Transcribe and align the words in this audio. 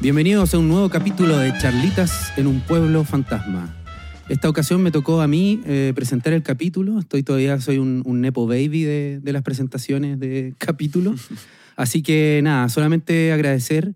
Bienvenidos 0.00 0.54
a 0.54 0.58
un 0.58 0.68
nuevo 0.68 0.88
capítulo 0.88 1.38
de 1.38 1.52
Charlitas 1.58 2.32
en 2.36 2.46
un 2.46 2.60
pueblo 2.60 3.02
fantasma. 3.02 3.74
Esta 4.28 4.48
ocasión 4.48 4.80
me 4.80 4.92
tocó 4.92 5.20
a 5.20 5.26
mí 5.26 5.60
eh, 5.66 5.92
presentar 5.94 6.32
el 6.32 6.44
capítulo. 6.44 7.00
Estoy 7.00 7.24
todavía, 7.24 7.60
soy 7.60 7.78
un, 7.78 8.02
un 8.06 8.20
nepo 8.20 8.46
baby 8.46 8.84
de, 8.84 9.20
de 9.20 9.32
las 9.32 9.42
presentaciones 9.42 10.20
de 10.20 10.54
capítulos. 10.58 11.28
Así 11.76 12.02
que 12.02 12.40
nada, 12.44 12.68
solamente 12.68 13.32
agradecer 13.32 13.94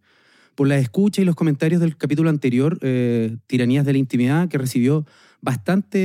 por 0.55 0.69
la 0.69 0.79
escucha 0.79 1.23
y 1.23 1.25
los 1.25 1.35
comentarios 1.35 1.81
del 1.81 1.97
capítulo 1.97 2.31
anterior, 2.31 2.79
eh, 2.83 3.37
Tiranías 3.47 3.85
de 3.85 3.93
la 3.93 3.99
Intimidad, 3.99 4.49
que 4.49 4.59
recibió 4.59 5.07
bastante 5.41 5.99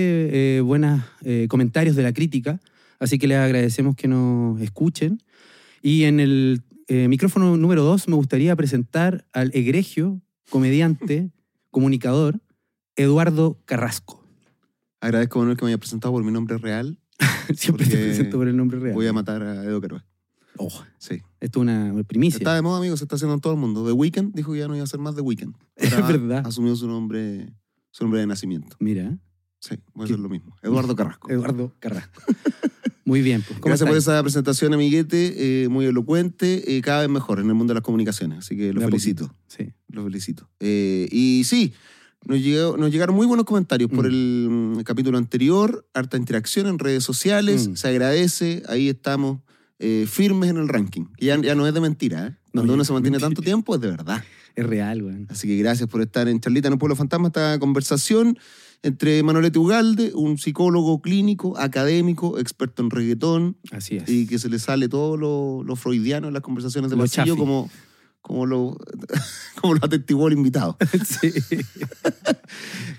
eh, 0.57 0.61
buenos 0.61 1.01
eh, 1.23 1.47
comentarios 1.49 1.95
de 1.95 2.03
la 2.03 2.13
crítica. 2.13 2.59
Así 2.99 3.19
que 3.19 3.27
les 3.27 3.37
agradecemos 3.37 3.95
que 3.95 4.07
nos 4.07 4.59
escuchen. 4.61 5.21
Y 5.81 6.03
en 6.03 6.19
el 6.19 6.61
eh, 6.87 7.07
micrófono 7.07 7.57
número 7.57 7.83
dos 7.83 8.07
me 8.07 8.15
gustaría 8.15 8.55
presentar 8.55 9.25
al 9.33 9.51
egregio, 9.53 10.21
comediante, 10.49 11.31
comunicador, 11.71 12.41
Eduardo 12.95 13.59
Carrasco. 13.65 14.23
Agradezco 14.99 15.39
Manuel 15.39 15.57
que 15.57 15.65
me 15.65 15.71
haya 15.71 15.77
presentado 15.77 16.13
por 16.13 16.23
mi 16.23 16.31
nombre 16.31 16.57
real. 16.57 16.99
Siempre 17.55 17.85
te 17.85 17.97
presento 17.97 18.37
por 18.37 18.47
el 18.47 18.57
nombre 18.57 18.79
real. 18.79 18.95
Voy 18.95 19.07
a 19.07 19.13
matar 19.13 19.43
a 19.43 19.63
Edo 19.63 19.79
Caroe. 19.79 20.01
Oh, 20.57 20.71
Sí. 20.97 21.21
esto 21.39 21.59
es 21.59 21.61
una 21.61 21.93
primicia. 22.07 22.37
Está 22.39 22.55
de 22.55 22.63
moda, 22.63 22.79
amigo, 22.79 22.97
se 22.97 23.03
está 23.03 23.15
haciendo 23.15 23.35
en 23.35 23.41
todo 23.41 23.53
el 23.53 23.59
mundo. 23.59 23.85
The 23.85 23.91
Weeknd 23.91 24.33
dijo 24.33 24.53
que 24.53 24.59
ya 24.59 24.67
no 24.67 24.73
iba 24.73 24.81
a 24.81 24.85
hacer 24.85 24.99
más 24.99 25.15
The 25.15 25.21
Weeknd. 25.21 25.53
Es 25.75 25.91
verdad. 25.95 26.45
Asumió 26.47 26.75
su 26.75 26.87
nombre, 26.87 27.53
su 27.91 28.03
nombre 28.05 28.21
de 28.21 28.27
nacimiento. 28.27 28.75
Mira, 28.79 29.17
Sí, 29.59 29.75
voy 29.93 30.03
a 30.03 30.05
hacer 30.05 30.19
lo 30.19 30.29
mismo. 30.29 30.55
Eduardo 30.61 30.95
Carrasco. 30.95 31.29
Eduardo 31.31 31.73
Carrasco. 31.79 32.21
Muy 33.05 33.21
bien. 33.21 33.41
Pues, 33.41 33.59
¿cómo 33.59 33.69
Gracias 33.69 33.87
por 33.89 33.97
esa 33.97 34.21
presentación, 34.21 34.73
amiguete, 34.73 35.63
eh, 35.63 35.69
muy 35.69 35.85
elocuente, 35.85 36.77
eh, 36.77 36.81
cada 36.81 37.01
vez 37.01 37.09
mejor 37.09 37.39
en 37.39 37.47
el 37.47 37.53
mundo 37.53 37.71
de 37.71 37.75
las 37.75 37.83
comunicaciones. 37.83 38.39
Así 38.39 38.57
que 38.57 38.73
lo 38.73 38.81
felicito. 38.81 39.33
Sí. 39.47 39.71
Lo 39.87 40.03
felicito. 40.03 40.49
Eh, 40.59 41.07
y 41.11 41.43
sí, 41.45 41.73
nos, 42.25 42.39
llegó- 42.41 42.75
nos 42.77 42.91
llegaron 42.91 43.15
muy 43.15 43.25
buenos 43.25 43.45
comentarios 43.45 43.89
por 43.89 44.03
Mm. 44.05 44.07
el 44.07 44.47
mm, 44.49 44.79
capítulo 44.83 45.17
anterior, 45.17 45.87
harta 45.93 46.17
interacción 46.17 46.67
en 46.67 46.79
redes 46.79 47.03
sociales, 47.03 47.69
Mm. 47.69 47.75
se 47.77 47.87
agradece, 47.87 48.63
ahí 48.67 48.89
estamos 48.89 49.39
firmes 50.07 50.49
en 50.49 50.57
el 50.57 50.67
ranking. 50.67 51.05
Ya, 51.19 51.39
ya 51.39 51.53
no 51.53 51.67
es 51.67 51.73
de 51.73 51.79
mentira, 51.79 52.27
¿eh? 52.27 52.35
Cuando 52.51 52.73
uno 52.73 52.77
no 52.77 52.83
se 52.83 52.93
mantiene 52.93 53.17
mentira. 53.17 53.27
tanto 53.29 53.41
tiempo 53.43 53.75
es 53.75 53.81
de 53.81 53.91
verdad. 53.91 54.23
Es 54.57 54.65
real, 54.65 55.03
weón. 55.03 55.27
Así 55.29 55.47
que 55.47 55.55
gracias 55.57 55.87
por 55.87 56.01
estar 56.01 56.27
en 56.27 56.39
Charlita 56.39 56.67
en 56.67 56.73
el 56.73 56.79
Pueblo 56.79 56.95
Fantasma, 56.95 57.27
esta 57.27 57.59
conversación 57.59 58.37
entre 58.83 59.21
Manolete 59.23 59.59
Ugalde, 59.59 60.11
un 60.15 60.37
psicólogo 60.37 60.99
clínico, 61.01 61.57
académico, 61.57 62.39
experto 62.39 62.81
en 62.81 62.89
reggaetón, 62.89 63.57
Así 63.71 63.97
es. 63.97 64.09
y 64.09 64.25
que 64.27 64.39
se 64.39 64.49
le 64.49 64.57
sale 64.59 64.89
todo 64.89 65.15
lo, 65.15 65.63
lo 65.63 65.75
freudiano 65.75 66.27
en 66.27 66.33
las 66.33 66.41
conversaciones 66.43 66.89
de 66.89 66.97
Lo 66.97 67.03
pasillo 67.03 67.25
chafi. 67.35 67.37
como, 67.39 67.69
como, 68.21 68.45
lo, 68.47 68.77
como 69.61 69.75
lo 69.75 69.79
atestiguó 69.85 70.27
el 70.27 70.33
invitado. 70.33 70.75
Sí. 71.05 71.31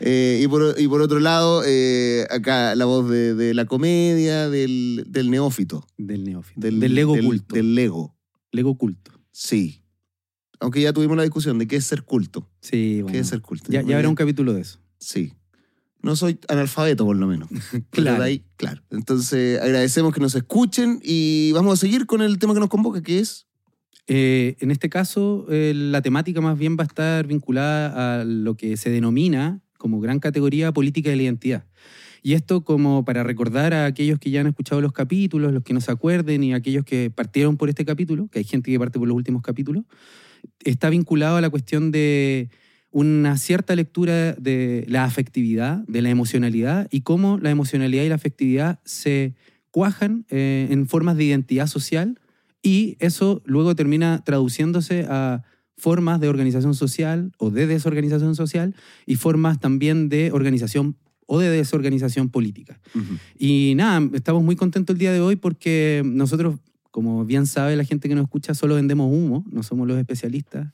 Eh, 0.01 0.41
y, 0.45 0.47
por, 0.49 0.77
y 0.79 0.87
por 0.87 1.01
otro 1.03 1.19
lado, 1.19 1.63
eh, 1.67 2.27
acá 2.31 2.75
la 2.77 2.85
voz 2.85 3.09
de, 3.11 3.35
de 3.35 3.53
la 3.55 3.65
comedia, 3.65 4.49
del, 4.49 5.05
del 5.09 5.31
neófito. 5.31 5.87
Del 5.97 6.23
neófito. 6.25 6.61
Del, 6.61 6.79
Del, 6.79 6.95
Lego 6.95 7.15
del- 7.15 7.25
culto. 7.27 7.55
Del 7.55 7.75
Lego, 7.75 8.17
Lego 8.53 8.77
culto. 8.79 9.11
sí. 9.33 9.83
Aunque 10.61 10.81
ya 10.81 10.93
tuvimos 10.93 11.17
la 11.17 11.23
discusión 11.23 11.59
de 11.59 11.67
qué 11.67 11.77
es 11.77 11.85
ser 11.85 12.03
culto. 12.03 12.49
Sí, 12.61 12.97
¿Qué 12.97 13.03
bueno. 13.03 13.19
es 13.19 13.29
ser 13.29 13.41
culto? 13.41 13.71
Ya, 13.71 13.83
ya 13.83 13.97
habrá 13.97 14.09
un 14.09 14.15
capítulo 14.15 14.53
de 14.53 14.63
eso. 14.63 14.81
Sí. 14.99 15.35
No 16.03 16.17
soy 16.17 16.39
analfabeto, 16.49 17.05
por 17.05 17.17
lo 17.17 17.27
menos. 17.27 17.49
Claro. 17.91 18.23
ahí, 18.23 18.45
claro. 18.57 18.83
Entonces, 18.91 19.61
agradecemos 19.61 20.15
que 20.15 20.21
nos 20.21 20.35
escuchen 20.35 21.01
y 21.03 21.53
vamos 21.53 21.75
a 21.75 21.77
seguir 21.77 22.07
con 22.07 22.23
el 22.23 22.39
tema 22.39 22.55
que 22.55 22.61
nos 22.61 22.69
convoca, 22.69 23.03
que 23.03 23.19
es... 23.19 23.47
Eh, 24.11 24.57
en 24.61 24.71
este 24.71 24.89
caso, 24.89 25.45
eh, 25.51 25.75
la 25.75 26.01
temática 26.01 26.41
más 26.41 26.59
bien 26.59 26.79
va 26.79 26.85
a 26.85 26.87
estar 26.87 27.27
vinculada 27.27 28.21
a 28.21 28.25
lo 28.25 28.57
que 28.57 28.79
se 28.79 28.89
denomina 28.89 29.61
como 29.77 30.01
gran 30.01 30.19
categoría 30.19 30.73
política 30.73 31.11
de 31.11 31.17
la 31.17 31.23
identidad. 31.25 31.67
Y 32.23 32.33
esto 32.35 32.65
como 32.65 33.05
para 33.05 33.23
recordar 33.23 33.75
a 33.75 33.87
aquellos 33.87 34.19
que 34.19 34.31
ya 34.31 34.41
han 34.41 34.47
escuchado 34.47 34.81
los 34.81 34.93
capítulos, 34.93 35.53
los 35.53 35.63
que 35.63 35.75
no 35.75 35.81
se 35.81 35.93
acuerden 35.93 36.43
y 36.43 36.53
aquellos 36.53 36.85
que 36.85 37.11
partieron 37.11 37.57
por 37.57 37.69
este 37.69 37.85
capítulo, 37.85 38.29
que 38.29 38.41
hay 38.41 38.45
gente 38.45 38.71
que 38.71 38.79
parte 38.79 38.99
por 38.99 39.09
los 39.09 39.17
últimos 39.17 39.43
capítulos, 39.43 39.85
está 40.65 40.91
vinculado 40.91 41.37
a 41.37 41.41
la 41.41 41.51
cuestión 41.51 41.91
de 41.91 42.51
una 42.91 43.37
cierta 43.37 43.77
lectura 43.77 44.33
de 44.33 44.85
la 44.89 45.05
afectividad, 45.05 45.79
de 45.87 46.03
la 46.03 46.11
emocionalidad 46.11 46.89
y 46.91 47.03
cómo 47.03 47.39
la 47.39 47.51
emocionalidad 47.51 48.05
y 48.05 48.09
la 48.09 48.15
afectividad 48.15 48.81
se 48.85 49.35
cuajan 49.71 50.25
eh, 50.31 50.69
en 50.71 50.87
formas 50.87 51.17
de 51.17 51.25
identidad 51.25 51.67
social 51.67 52.19
y 52.63 52.97
eso 52.99 53.43
luego 53.45 53.75
termina 53.75 54.23
traduciéndose 54.25 55.07
a 55.09 55.43
formas 55.77 56.21
de 56.21 56.29
organización 56.29 56.75
social 56.75 57.33
o 57.39 57.51
de 57.51 57.67
desorganización 57.67 58.35
social 58.35 58.75
y 59.07 59.17
formas 59.17 59.61
también 59.61 60.09
de 60.09 60.33
organización 60.33 60.97
o 61.27 61.39
de 61.39 61.51
desorganización 61.51 62.31
política. 62.31 62.81
Y 63.39 63.75
nada, 63.77 64.09
estamos 64.15 64.43
muy 64.43 64.57
contentos 64.57 64.95
el 64.95 64.99
día 64.99 65.13
de 65.13 65.21
hoy 65.21 65.37
porque 65.37 66.03
nosotros, 66.05 66.59
como 66.99 67.25
bien 67.25 67.47
sabe 67.47 67.77
la 67.77 67.85
gente 67.85 68.09
que 68.09 68.17
nos 68.17 68.25
escucha, 68.25 68.55
solo 68.55 68.75
vendemos 68.75 69.09
humo, 69.09 69.45
no 69.53 69.63
somos 69.63 69.87
los 69.87 69.97
especialistas 70.01 70.73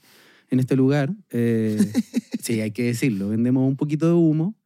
en 0.49 0.59
este 0.59 0.75
lugar. 0.75 1.13
Eh, 1.29 1.77
sí, 2.41 2.63
hay 2.63 2.71
que 2.71 2.85
decirlo, 2.85 3.29
vendemos 3.29 3.69
un 3.69 3.77
poquito 3.77 4.07
de 4.07 4.15
humo, 4.15 4.57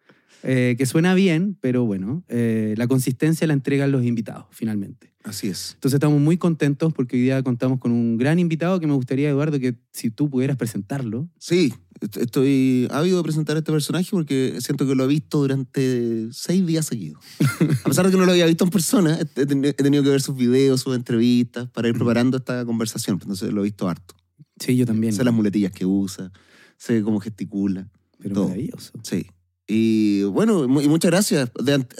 eh, 0.44 0.76
que 0.78 0.86
suena 0.86 1.14
bien, 1.14 1.58
pero 1.60 1.84
bueno, 1.84 2.22
eh, 2.28 2.74
la 2.78 2.86
consistencia 2.86 3.44
la 3.48 3.54
entregan 3.54 3.91
los 3.91 4.04
invitados, 4.04 4.47
finalmente. 4.52 5.12
Así 5.24 5.48
es. 5.48 5.72
Entonces 5.74 5.96
estamos 5.96 6.20
muy 6.20 6.38
contentos 6.38 6.92
porque 6.94 7.16
hoy 7.16 7.22
día 7.22 7.42
contamos 7.42 7.78
con 7.80 7.92
un 7.92 8.16
gran 8.18 8.38
invitado 8.38 8.78
que 8.80 8.86
me 8.86 8.94
gustaría, 8.94 9.28
Eduardo, 9.28 9.58
que 9.58 9.74
si 9.92 10.10
tú 10.10 10.30
pudieras 10.30 10.56
presentarlo. 10.56 11.28
Sí, 11.38 11.74
est- 12.00 12.16
estoy 12.18 12.86
ávido 12.90 13.18
de 13.18 13.22
presentar 13.24 13.56
a 13.56 13.58
este 13.58 13.72
personaje 13.72 14.08
porque 14.10 14.56
siento 14.60 14.86
que 14.86 14.94
lo 14.94 15.04
he 15.04 15.06
visto 15.08 15.38
durante 15.38 16.28
seis 16.32 16.64
días 16.64 16.86
seguidos. 16.86 17.22
A 17.84 17.88
pesar 17.88 18.06
de 18.06 18.12
que 18.12 18.16
no 18.16 18.24
lo 18.26 18.32
había 18.32 18.46
visto 18.46 18.64
en 18.64 18.70
persona, 18.70 19.18
he, 19.20 19.24
ten- 19.46 19.64
he 19.64 19.72
tenido 19.74 20.02
que 20.04 20.10
ver 20.10 20.20
sus 20.22 20.36
videos, 20.36 20.80
sus 20.80 20.94
entrevistas 20.96 21.68
para 21.68 21.88
ir 21.88 21.94
preparando 21.94 22.36
esta 22.38 22.64
conversación. 22.64 23.18
Entonces 23.20 23.52
lo 23.52 23.60
he 23.60 23.64
visto 23.64 23.88
harto. 23.88 24.14
Sí, 24.60 24.76
yo 24.76 24.86
también. 24.86 25.12
Sé 25.12 25.24
las 25.24 25.34
muletillas 25.34 25.72
que 25.72 25.84
usa, 25.84 26.32
sé 26.78 27.02
cómo 27.02 27.20
gesticula. 27.20 27.90
pero 28.20 28.34
todo. 28.34 28.44
maravilloso. 28.48 28.92
Sí. 29.02 29.26
Y 29.66 30.22
bueno, 30.22 30.64
y 30.64 30.88
muchas 30.88 31.10
gracias. 31.10 31.50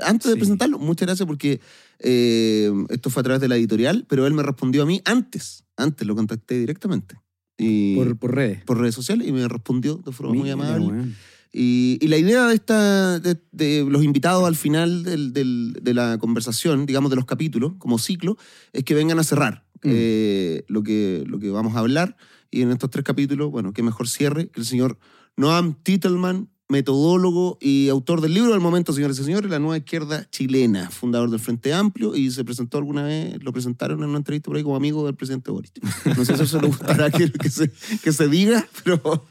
Antes 0.04 0.28
de 0.28 0.32
Sí. 0.34 0.38
presentarlo, 0.38 0.78
muchas 0.78 1.06
gracias 1.06 1.26
porque 1.26 1.60
eh, 2.00 2.70
esto 2.91 3.10
fue 3.10 3.20
a 3.20 3.25
través 3.25 3.41
de 3.41 3.48
la 3.48 3.56
editorial, 3.56 4.06
pero 4.09 4.26
él 4.26 4.34
me 4.34 4.42
respondió 4.42 4.82
a 4.82 4.86
mí 4.86 5.00
antes. 5.04 5.64
Antes 5.76 6.06
lo 6.06 6.14
contacté 6.16 6.59
directamente. 6.59 7.16
Y 7.56 7.97
Por, 7.97 8.16
por 8.19 8.34
redes. 8.34 8.62
por 8.64 8.78
redes 8.78 8.94
sociales 8.94 9.26
y 9.26 9.32
me 9.32 9.47
respondió 9.48 9.97
de 9.97 10.12
forma 10.12 10.34
muy 10.34 10.50
amable. 10.50 11.12
Y, 11.53 11.98
y 12.00 12.09
la 12.09 12.19
idea 12.19 12.47
de, 12.47 12.54
esta, 12.54 13.19
de, 13.20 13.36
de 13.53 13.84
los 13.88 14.04
invitados 14.04 14.47
al 14.47 14.54
final 14.54 15.03
del- 15.03 15.32
del- 15.32 15.78
de 15.82 15.94
la 15.94 16.19
conversación, 16.19 16.84
digamos 16.86 17.10
de 17.10 17.16
los 17.16 17.25
capítulos, 17.25 17.72
como 17.78 17.98
ciclo, 17.98 18.36
es 18.72 18.84
que 18.84 18.94
vengan 18.94 19.19
a 19.19 19.25
cerrar 19.25 19.65
Mm. 19.82 19.91
eh, 19.92 20.65
lo, 20.66 20.82
que, 20.82 21.22
lo 21.26 21.38
que 21.38 21.50
vamos 21.50 21.76
a 21.76 21.78
hablar. 21.78 22.16
Y 22.50 22.62
en 22.62 22.70
estos 22.72 22.91
tres 22.91 23.04
capítulos, 23.04 23.50
bueno, 23.53 23.72
qué 23.72 23.82
mejor 23.84 24.09
cierre 24.09 24.48
que 24.50 24.59
el 24.60 24.66
señor 24.66 24.98
Noam 25.36 25.75
Titelman, 25.84 26.48
metodólogo 26.68 27.58
y 27.60 27.88
autor 27.88 28.20
del 28.20 28.34
libro 28.34 28.52
del 28.52 28.60
momento, 28.60 28.92
señores 28.92 29.18
y 29.18 29.24
señores, 29.24 29.50
La 29.50 29.58
Nueva 29.58 29.78
Izquierda 29.78 30.28
Chilena, 30.30 30.90
fundador 30.90 31.30
del 31.30 31.40
Frente 31.40 31.72
Amplio 31.72 32.14
y 32.14 32.30
se 32.30 32.44
presentó 32.44 32.78
alguna 32.78 33.02
vez, 33.02 33.42
lo 33.42 33.52
presentaron 33.52 34.02
en 34.02 34.10
una 34.10 34.18
entrevista 34.18 34.48
por 34.48 34.56
ahí 34.56 34.62
como 34.62 34.76
amigo 34.76 35.04
del 35.06 35.14
presidente 35.14 35.50
Boric. 35.50 35.72
No 36.16 36.24
sé 36.24 36.36
si 36.36 36.42
eso 36.42 36.60
le 36.60 36.68
gustará 36.68 37.10
que, 37.10 37.32
que 37.32 37.50
se, 37.50 37.70
que 38.02 38.12
se 38.12 38.28
diga, 38.28 38.66
pero, 38.84 39.26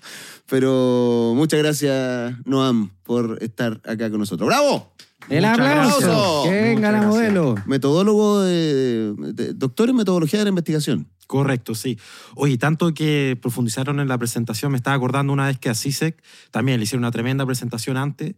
pero 0.47 1.33
muchas 1.35 1.59
gracias, 1.59 2.35
Noam, 2.45 2.89
por 3.03 3.37
estar 3.41 3.81
acá 3.85 4.09
con 4.09 4.19
nosotros. 4.19 4.47
¡Bravo! 4.47 4.91
El 5.29 5.41
Muchas 5.45 5.59
aplauso. 5.59 5.99
gracias. 5.99 6.43
Que 6.43 6.61
venga 6.61 6.73
Muchas 6.73 6.81
la 6.81 6.89
gracias. 6.91 7.15
modelo. 7.15 7.55
Metodólogo, 7.65 8.41
de, 8.41 9.13
de- 9.33 9.53
doctor 9.53 9.89
en 9.89 9.95
metodología 9.97 10.39
de 10.39 10.45
la 10.45 10.49
investigación. 10.49 11.07
Correcto, 11.27 11.75
sí. 11.75 11.97
Oye, 12.35 12.57
tanto 12.57 12.93
que 12.93 13.37
profundizaron 13.41 13.99
en 13.99 14.07
la 14.07 14.17
presentación, 14.17 14.71
me 14.71 14.77
estaba 14.77 14.95
acordando 14.95 15.33
una 15.33 15.47
vez 15.47 15.57
que 15.59 15.69
a 15.69 15.75
CISEC 15.75 16.21
también 16.51 16.79
le 16.79 16.85
hicieron 16.85 17.03
una 17.03 17.11
tremenda 17.11 17.45
presentación 17.45 17.97
antes, 17.97 18.35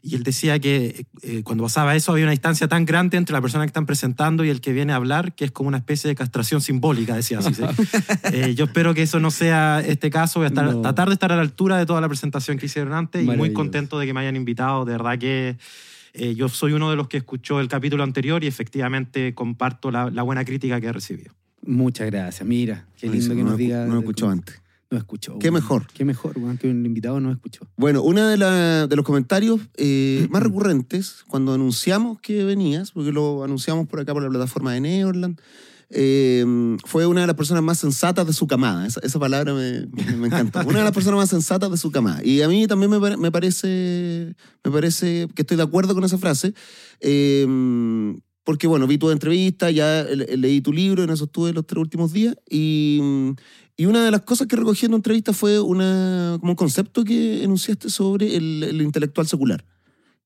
y 0.00 0.14
él 0.14 0.22
decía 0.22 0.60
que 0.60 1.06
eh, 1.22 1.42
cuando 1.42 1.64
pasaba 1.64 1.96
eso 1.96 2.12
había 2.12 2.22
una 2.26 2.30
distancia 2.30 2.68
tan 2.68 2.84
grande 2.84 3.16
entre 3.16 3.32
la 3.32 3.40
persona 3.40 3.64
que 3.64 3.70
están 3.70 3.84
presentando 3.86 4.44
y 4.44 4.50
el 4.50 4.60
que 4.60 4.72
viene 4.72 4.92
a 4.92 4.96
hablar, 4.96 5.34
que 5.34 5.44
es 5.46 5.50
como 5.50 5.66
una 5.66 5.78
especie 5.78 6.06
de 6.06 6.14
castración 6.14 6.60
simbólica, 6.60 7.16
decía 7.16 7.42
CISEC. 7.42 7.70
Eh, 8.32 8.54
yo 8.54 8.66
espero 8.66 8.94
que 8.94 9.02
eso 9.02 9.18
no 9.18 9.32
sea 9.32 9.80
este 9.84 10.08
caso, 10.10 10.38
voy 10.38 10.44
a 10.44 10.48
estar, 10.50 10.64
No. 10.72 10.82
tratar 10.82 11.08
de 11.08 11.14
estar 11.14 11.32
a 11.32 11.34
la 11.36 11.42
altura 11.42 11.76
de 11.78 11.86
toda 11.86 12.00
la 12.00 12.06
presentación 12.08 12.56
que 12.58 12.66
hicieron 12.66 12.92
antes, 12.92 13.24
y 13.24 13.26
muy 13.26 13.52
contento 13.52 13.98
de 13.98 14.06
que 14.06 14.14
me 14.14 14.20
hayan 14.20 14.36
invitado, 14.36 14.84
de 14.84 14.92
verdad 14.92 15.18
que... 15.18 15.56
eh, 16.14 16.34
yo 16.34 16.48
soy 16.48 16.72
uno 16.72 16.90
de 16.90 16.96
los 16.96 17.08
que 17.08 17.16
escuchó 17.18 17.60
el 17.60 17.68
capítulo 17.68 18.02
anterior 18.02 18.42
y 18.44 18.46
efectivamente 18.46 19.34
comparto 19.34 19.90
la, 19.90 20.10
la 20.10 20.22
buena 20.22 20.44
crítica 20.44 20.80
que 20.80 20.86
he 20.88 20.92
recibido. 20.92 21.34
Muchas 21.66 22.06
gracias. 22.10 22.46
Mira, 22.46 22.86
qué 22.96 23.06
lindo 23.08 23.26
Eso, 23.26 23.34
que 23.34 23.42
no 23.42 23.50
nos 23.50 23.58
diga. 23.58 23.84
No 23.86 23.94
lo 23.94 24.00
escuchó 24.00 24.28
antes. 24.30 24.60
No 24.90 24.96
escuchó. 24.96 25.38
Qué 25.38 25.48
weón. 25.50 25.54
mejor. 25.62 25.86
Qué 25.92 26.04
mejor, 26.06 26.38
weón, 26.38 26.56
que 26.56 26.70
un 26.70 26.86
invitado 26.86 27.20
no 27.20 27.30
escuchó. 27.30 27.66
Bueno, 27.76 28.02
uno 28.02 28.26
de, 28.26 28.38
la- 28.38 28.86
de 28.86 28.96
los 28.96 29.04
comentarios 29.04 29.60
eh, 29.76 30.26
más 30.30 30.42
recurrentes 30.42 31.24
cuando 31.28 31.52
anunciamos 31.52 32.20
que 32.20 32.42
venías, 32.44 32.92
porque 32.92 33.12
lo 33.12 33.44
anunciamos 33.44 33.86
por 33.86 34.00
acá 34.00 34.14
por 34.14 34.22
la 34.22 34.30
plataforma 34.30 34.72
de 34.72 34.80
Neverland, 34.80 35.38
eh, 35.90 36.44
fue 36.84 37.06
una 37.06 37.22
de 37.22 37.26
las 37.26 37.36
personas 37.36 37.62
más 37.62 37.78
sensatas 37.78 38.26
de 38.26 38.32
su 38.32 38.46
camada. 38.46 38.86
Esa, 38.86 39.00
esa 39.02 39.18
palabra 39.18 39.54
me, 39.54 39.86
me. 40.16 40.28
Una 40.66 40.78
de 40.80 40.84
las 40.84 40.92
personas 40.92 41.18
más 41.18 41.30
sensatas 41.30 41.70
de 41.70 41.76
su 41.76 41.90
camada. 41.90 42.22
Y 42.24 42.42
a 42.42 42.48
mí 42.48 42.66
también 42.66 42.90
me, 42.90 43.16
me 43.16 43.30
parece, 43.32 44.34
me 44.64 44.70
parece 44.70 45.28
que 45.34 45.42
estoy 45.42 45.56
de 45.56 45.62
acuerdo 45.62 45.94
con 45.94 46.04
esa 46.04 46.18
frase. 46.18 46.52
eh, 47.00 47.46
porque, 48.44 48.66
bueno, 48.66 48.86
vi 48.86 48.96
tu 48.96 49.10
entrevista, 49.10 49.70
ya 49.70 50.04
le- 50.04 50.36
leí 50.38 50.62
tu 50.62 50.72
libro, 50.72 51.02
en 51.04 51.10
eso 51.10 51.24
estuve 51.24 51.52
los 51.52 51.66
tres 51.66 51.82
últimos 51.82 52.14
días. 52.14 52.34
Y, 52.48 52.98
y 53.76 53.84
una 53.84 54.02
de 54.02 54.10
las 54.10 54.22
cosas 54.22 54.46
que 54.46 54.56
recogí 54.56 54.86
en 54.86 54.92
tu 54.92 54.96
entrevista 54.96 55.34
fue 55.34 55.60
una, 55.60 56.38
como 56.40 56.52
un 56.52 56.56
concepto 56.56 57.04
que 57.04 57.44
enunciaste 57.44 57.90
sobre 57.90 58.36
el, 58.36 58.62
el 58.62 58.80
intelectual 58.80 59.26
secular 59.26 59.62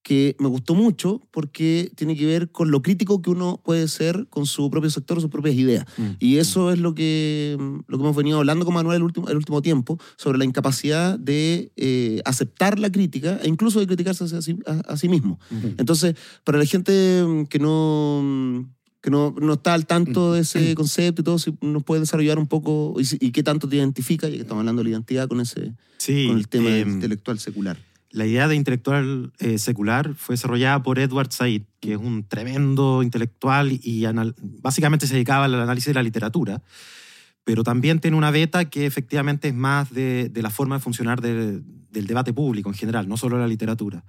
que 0.02 0.34
me 0.40 0.48
gustó 0.48 0.74
mucho 0.74 1.20
porque 1.30 1.92
tiene 1.94 2.16
que 2.16 2.26
ver 2.26 2.50
con 2.50 2.70
lo 2.72 2.82
crítico 2.82 3.22
que 3.22 3.30
uno 3.30 3.60
puede 3.64 3.86
ser 3.86 4.26
con 4.30 4.46
su 4.46 4.68
propio 4.68 4.90
sector, 4.90 5.20
sus 5.20 5.30
propias 5.30 5.54
ideas. 5.54 5.86
Mm. 5.96 6.02
Y 6.18 6.38
eso 6.38 6.72
es 6.72 6.80
lo 6.80 6.94
que, 6.94 7.56
lo 7.86 7.98
que 7.98 8.02
hemos 8.02 8.16
venido 8.16 8.38
hablando 8.38 8.64
con 8.64 8.74
Manuel 8.74 8.96
el 8.96 9.02
último, 9.04 9.28
el 9.28 9.36
último 9.36 9.62
tiempo, 9.62 9.98
sobre 10.16 10.38
la 10.38 10.44
incapacidad 10.44 11.18
de 11.18 11.70
eh, 11.76 12.20
aceptar 12.24 12.78
la 12.80 12.90
crítica 12.90 13.38
e 13.42 13.48
incluso 13.48 13.78
de 13.78 13.86
criticarse 13.86 14.24
a 14.24 14.42
sí, 14.42 14.56
a- 14.66 14.92
a 14.92 14.96
sí 14.96 15.08
mismo. 15.08 15.38
Mm. 15.50 15.66
Entonces, 15.78 16.16
para 16.42 16.58
la 16.58 16.66
gente 16.66 17.22
mm, 17.24 17.44
que 17.46 17.58
no 17.60 18.68
que 19.00 19.10
no, 19.10 19.34
no 19.40 19.54
está 19.54 19.74
al 19.74 19.84
tanto 19.84 20.32
de 20.32 20.42
ese 20.42 20.76
concepto 20.76 21.22
y 21.22 21.24
todo, 21.24 21.36
si 21.36 21.52
nos 21.60 21.82
puede 21.82 22.02
desarrollar 22.02 22.38
un 22.38 22.46
poco 22.46 22.94
y, 23.00 23.26
y 23.26 23.32
qué 23.32 23.42
tanto 23.42 23.68
te 23.68 23.74
identifica, 23.74 24.28
ya 24.28 24.34
que 24.36 24.42
estamos 24.42 24.60
hablando 24.60 24.78
de 24.80 24.84
la 24.84 24.90
identidad 24.90 25.26
con, 25.26 25.40
ese, 25.40 25.72
Sí, 25.98 26.28
con 26.28 26.38
el 26.38 26.46
tema 26.46 26.70
eh, 26.70 26.82
intelectual 26.82 27.40
secular. 27.40 27.76
La 28.12 28.26
idea 28.26 28.46
de 28.46 28.54
intelectual 28.56 29.32
eh, 29.38 29.56
secular 29.56 30.14
fue 30.14 30.34
desarrollada 30.34 30.82
por 30.82 30.98
Edward 30.98 31.32
Said, 31.32 31.62
que 31.80 31.92
es 31.92 31.98
un 31.98 32.28
tremendo 32.28 33.02
intelectual 33.02 33.72
y 33.72 34.04
básicamente 34.60 35.06
se 35.06 35.14
dedicaba 35.14 35.46
al 35.46 35.54
análisis 35.54 35.88
de 35.88 35.94
la 35.94 36.02
literatura, 36.02 36.62
pero 37.42 37.64
también 37.64 38.00
tiene 38.00 38.16
una 38.18 38.30
beta 38.30 38.66
que 38.68 38.84
efectivamente 38.84 39.48
es 39.48 39.54
más 39.54 39.90
de, 39.92 40.28
de 40.28 40.42
la 40.42 40.50
forma 40.50 40.76
de 40.76 40.82
funcionar 40.82 41.22
de- 41.22 41.62
del 41.90 42.06
debate 42.06 42.32
público 42.32 42.68
en 42.68 42.74
general, 42.74 43.08
no 43.08 43.16
solo 43.16 43.38
la 43.38 43.46
literatura. 43.46 44.04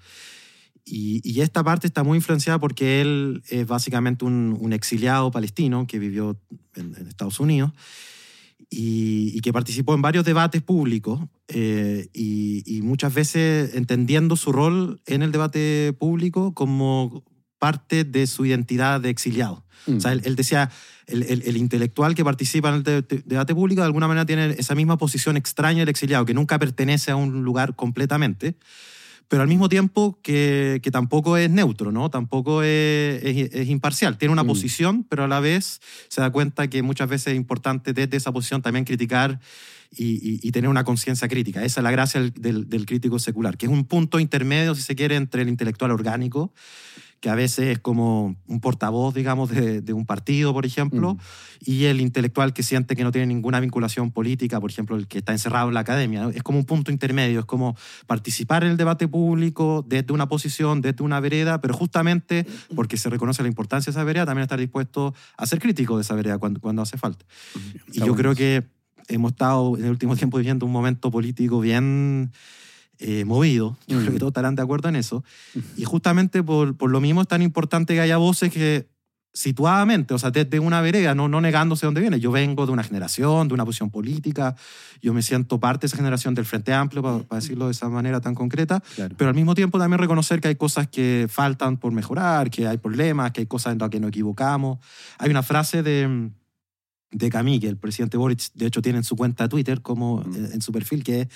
Y, 0.85 1.21
y 1.23 1.39
esta 1.39 1.63
parte 1.63 1.87
está 1.87 2.03
muy 2.03 2.17
influenciada 2.17 2.59
porque 2.59 2.99
él 2.99 3.41
es 3.49 3.65
básicamente 3.65 4.25
un, 4.25 4.57
un 4.59 4.73
exiliado 4.73 5.31
palestino 5.31 5.87
que 5.87 5.97
vivió 5.97 6.37
en, 6.75 6.93
en 6.95 7.07
Estados 7.07 7.39
Unidos 7.39 7.71
y, 8.75 9.31
y 9.37 9.39
que 9.41 9.53
participó 9.53 9.93
en 9.93 10.01
varios 10.01 10.25
debates 10.25 10.61
públicos 10.61 11.19
eh, 11.47 12.07
y, 12.13 12.63
y 12.65 12.81
muchas 12.81 13.13
veces 13.13 13.75
entendiendo 13.75 14.35
su 14.35 14.51
rol 14.51 15.01
en 15.05 15.21
el 15.21 15.31
debate 15.31 15.93
público 15.97 16.53
como 16.53 17.23
parte 17.59 18.03
de 18.03 18.25
su 18.27 18.45
identidad 18.45 18.99
de 18.99 19.09
exiliado. 19.09 19.63
Mm. 19.87 19.97
O 19.97 19.99
sea, 20.01 20.11
él, 20.13 20.21
él 20.25 20.35
decía, 20.35 20.69
el, 21.07 21.23
el- 21.23 21.43
el 21.45 21.57
intelectual 21.57 22.15
que 22.15 22.23
participa 22.23 22.69
en 22.69 22.75
el 22.75 22.83
de- 22.83 23.01
de- 23.03 23.23
debate 23.25 23.53
público 23.53 23.81
de 23.81 23.85
alguna 23.87 24.07
manera 24.07 24.25
tiene 24.25 24.47
esa 24.57 24.75
misma 24.75 24.97
posición 24.97 25.37
extraña 25.37 25.79
del 25.79 25.89
exiliado, 25.89 26.25
que 26.25 26.33
nunca 26.33 26.57
pertenece 26.59 27.11
a 27.11 27.15
un 27.15 27.43
lugar 27.43 27.75
completamente, 27.75 28.55
pero 29.27 29.41
al 29.41 29.47
mismo 29.47 29.67
tiempo 29.69 30.19
que, 30.21 30.79
que 30.83 30.91
tampoco 30.91 31.37
es 31.37 31.49
neutro, 31.49 31.91
¿no? 31.91 32.09
Tampoco 32.09 32.61
es, 32.63 33.23
es- 33.23 33.53
es 33.53 33.69
imparcial. 33.69 34.17
Tiene 34.17 34.31
una 34.33 34.43
Mm. 34.43 34.47
posición, 34.47 35.03
pero 35.09 35.23
a 35.23 35.27
la 35.27 35.39
vez 35.39 35.81
se 36.07 36.21
da 36.21 36.29
cuenta 36.31 36.67
que 36.67 36.81
muchas 36.83 37.09
veces 37.09 37.27
es 37.27 37.35
importante 37.35 37.93
desde 37.93 38.17
esa 38.17 38.31
posición 38.31 38.61
también 38.61 38.85
criticar 38.85 39.39
y, 39.95 40.05
y- 40.15 40.39
y 40.41 40.51
tener 40.51 40.69
una 40.69 40.83
conciencia 40.83 41.27
crítica. 41.27 41.63
Esa 41.63 41.79
es 41.81 41.83
la 41.83 41.91
gracia 41.91 42.19
del, 42.21 42.33
del- 42.33 42.69
del 42.69 42.85
crítico 42.85 43.19
secular, 43.19 43.57
que 43.57 43.65
es 43.67 43.71
un 43.71 43.85
punto 43.85 44.19
intermedio, 44.19 44.75
si 44.75 44.81
se 44.81 44.95
quiere, 44.95 45.15
entre 45.15 45.41
el 45.43 45.49
intelectual 45.49 45.91
orgánico, 45.91 46.51
que 47.23 47.29
a 47.29 47.35
veces 47.35 47.67
es 47.67 47.79
como 47.79 48.35
un 48.47 48.59
portavoz, 48.59 49.13
digamos, 49.13 49.49
de, 49.49 49.79
de 49.79 49.93
un 49.93 50.05
partido, 50.05 50.51
por 50.51 50.65
ejemplo, 50.65 51.13
Mm. 51.13 51.17
y 51.61 51.85
el 51.85 52.01
intelectual 52.01 52.51
que 52.51 52.63
siente 52.63 52.97
que 52.97 53.05
no 53.05 53.13
tiene 53.13 53.27
ninguna 53.27 53.61
vinculación 53.61 54.11
política, 54.11 54.59
por 54.59 54.69
ejemplo, 54.69 54.97
el 54.97 55.07
que 55.07 55.19
está 55.19 55.31
encerrado 55.31 55.69
en 55.69 55.73
la 55.73 55.79
academia. 55.79 56.29
Es 56.35 56.43
como 56.43 56.59
un 56.59 56.65
punto 56.65 56.91
intermedio, 56.91 57.39
es 57.39 57.45
como 57.45 57.77
participar 58.07 58.65
en 58.65 58.71
el 58.71 58.77
debate 58.77 59.07
público 59.07 59.85
desde 59.87 60.11
una 60.11 60.27
posición, 60.27 60.81
desde 60.81 61.01
una 61.01 61.21
vereda, 61.21 61.61
pero 61.61 61.73
justamente 61.73 62.45
porque 62.75 62.97
se 62.97 63.09
reconoce 63.09 63.41
la 63.41 63.47
importancia 63.47 63.89
de 63.89 63.97
esa 63.97 64.03
vereda, 64.03 64.25
también 64.25 64.43
estar 64.43 64.59
dispuesto 64.59 65.13
a 65.37 65.45
ser 65.45 65.59
crítico 65.59 65.95
de 65.95 66.01
esa 66.01 66.15
vereda 66.15 66.39
cuando, 66.39 66.59
cuando 66.59 66.81
hace 66.81 66.97
falta. 66.97 67.23
Y 67.55 67.77
Está 67.77 68.05
yo 68.05 68.07
bueno 68.07 68.15
creo 68.17 68.35
que 68.35 68.67
hemos 69.07 69.31
estado 69.31 69.77
en 69.77 69.85
el 69.85 69.91
último 69.91 70.17
tiempo 70.17 70.39
viviendo 70.39 70.65
un 70.65 70.73
momento 70.73 71.09
político 71.09 71.61
bien 71.61 72.33
eh, 73.05 73.25
movido. 73.25 73.77
Yo 73.87 73.97
creo 73.97 74.09
Mm. 74.09 74.13
que 74.13 74.19
todos 74.19 74.29
estarán 74.31 74.55
de 74.55 74.61
acuerdo 74.61 74.87
en 74.89 74.95
eso. 74.95 75.23
Y 75.77 75.83
justamente 75.83 76.41
por, 76.41 76.77
por 76.77 76.89
lo 76.89 77.01
mismo 77.01 77.21
es 77.21 77.27
tan 77.27 77.41
importante 77.41 77.93
que 77.93 77.99
haya 78.01 78.15
voces 78.17 78.51
que 78.51 78.87
situadamente, 79.35 80.13
o 80.13 80.19
sea, 80.19 80.29
desde 80.29 80.59
una 80.59 80.79
vereda, 80.81 81.15
no, 81.15 81.27
no 81.27 81.41
negándose 81.41 81.81
de 81.81 81.87
dónde 81.87 82.01
viene. 82.01 82.19
Yo 82.19 82.31
vengo 82.31 82.67
de 82.67 82.71
una 82.71 82.83
generación, 82.83 83.47
de 83.47 83.55
una 83.55 83.65
posición 83.65 83.89
política, 83.89 84.55
yo 85.01 85.11
me 85.11 85.23
siento 85.23 85.59
parte 85.59 85.81
de 85.81 85.87
esa 85.87 85.97
generación 85.97 86.35
del 86.35 86.45
Frente 86.45 86.71
Amplio, 86.71 87.01
para, 87.01 87.23
decirlo 87.41 87.65
de 87.65 87.71
esa 87.71 87.89
manera 87.89 88.21
tan 88.21 88.35
concreta, 88.35 88.81
Claro. 88.95 89.15
pero 89.17 89.29
al 89.29 89.35
mismo 89.35 89.55
tiempo 89.55 89.79
también 89.79 89.97
reconocer 89.99 90.39
que 90.39 90.49
hay 90.49 90.55
cosas 90.55 90.87
que 90.87 91.25
faltan 91.29 91.77
por 91.77 91.91
mejorar, 91.91 92.51
que 92.51 92.67
hay 92.67 92.77
problemas, 92.77 93.31
que 93.31 93.41
hay 93.41 93.47
cosas 93.47 93.73
en 93.73 93.79
las 93.79 93.89
que 93.89 93.99
nos 93.99 94.09
equivocamos. 94.09 94.77
Hay 95.17 95.31
una 95.31 95.41
frase 95.41 95.81
de, 95.81 96.29
de 97.11 97.29
Camille, 97.31 97.59
que 97.59 97.67
el 97.69 97.77
presidente 97.77 98.17
Boric, 98.17 98.53
de 98.53 98.67
hecho, 98.67 98.83
tiene 98.83 98.99
en 98.99 99.03
su 99.03 99.15
cuenta 99.15 99.45
de 99.45 99.49
Twitter, 99.49 99.81
como 99.81 100.17
Mm. 100.21 100.35
en, 100.35 100.45
en 100.53 100.61
su 100.61 100.71
perfil, 100.71 101.03
que 101.03 101.21
es 101.21 101.27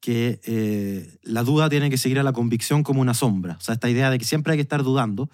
que 0.00 0.40
eh, 0.44 1.18
la 1.22 1.42
duda 1.42 1.68
tiene 1.68 1.90
que 1.90 1.98
seguir 1.98 2.18
a 2.18 2.22
la 2.22 2.32
convicción 2.32 2.82
como 2.82 3.00
una 3.00 3.14
sombra. 3.14 3.56
O 3.58 3.60
sea, 3.60 3.74
esta 3.74 3.90
idea 3.90 4.10
de 4.10 4.18
que 4.18 4.24
siempre 4.24 4.52
hay 4.52 4.58
que 4.58 4.62
estar 4.62 4.82
dudando, 4.84 5.28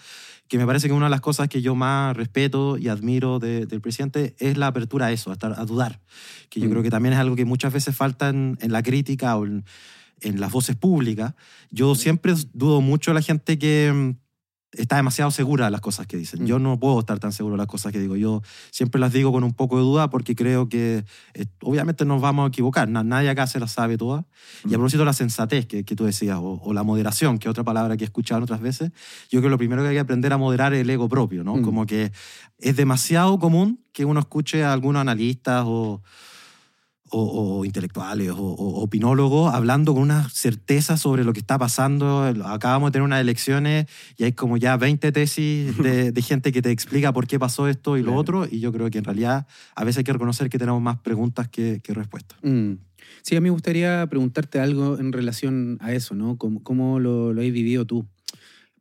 que 0.49 0.59
me 0.59 0.67
parece 0.67 0.87
que 0.87 0.93
una 0.95 1.07
de 1.07 1.11
las 1.11 1.21
cosas 1.21 1.49
que 1.49 1.63
yo 1.63 1.75
más 1.75 2.17
respeto 2.17 2.77
y 2.79 2.89
admiro 2.89 3.39
de- 3.39 3.67
del 3.67 3.81
presidente 3.81 4.35
es 4.39 4.57
la 4.57 4.69
apertura 4.69 5.07
a 5.07 5.13
eso, 5.13 5.31
a, 5.31 5.35
estar, 5.35 5.59
a 5.59 5.65
dudar. 5.65 6.01
Que 6.51 6.61
yo 6.61 6.67
Mm. 6.67 6.71
creo 6.71 6.83
que 6.83 6.91
también 6.91 7.13
es 7.15 7.19
algo 7.19 7.37
que 7.37 7.45
muchas 7.45 7.73
veces 7.73 7.95
falta 7.97 8.29
en, 8.29 8.59
en 8.61 8.73
la 8.73 8.83
crítica 8.83 9.37
o 9.37 9.47
en, 9.47 9.65
en 10.21 10.41
las 10.41 10.53
voces 10.53 10.77
públicas. 10.77 11.35
Yo 11.71 11.95
siempre 11.95 12.35
dudo 12.53 12.81
mucho 12.81 13.11
de 13.11 13.15
la 13.17 13.23
gente 13.23 13.59
que 13.59 13.91
mm, 13.93 14.22
está 14.73 14.97
demasiado 14.97 15.31
segura 15.31 15.67
de 15.67 15.71
las 15.71 15.81
cosas 15.83 16.07
que 16.07 16.17
dicen. 16.17 16.43
Mm. 16.45 16.47
Yo 16.47 16.59
no 16.59 16.81
puedo 16.81 16.99
estar 17.01 17.19
tan 17.19 17.33
seguro 17.33 17.55
de 17.55 17.59
las 17.59 17.67
cosas 17.67 17.93
que 17.93 18.01
digo. 18.01 18.17
Yo 18.17 18.43
siempre 18.71 19.01
las 19.01 19.13
digo 19.13 19.31
con 19.31 19.45
un 19.45 19.53
poco 19.53 19.77
de 19.77 19.83
duda 19.83 20.09
porque 20.09 20.35
creo 20.35 20.69
que 20.69 21.05
eh, 21.35 21.47
obviamente 21.61 22.05
nos 22.05 22.21
vamos 22.23 22.47
a 22.47 22.49
equivocar. 22.49 22.89
Na- 22.89 23.05
nadie 23.05 23.29
acá 23.29 23.47
se 23.47 23.61
las 23.61 23.73
sabe 23.73 23.99
todas. 23.99 24.25
Y 24.65 24.69
a 24.69 24.79
propósito 24.79 25.01
de 25.03 25.07
la 25.07 25.13
sensatez 25.13 25.67
que, 25.67 25.85
que 25.85 25.95
tú 25.95 26.05
decías, 26.05 26.39
o, 26.39 26.61
o 26.63 26.73
la 26.73 26.83
moderación, 26.85 27.39
que 27.39 27.49
es 27.49 27.51
otra 27.51 27.65
palabra 27.65 27.97
que 27.97 28.05
he 28.05 28.07
escuchado 28.07 28.43
otras 28.43 28.61
veces, 28.61 28.91
yo 29.31 29.41
creo 29.41 29.43
que 29.43 29.49
lo 29.51 29.59
primero 29.59 29.83
que 29.83 29.89
hay 29.89 29.95
que 29.95 30.01
aprender 30.01 30.33
a 30.33 30.39
moderar 30.39 30.73
es 30.73 30.81
el 30.81 30.91
ego 30.91 31.09
propio, 31.09 31.45
¿no? 31.45 31.57
Mm. 31.57 31.63
Como 31.63 31.85
que 31.87 32.11
es 32.59 32.77
demasiado 32.77 33.39
común 33.39 33.85
que 33.93 34.05
uno 34.07 34.21
escuche 34.21 34.65
a 34.65 34.73
algunos 34.73 35.01
analistas 35.03 35.65
o, 35.67 36.03
o, 37.13 37.59
o 37.59 37.65
intelectuales 37.65 38.31
o, 38.31 38.37
o 38.37 38.83
opinólogos 38.83 39.53
hablando 39.55 39.93
con 39.95 40.03
una 40.03 40.29
certeza 40.31 40.97
sobre 40.97 41.25
lo 41.25 41.33
que 41.33 41.41
está 41.41 41.59
pasando. 41.59 42.23
Acabamos 42.47 42.89
de 42.89 42.93
tener 42.93 43.05
unas 43.05 43.21
elecciones 43.21 43.87
y 44.17 44.25
hay 44.25 44.33
como 44.33 44.57
ya 44.57 44.77
20 44.77 45.13
tesis 45.13 45.77
de, 45.79 46.11
de 46.13 46.23
gente 46.23 46.53
que 46.53 46.63
te 46.63 46.71
explica 46.71 47.13
por 47.13 47.27
qué 47.27 47.39
pasó 47.39 47.69
esto 47.69 47.97
y 47.97 48.01
lo 48.01 48.07
Claro. 48.13 48.21
otro. 48.21 48.47
Y 48.51 48.61
yo 48.61 48.73
creo 48.73 48.91
que 48.91 48.99
en 48.99 49.05
realidad 49.05 49.47
a 49.77 49.85
veces 49.85 49.99
hay 49.99 50.05
que 50.05 50.13
reconocer 50.13 50.49
que 50.49 50.59
tenemos 50.59 50.81
más 50.83 50.99
preguntas 50.99 51.49
que, 51.49 51.81
que 51.85 51.95
respuestas. 51.95 52.39
Mm. 52.43 52.73
Sí, 53.23 53.37
a 53.37 53.41
mí 53.41 53.45
me 53.45 53.51
gustaría 53.51 54.07
preguntarte 54.09 54.59
algo 54.59 54.99
en 54.99 55.13
relación 55.13 55.79
a 55.81 55.93
eso, 55.93 56.15
¿no? 56.15 56.37
¿Cómo, 56.39 56.63
cómo 56.63 56.99
lo, 56.99 57.33
lo 57.33 57.41
has 57.43 57.53
vivido 57.53 57.85
tú? 57.85 58.07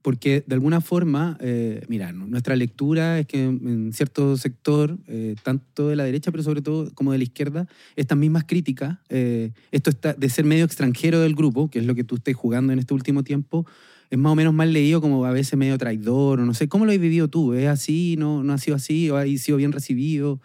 Porque 0.01 0.43
de 0.47 0.55
alguna 0.55 0.81
forma, 0.81 1.37
eh, 1.41 1.83
mira, 1.87 2.11
nu- 2.11 2.25
nuestra 2.27 2.55
lectura 2.55 3.19
es 3.19 3.27
que 3.27 3.43
en 3.43 3.93
cierto 3.93 4.35
sector, 4.35 4.97
eh, 5.07 5.35
tanto 5.43 5.89
de 5.89 5.95
la 5.95 6.03
derecha, 6.03 6.31
pero 6.31 6.41
sobre 6.43 6.61
todo 6.63 6.91
como 6.95 7.11
de 7.11 7.19
la 7.19 7.23
izquierda, 7.23 7.67
estas 7.95 8.17
mismas 8.17 8.45
críticas, 8.45 8.97
eh, 9.09 9.51
esto 9.71 9.91
está, 9.91 10.13
de 10.13 10.29
ser 10.29 10.45
medio 10.45 10.65
extranjero 10.65 11.19
del 11.19 11.35
grupo, 11.35 11.69
que 11.69 11.79
es 11.79 11.85
lo 11.85 11.93
que 11.93 12.03
tú 12.03 12.15
estés 12.15 12.35
jugando 12.35 12.73
en 12.73 12.79
este 12.79 12.93
último 12.95 13.23
tiempo, 13.23 13.65
es 14.09 14.17
más 14.17 14.31
o 14.31 14.35
menos 14.35 14.53
mal 14.53 14.73
leído 14.73 15.01
como 15.01 15.23
a 15.23 15.31
veces 15.31 15.57
medio 15.57 15.77
traidor, 15.77 16.39
o 16.39 16.45
no 16.45 16.53
sé, 16.53 16.67
¿cómo 16.67 16.85
lo 16.85 16.91
has 16.91 16.99
vivido 16.99 17.27
tú? 17.27 17.53
¿Es 17.53 17.67
así? 17.67 18.15
¿No, 18.17 18.43
no 18.43 18.53
ha 18.53 18.57
sido 18.57 18.75
así? 18.75 19.09
¿O 19.11 19.17
ha 19.17 19.25
sido 19.25 19.57
bien 19.57 19.71
recibido? 19.71 20.41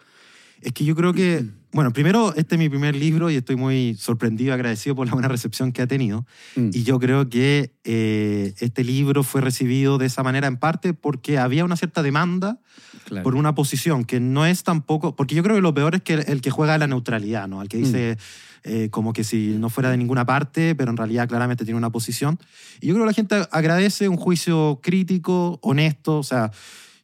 Es 0.61 0.71
que 0.71 0.85
yo 0.85 0.95
creo 0.95 1.13
que, 1.13 1.45
bueno, 1.77 1.93
primero, 1.93 2.33
este 2.35 2.55
es 2.55 2.59
mi 2.59 2.69
primer 2.69 2.95
libro 2.95 3.29
y 3.29 3.35
estoy 3.35 3.55
muy 3.55 3.93
sorprendido 3.99 4.49
y 4.49 4.53
agradecido 4.53 4.95
por 4.95 5.05
la 5.05 5.13
buena 5.13 5.27
recepción 5.27 5.71
que 5.71 5.83
ha 5.83 5.87
tenido. 5.87 6.25
Mm. 6.55 6.71
Y 6.73 6.81
yo 6.81 6.97
creo 6.97 7.29
que 7.29 7.75
eh, 7.83 8.55
este 8.57 8.83
libro 8.83 9.21
fue 9.21 9.41
recibido 9.41 9.99
de 9.99 10.07
esa 10.07 10.23
manera 10.23 10.47
en 10.47 10.57
parte 10.57 10.95
porque 10.95 11.37
había 11.37 11.63
una 11.63 11.75
cierta 11.75 12.01
demanda 12.01 12.59
Claro. 13.05 13.23
por 13.23 13.35
una 13.35 13.53
posición 13.53 14.05
que 14.05 14.19
no 14.19 14.45
es 14.47 14.63
tampoco, 14.63 15.15
porque 15.15 15.35
yo 15.35 15.43
creo 15.43 15.55
que 15.55 15.61
lo 15.61 15.73
peor 15.73 15.93
es 15.93 16.01
que 16.01 16.15
el, 16.15 16.23
el 16.27 16.41
que 16.41 16.49
juega 16.49 16.73
a 16.73 16.77
la 16.79 16.87
neutralidad, 16.87 17.47
¿no? 17.47 17.61
Al 17.61 17.69
que 17.69 17.77
dice 17.77 18.17
eh, 18.63 18.89
como 18.89 19.13
que 19.13 19.23
si 19.23 19.55
no 19.59 19.69
fuera 19.69 19.91
de 19.91 19.97
ninguna 19.97 20.25
parte, 20.25 20.73
pero 20.73 20.89
en 20.89 20.97
realidad 20.97 21.29
claramente 21.29 21.63
tiene 21.63 21.77
una 21.77 21.91
posición. 21.91 22.39
Y 22.81 22.87
yo 22.87 22.95
creo 22.95 23.05
que 23.05 23.11
la 23.11 23.13
gente 23.13 23.47
agradece 23.51 24.09
un 24.09 24.17
juicio 24.17 24.79
crítico, 24.81 25.59
honesto, 25.61 26.17
o 26.17 26.23
sea, 26.23 26.51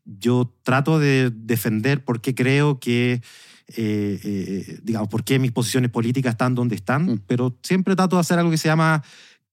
yo 0.03 0.51
trato 0.63 0.97
de 0.97 1.31
defender 1.33 2.03
por 2.03 2.21
qué 2.21 2.33
creo 2.33 2.79
que, 2.79 3.21
eh, 3.67 4.19
eh, 4.23 4.79
digamos, 4.83 5.09
por 5.09 5.23
qué 5.23 5.39
mis 5.39 5.51
posiciones 5.51 5.89
políticas 5.91 6.31
están 6.33 6.55
donde 6.55 6.75
están, 6.75 7.05
Mm. 7.05 7.19
pero 7.27 7.57
siempre 7.63 7.95
trato 7.95 8.15
de 8.17 8.21
hacer 8.21 8.37
algo 8.39 8.51
que 8.51 8.57
se 8.57 8.67
llama 8.67 9.03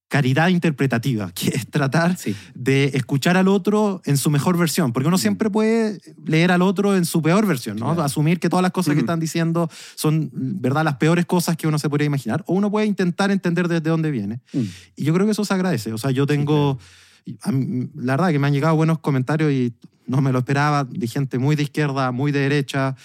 caridad 0.08 0.48
interpretativa, 0.48 1.30
que 1.34 1.48
es 1.50 1.70
tratar 1.70 2.16
Sí. 2.16 2.34
de 2.54 2.86
escuchar 2.94 3.36
al 3.36 3.46
otro 3.46 4.02
en 4.04 4.16
su 4.16 4.28
mejor 4.28 4.58
versión, 4.58 4.92
porque 4.92 5.06
uno 5.06 5.18
siempre 5.18 5.48
puede 5.50 6.00
leer 6.26 6.50
al 6.50 6.62
otro 6.62 6.96
en 6.96 7.04
su 7.04 7.22
peor 7.22 7.46
versión, 7.46 7.76
¿no? 7.76 7.86
Claro. 7.86 8.02
Asumir 8.02 8.40
que 8.40 8.48
todas 8.48 8.62
las 8.64 8.72
cosas 8.72 8.94
que 8.94 8.98
Ujú. 8.98 9.04
están 9.04 9.20
diciendo 9.20 9.70
son, 9.94 10.30
¿verdad?, 10.32 10.82
las 10.82 10.96
peores 10.96 11.26
cosas 11.26 11.56
que 11.56 11.68
uno 11.68 11.78
se 11.78 11.88
podría 11.88 12.06
imaginar, 12.06 12.42
o 12.48 12.54
uno 12.54 12.70
puede 12.72 12.86
intentar 12.86 13.30
entender 13.30 13.68
desde 13.68 13.88
dónde 13.88 14.10
viene. 14.10 14.40
Mm. 14.52 14.62
Y 14.96 15.04
yo 15.04 15.14
creo 15.14 15.26
que 15.26 15.32
eso 15.32 15.44
se 15.44 15.54
agradece. 15.54 15.92
O 15.92 15.98
sea, 15.98 16.10
yo 16.10 16.26
tengo, 16.26 16.80
a 17.42 17.52
mí, 17.52 17.88
la 17.94 18.14
verdad 18.14 18.32
que 18.32 18.40
me 18.40 18.48
han 18.48 18.52
llegado 18.52 18.74
buenos 18.74 18.98
comentarios 18.98 19.52
y 19.52 19.72
no 20.08 20.20
me 20.20 20.32
lo 20.32 20.40
esperaba, 20.40 20.82
de 20.82 21.06
gente 21.06 21.38
muy 21.38 21.54
de 21.54 21.62
izquierda, 21.62 22.10
muy 22.10 22.32
de 22.32 22.40
derecha, 22.40 22.96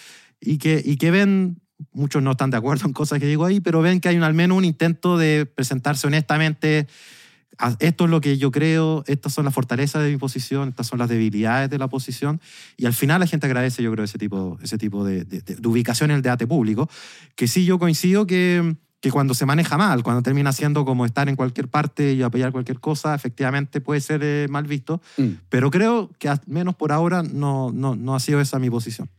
y 0.46 0.58
que, 0.58 0.82
y 0.84 0.98
que 0.98 1.12
ven, 1.12 1.62
muchos 1.92 2.22
no 2.24 2.32
están 2.32 2.52
de 2.52 2.58
acuerdo 2.58 2.86
en 2.86 2.94
cosas 2.94 3.20
que 3.20 3.26
digo 3.26 3.46
ahí, 3.46 3.60
pero 3.60 3.82
ven 3.82 4.00
que 4.00 4.10
hay 4.10 4.18
un, 4.18 4.24
al 4.24 4.34
menos 4.34 4.58
un 4.58 4.66
intento 4.66 5.18
de 5.18 5.46
presentarse 5.46 6.08
honestamente. 6.08 6.88
Esto 7.80 8.04
es 8.04 8.10
lo 8.12 8.20
que 8.20 8.38
yo 8.38 8.52
creo, 8.52 9.06
estas 9.08 9.32
son 9.32 9.46
las 9.46 9.54
fortalezas 9.54 10.04
de 10.04 10.12
mi 10.12 10.18
posición, 10.18 10.68
estas 10.70 10.88
son 10.88 11.00
las 11.00 11.08
debilidades 11.08 11.70
de 11.70 11.78
la 11.78 11.88
posición, 11.88 12.42
y 12.76 12.86
al 12.86 12.92
final 12.94 13.22
la 13.22 13.28
gente 13.28 13.46
agradece, 13.48 13.82
yo 13.82 13.94
creo, 13.94 14.04
ese 14.04 14.18
tipo, 14.18 14.60
ese 14.62 14.78
tipo 14.78 15.06
de, 15.06 15.24
de- 15.24 15.40
de- 15.42 15.56
de 15.56 15.68
ubicación 15.70 16.12
en 16.12 16.18
el 16.18 16.22
debate 16.22 16.48
público, 16.48 16.90
que 17.38 17.48
sí 17.48 17.64
yo 17.64 17.80
coincido 17.80 18.28
que, 18.28 18.76
que 19.00 19.10
cuando 19.10 19.34
se 19.34 19.46
maneja 19.46 19.78
mal, 19.78 20.04
cuando 20.04 20.22
termina 20.22 20.52
siendo 20.52 20.84
como 20.84 21.06
estar 21.06 21.30
en 21.30 21.38
cualquier 21.38 21.70
parte 21.70 22.12
y 22.12 22.22
apoyar 22.24 22.52
cualquier 22.52 22.82
cosa, 22.82 23.16
efectivamente 23.16 23.80
puede 23.80 24.02
ser 24.02 24.20
eh, 24.22 24.48
mal 24.50 24.66
visto, 24.66 25.02
Mm. 25.16 25.28
pero 25.48 25.72
creo 25.72 26.12
que 26.20 26.28
al 26.28 26.42
menos 26.48 26.76
por 26.76 26.92
ahora 26.92 27.24
no, 27.24 27.72
no, 27.74 27.96
no 27.96 28.16
ha 28.16 28.20
sido 28.20 28.42
esa 28.42 28.60
mi 28.60 28.70
posición. 28.70 29.10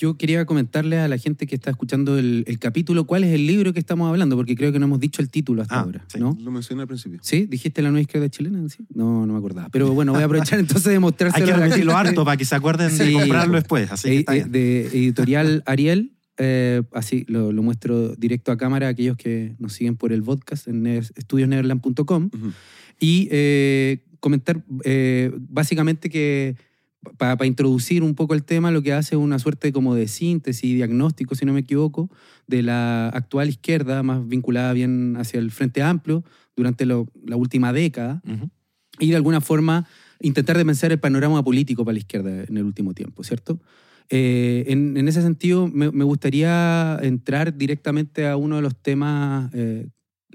Yo 0.00 0.16
quería 0.16 0.46
comentarle 0.46 0.98
a 0.98 1.08
la 1.08 1.18
gente 1.18 1.46
que 1.46 1.54
está 1.54 1.68
escuchando 1.70 2.18
el, 2.18 2.42
el 2.46 2.58
capítulo 2.58 3.04
cuál 3.04 3.22
es 3.22 3.34
el 3.34 3.46
libro 3.46 3.74
que 3.74 3.78
estamos 3.78 4.08
hablando, 4.08 4.34
porque 4.34 4.56
creo 4.56 4.72
que 4.72 4.78
no 4.78 4.86
hemos 4.86 4.98
dicho 4.98 5.20
el 5.20 5.28
título 5.28 5.60
hasta 5.60 5.74
Ah, 5.76 5.80
ahora, 5.82 6.04
sí. 6.08 6.18
¿no? 6.18 6.38
Lo 6.40 6.50
mencioné 6.50 6.80
al 6.80 6.88
principio. 6.88 7.18
¿Sí? 7.22 7.44
¿Dijiste 7.44 7.82
la 7.82 7.90
nueva 7.90 8.00
izquierda 8.00 8.30
chilena? 8.30 8.66
¿Sí? 8.70 8.78
No, 8.94 9.26
no 9.26 9.34
me 9.34 9.38
acordaba. 9.38 9.68
Pero 9.68 9.92
bueno, 9.92 10.12
voy 10.14 10.22
a 10.22 10.24
aprovechar 10.24 10.58
entonces 10.58 10.84
de 10.84 10.92
Hay 10.92 10.98
mostrárselo 11.00 11.44
que 11.44 11.52
a 11.52 11.56
la 11.58 11.64
repetirlo 11.66 11.94
harto 11.94 12.24
para 12.24 12.38
que 12.38 12.46
se 12.46 12.54
acuerden 12.54 12.96
de 12.96 13.06
Sí. 13.08 13.12
comprarlo 13.12 13.56
después, 13.56 13.92
así 13.92 14.08
que 14.08 14.14
Eh, 14.14 14.18
está 14.20 14.32
eh, 14.32 14.38
bien. 14.38 14.52
de 14.52 14.86
editorial 14.86 15.62
Ariel. 15.66 16.12
eh, 16.38 16.80
así 16.94 17.26
lo, 17.28 17.52
lo 17.52 17.62
muestro 17.62 18.14
directo 18.16 18.52
a 18.52 18.56
cámara 18.56 18.86
a 18.86 18.90
aquellos 18.90 19.18
que 19.18 19.54
nos 19.58 19.74
siguen 19.74 19.96
por 19.96 20.14
el 20.14 20.22
podcast 20.22 20.66
en 20.66 20.82
ne- 20.82 20.96
estudiosneverland.com. 20.98 22.30
Y 22.98 23.28
eh, 23.30 24.04
comentar 24.20 24.64
eh, 24.84 25.30
básicamente 25.36 26.08
que 26.08 26.56
para 27.16 27.46
introducir 27.46 28.02
un 28.02 28.14
poco 28.14 28.34
el 28.34 28.44
tema, 28.44 28.70
lo 28.70 28.82
que 28.82 28.92
hace 28.92 29.14
es 29.14 29.20
una 29.20 29.38
suerte 29.38 29.72
como 29.72 29.94
de 29.94 30.06
síntesis 30.08 30.64
y 30.64 30.74
diagnóstico, 30.74 31.34
si 31.34 31.46
no 31.46 31.52
me 31.52 31.60
equivoco, 31.60 32.10
de 32.46 32.62
la 32.62 33.08
actual 33.08 33.48
izquierda, 33.48 34.02
más 34.02 34.26
vinculada 34.28 34.72
bien 34.74 35.16
hacia 35.16 35.40
el 35.40 35.50
Frente 35.50 35.82
Amplio 35.82 36.24
durante 36.56 36.84
lo- 36.84 37.08
la 37.24 37.36
última 37.36 37.72
década, 37.72 38.20
y 38.98 39.08
de 39.10 39.16
alguna 39.16 39.40
forma 39.40 39.86
intentar 40.20 40.58
de 40.58 40.64
pensar 40.66 40.92
el 40.92 41.00
panorama 41.00 41.42
político 41.42 41.84
para 41.84 41.94
la 41.94 42.00
izquierda 42.00 42.44
en 42.44 42.56
el 42.56 42.64
último 42.64 42.92
tiempo, 42.92 43.24
¿cierto? 43.24 43.58
Eh, 44.10 44.64
en, 44.68 44.96
en 44.96 45.08
ese 45.08 45.22
sentido, 45.22 45.68
me, 45.68 45.90
me 45.92 46.04
gustaría 46.04 46.98
entrar 47.00 47.56
directamente 47.56 48.26
a 48.26 48.36
uno 48.36 48.56
de 48.56 48.62
los 48.62 48.76
temas, 48.76 49.50
eh, 49.54 49.86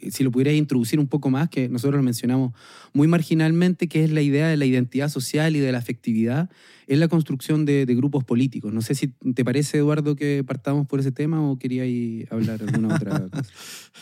si 0.10 0.24
lo 0.24 0.32
pudiera 0.32 0.52
introducir 0.52 1.00
un 1.00 1.08
poco 1.08 1.30
más, 1.30 1.50
que 1.50 1.70
nosotros 1.70 1.98
lo 1.98 2.04
mencionamos 2.04 2.54
muy 2.94 3.08
marginalmente, 3.08 3.88
que 3.88 4.04
es 4.04 4.12
la 4.12 4.22
idea 4.22 4.48
de 4.48 4.58
la 4.58 4.66
identidad 4.66 5.10
social 5.10 5.56
y 5.56 5.60
de 5.60 5.72
la 5.72 5.78
afectividad 5.80 6.50
en 6.88 7.00
la 7.00 7.08
construcción 7.08 7.66
de, 7.66 7.86
de 7.86 7.96
grupos 7.96 8.24
políticos. 8.24 8.72
No 8.72 8.82
sé 8.82 8.94
si 8.96 9.08
te 9.08 9.44
parece, 9.44 9.78
Eduardo, 9.80 10.16
que 10.16 10.44
partamos 10.46 10.86
por 10.88 11.00
ese 11.00 11.12
tema 11.12 11.42
o 11.42 11.58
queríais 11.58 12.32
hablar 12.32 12.62
alguna 12.62 12.96
otra 12.96 13.20
cosa. 13.30 13.52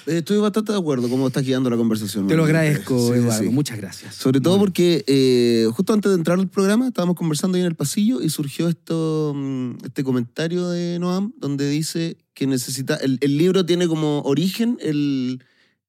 Eh, 0.07 0.17
Estoy 0.17 0.37
bastante 0.37 0.73
de 0.73 0.77
acuerdo 0.79 1.09
cómo 1.09 1.27
estás 1.27 1.45
guiando 1.45 1.69
la 1.69 1.77
conversación. 1.77 2.27
Te 2.27 2.35
lo 2.35 2.43
agradezco, 2.43 2.97
sí, 3.07 3.19
Eduardo. 3.19 3.43
sí. 3.43 3.49
Muchas 3.49 3.77
gracias. 3.77 4.15
Sobre 4.15 4.41
todo 4.41 4.57
Muy 4.57 4.65
porque 4.65 5.03
eh, 5.07 5.67
justo 5.71 5.93
antes 5.93 6.11
de 6.11 6.17
entrar 6.17 6.37
al 6.39 6.49
programa 6.49 6.87
estábamos 6.87 7.15
conversando 7.15 7.55
ahí 7.55 7.61
en 7.61 7.67
el 7.67 7.75
pasillo 7.75 8.21
y 8.21 8.29
surgió 8.29 8.67
esto, 8.67 9.33
mm, 9.35 9.85
este 9.85 10.03
comentario 10.03 10.67
de 10.69 10.99
Noam 10.99 11.33
donde 11.37 11.69
dice 11.69 12.17
que 12.33 12.47
necesita, 12.47 12.95
el, 12.95 13.17
el 13.21 13.37
libro 13.37 13.65
tiene 13.65 13.87
como 13.87 14.21
origen 14.21 14.77
el, 14.81 15.41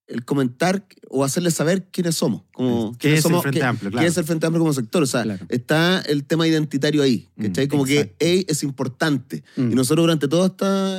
el 0.07 0.25
comentar 0.25 0.87
o 1.09 1.25
hacerle 1.25 1.51
saber 1.51 1.89
quiénes 1.91 2.15
somos. 2.17 2.43
Como, 2.53 2.93
¿Qué 2.93 2.99
quiénes 3.09 3.21
es 3.25 3.31
el 3.31 3.41
Frente 3.41 3.59
qué- 3.61 3.65
Amplio? 3.65 3.91
qué 3.91 3.95
Claro. 3.95 4.09
es 4.09 4.17
el 4.19 4.25
Frente 4.25 4.47
Amplio 4.47 4.61
como 4.61 4.73
sector? 4.73 5.03
O 5.03 5.07
sea, 5.07 5.23
Claro. 5.23 5.47
está 5.49 6.01
el 6.03 6.25
tema 6.25 6.47
identitario 6.47 7.03
ahí, 7.03 7.29
¿cachai? 7.41 7.67
Mm, 7.67 7.71
como 7.71 7.87
exacto. 7.87 8.15
que 8.19 8.27
hey, 8.27 8.45
es 8.49 8.63
importante. 8.63 9.43
Mm. 9.57 9.73
Y 9.73 9.75
nosotros 9.75 10.03
durante 10.05 10.29
todos 10.29 10.53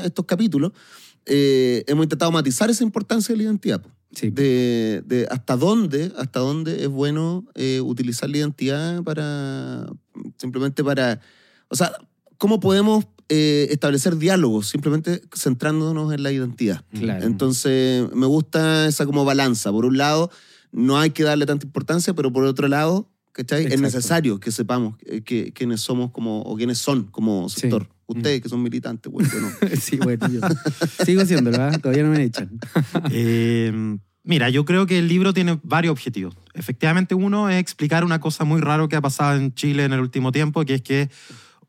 estos 0.06 0.26
capítulos 0.26 0.72
eh, 1.28 1.84
hemos 1.88 2.04
intentado 2.06 2.32
matizar 2.32 2.70
esa 2.70 2.84
importancia 2.84 3.34
de 3.34 3.38
la 3.38 3.44
identidad. 3.44 3.82
po 3.82 3.90
Sí. 4.16 4.30
de, 4.30 5.04
de 5.06 5.28
hasta 5.30 5.58
dónde 5.58 6.14
hasta 6.18 6.40
dónde 6.40 6.84
es 6.84 6.88
bueno 6.88 7.46
eh, 7.56 7.82
utilizar 7.82 8.30
la 8.30 8.38
identidad 8.38 9.04
para 9.04 9.88
simplemente 10.38 10.84
para 10.86 11.20
o 11.68 11.76
sea 11.76 11.92
cómo 12.38 12.60
podemos 12.60 13.06
eh, 13.30 13.68
establecer 13.72 14.18
diálogos 14.18 14.68
simplemente 14.68 15.22
centrándonos 15.36 16.14
en 16.14 16.22
la 16.24 16.32
identidad 16.32 16.84
Claro. 16.94 17.26
entonces 17.26 18.08
me 18.14 18.28
gusta 18.28 18.88
esa 18.88 19.06
como 19.06 19.26
balanza 19.26 19.72
por 19.72 19.86
un 19.86 19.98
lado 19.98 20.30
no 20.72 21.00
hay 21.00 21.10
que 21.10 21.24
darle 21.24 21.46
tanta 21.46 21.66
importancia 21.66 22.14
pero 22.14 22.32
por 22.32 22.44
otro 22.44 22.68
lado 22.68 23.10
¿cachai? 23.32 23.66
es 23.66 23.82
necesario 23.82 24.40
que 24.40 24.52
sepamos 24.52 24.96
eh, 25.06 25.22
que, 25.22 25.52
quiénes 25.54 25.82
somos 25.82 26.12
como 26.12 26.42
o 26.42 26.56
quiénes 26.56 26.78
son 26.78 27.06
como 27.06 27.50
Sí. 27.50 27.62
sector 27.62 27.90
ustedes 28.08 28.42
que 28.42 28.50
son 28.50 28.62
militantes 28.62 29.12
bueno, 29.12 29.28
yo 29.34 29.40
no. 29.42 29.50
sí, 29.82 29.98
bueno, 29.98 30.28
yo 30.30 30.40
sigo 31.04 31.22
haciéndolo, 31.22 31.58
¿ah? 31.60 31.72
todavía 31.82 32.04
no 32.04 32.12
me 32.12 32.24
echan. 32.24 32.52
Eh, 33.12 33.98
mira, 34.24 34.50
yo 34.52 34.64
creo 34.66 34.86
que 34.86 35.00
el 35.00 35.08
libro 35.08 35.34
tiene 35.34 35.60
varios 35.64 35.92
objetivos. 35.92 36.36
Efectivamente, 36.54 37.16
uno 37.16 37.50
es 37.50 37.60
explicar 37.60 38.04
una 38.04 38.20
cosa 38.20 38.44
muy 38.44 38.62
rara 38.62 38.88
que 38.88 38.96
ha 38.96 39.02
pasado 39.02 39.38
en 39.40 39.56
Chile 39.56 39.86
en 39.86 39.94
el 39.94 40.00
último 40.02 40.32
tiempo, 40.32 40.64
que 40.66 40.76
es 40.76 40.82
que 40.84 41.10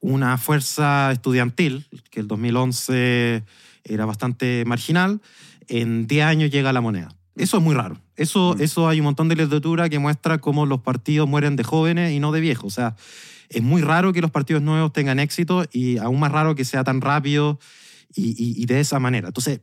una 0.06 0.38
fuerza 0.38 1.10
estudiantil, 1.10 1.86
que 2.10 2.20
el 2.20 2.28
2011 2.28 3.42
era 3.84 4.06
bastante 4.06 4.64
marginal, 4.66 5.20
en 5.68 6.06
10 6.06 6.24
años 6.24 6.50
llega 6.50 6.70
a 6.70 6.72
la 6.72 6.80
moneda. 6.80 7.08
Eso 7.34 7.56
es 7.58 7.62
muy 7.62 7.74
raro. 7.74 8.00
Eso, 8.16 8.54
Mm. 8.56 8.62
eso 8.62 8.88
hay 8.88 9.00
un 9.00 9.04
montón 9.04 9.28
de 9.28 9.36
literatura 9.36 9.88
que 9.88 9.98
muestra 9.98 10.38
cómo 10.38 10.64
los 10.64 10.80
partidos 10.80 11.28
mueren 11.28 11.56
de 11.56 11.64
jóvenes 11.64 12.12
y 12.12 12.20
no 12.20 12.30
de 12.32 12.40
viejos. 12.40 12.66
O 12.66 12.70
sea, 12.74 12.94
es 13.48 13.62
muy 13.62 13.82
raro 13.82 14.12
que 14.12 14.20
los 14.20 14.30
partidos 14.30 14.62
nuevos 14.62 14.92
tengan 14.92 15.18
éxito 15.18 15.64
y 15.72 15.98
aún 15.98 16.20
más 16.20 16.30
raro 16.32 16.54
que 16.54 16.64
sea 16.64 16.84
tan 16.84 17.00
rápido 17.00 17.58
y, 18.14 18.30
y- 18.30 18.62
y 18.62 18.66
de 18.66 18.80
esa 18.80 18.98
manera. 19.00 19.28
Entonces, 19.28 19.60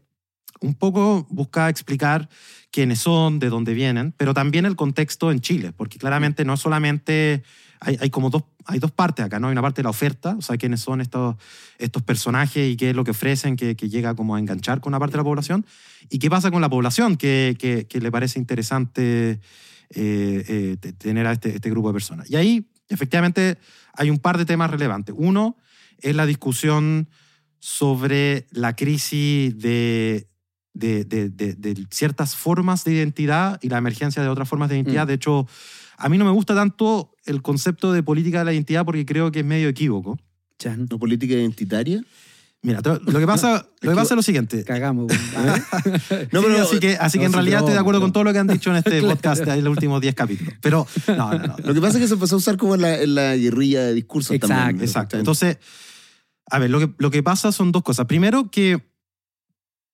un 0.62 0.76
poco 0.76 1.26
busca 1.30 1.70
explicar 1.70 2.30
quiénes 2.72 3.00
son, 3.00 3.40
de 3.40 3.50
dónde 3.50 3.74
vienen, 3.74 4.14
pero 4.18 4.34
también 4.34 4.66
el 4.66 4.76
contexto 4.76 5.32
en 5.32 5.40
Chile, 5.42 5.72
porque 5.76 5.98
claramente 6.00 6.44
no 6.46 6.58
solamente 6.58 7.44
hay, 7.86 7.98
hay 8.02 8.10
como 8.10 8.30
dos, 8.30 8.44
hay 8.66 8.80
dos 8.80 8.92
partes 8.92 9.26
acá, 9.26 9.40
¿no? 9.40 9.48
Hay 9.48 9.52
una 9.52 9.62
parte 9.62 9.82
de 9.82 9.84
la 9.84 9.90
oferta, 9.90 10.36
o 10.38 10.42
sea, 10.42 10.58
quiénes 10.58 10.80
son 10.82 11.02
estos, 11.02 11.36
estos 11.78 12.02
personajes 12.04 12.72
y 12.72 12.76
qué 12.78 12.90
es 12.92 12.96
lo 12.96 13.04
que 13.04 13.12
ofrecen, 13.12 13.56
que, 13.56 13.76
que 13.76 13.90
llega 13.90 14.16
como 14.16 14.36
a 14.36 14.40
enganchar 14.40 14.80
con 14.82 14.92
una 14.92 15.00
parte 15.00 15.14
de 15.14 15.18
la 15.18 15.24
población, 15.24 15.66
y 16.10 16.20
qué 16.20 16.30
pasa 16.30 16.50
con 16.52 16.62
la 16.62 16.70
población, 16.70 17.18
que, 17.18 17.56
que- 17.60 17.86
que 17.88 18.00
le 18.00 18.12
parece 18.12 18.40
interesante 18.40 19.40
eh, 19.96 20.44
eh, 20.48 20.78
te- 20.80 20.94
tener 20.94 21.28
a 21.28 21.34
este, 21.34 21.56
este 21.56 21.70
grupo 21.70 21.90
de 21.90 21.94
personas. 21.94 22.30
Y 22.30 22.36
ahí, 22.36 22.68
efectivamente, 22.90 23.58
hay 23.94 24.10
un 24.10 24.18
par 24.18 24.38
de 24.38 24.46
temas 24.46 24.72
relevantes. 24.72 25.14
Uno 25.18 25.56
es 26.00 26.16
la 26.16 26.26
discusión 26.26 27.10
sobre 27.60 28.48
la 28.52 28.76
crisis 28.76 29.58
de, 29.58 30.28
de, 30.74 31.06
de- 31.06 31.30
de- 31.30 31.54
de 31.56 31.88
ciertas 31.92 32.36
formas 32.36 32.84
de 32.84 32.94
identidad 32.94 33.60
y 33.62 33.70
la 33.70 33.78
emergencia 33.78 34.22
de 34.22 34.28
otras 34.30 34.50
formas 34.50 34.70
de 34.70 34.76
identidad. 34.76 35.06
Mm. 35.06 35.08
De 35.08 35.14
hecho, 35.14 35.48
a 35.98 36.10
mí 36.10 36.18
no 36.18 36.26
me 36.26 36.32
gusta 36.32 36.56
tanto 36.56 37.13
el 37.26 37.42
concepto 37.42 37.92
de 37.92 38.04
política 38.04 38.40
de 38.40 38.46
la 38.46 38.54
identidad 38.54 38.86
porque 38.86 39.06
creo 39.06 39.32
que 39.32 39.40
es 39.40 39.46
medio 39.46 39.70
equívoco. 39.70 40.20
Chan. 40.60 40.88
¿No 40.90 41.00
política 41.00 41.34
identitaria 41.34 42.04
Mira, 42.64 42.80
lo 42.82 43.20
que 43.20 43.28
pasa, 43.28 43.68
lo 43.82 43.90
que 43.90 43.96
pasa 43.96 44.14
es 44.14 44.16
lo 44.16 44.22
siguiente. 44.22 44.64
Cagamos. 44.64 45.12
no 46.32 46.42
Sí, 46.42 46.48
así 46.62 46.80
que, 46.80 46.96
así 46.96 47.20
que 47.20 47.26
en 47.26 47.32
sí, 47.32 47.36
realidad 47.36 47.60
estoy 47.60 47.74
de 47.74 47.80
acuerdo 47.80 48.00
con 48.00 48.14
todo 48.14 48.24
lo 48.24 48.32
que 48.32 48.40
han 48.40 48.48
dicho 48.48 48.70
en 48.70 48.78
este 48.78 49.02
podcast 49.02 49.46
en 49.46 49.66
los 49.66 49.72
últimos 49.72 50.00
10 50.00 50.16
capítulos. 50.16 50.54
Pero, 50.62 50.88
no, 51.10 51.34
no, 51.34 51.40
no. 51.40 51.56
Lo 51.62 51.74
que 51.74 51.82
pasa 51.82 51.98
es 51.98 52.04
que 52.04 52.08
se 52.08 52.14
empezó 52.14 52.36
a 52.36 52.38
usar 52.38 52.56
como 52.56 52.76
en 52.76 52.82
la, 52.82 53.02
en 53.02 53.16
la 53.16 53.36
guerrilla 53.36 53.84
de 53.84 53.94
discursos 53.94 54.34
Exacto, 54.36 54.56
también. 54.56 54.88
Exacto. 54.88 55.18
Entonces, 55.18 55.58
a 56.50 56.58
ver, 56.58 56.70
lo 56.70 56.80
que, 56.80 56.94
lo 56.98 57.12
que 57.12 57.22
pasa 57.22 57.52
son 57.52 57.74
dos 57.74 57.84
cosas. 57.84 58.06
Primero, 58.06 58.50
que 58.50 58.82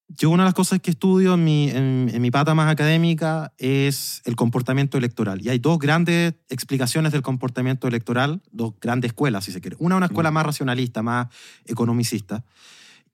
yo 0.10 0.32
una 0.32 0.44
de 0.44 0.48
las 0.48 0.54
cosas 0.56 0.80
que 0.80 0.90
estudio 0.92 1.36
en 1.36 1.44
mi, 1.44 1.70
en, 1.70 2.10
en 2.12 2.22
mi 2.22 2.32
pata 2.32 2.56
más 2.56 2.72
académica 2.72 3.54
es 3.58 4.22
el 4.26 4.36
comportamiento 4.36 4.98
electoral. 4.98 5.42
Y 5.42 5.50
hay 5.50 5.60
dos 5.60 5.78
grandes 5.78 6.34
explicaciones 6.50 7.12
del 7.12 7.22
comportamiento 7.22 7.88
electoral, 7.88 8.42
dos 8.52 8.74
grandes 8.82 9.10
escuelas, 9.10 9.46
si 9.46 9.52
se 9.52 9.62
quiere. 9.62 9.78
Una 9.80 9.96
es 9.96 9.98
una 9.98 10.06
escuela 10.08 10.32
más 10.32 10.46
racionalista, 10.46 11.04
más 11.04 11.28
economicista. 11.66 12.44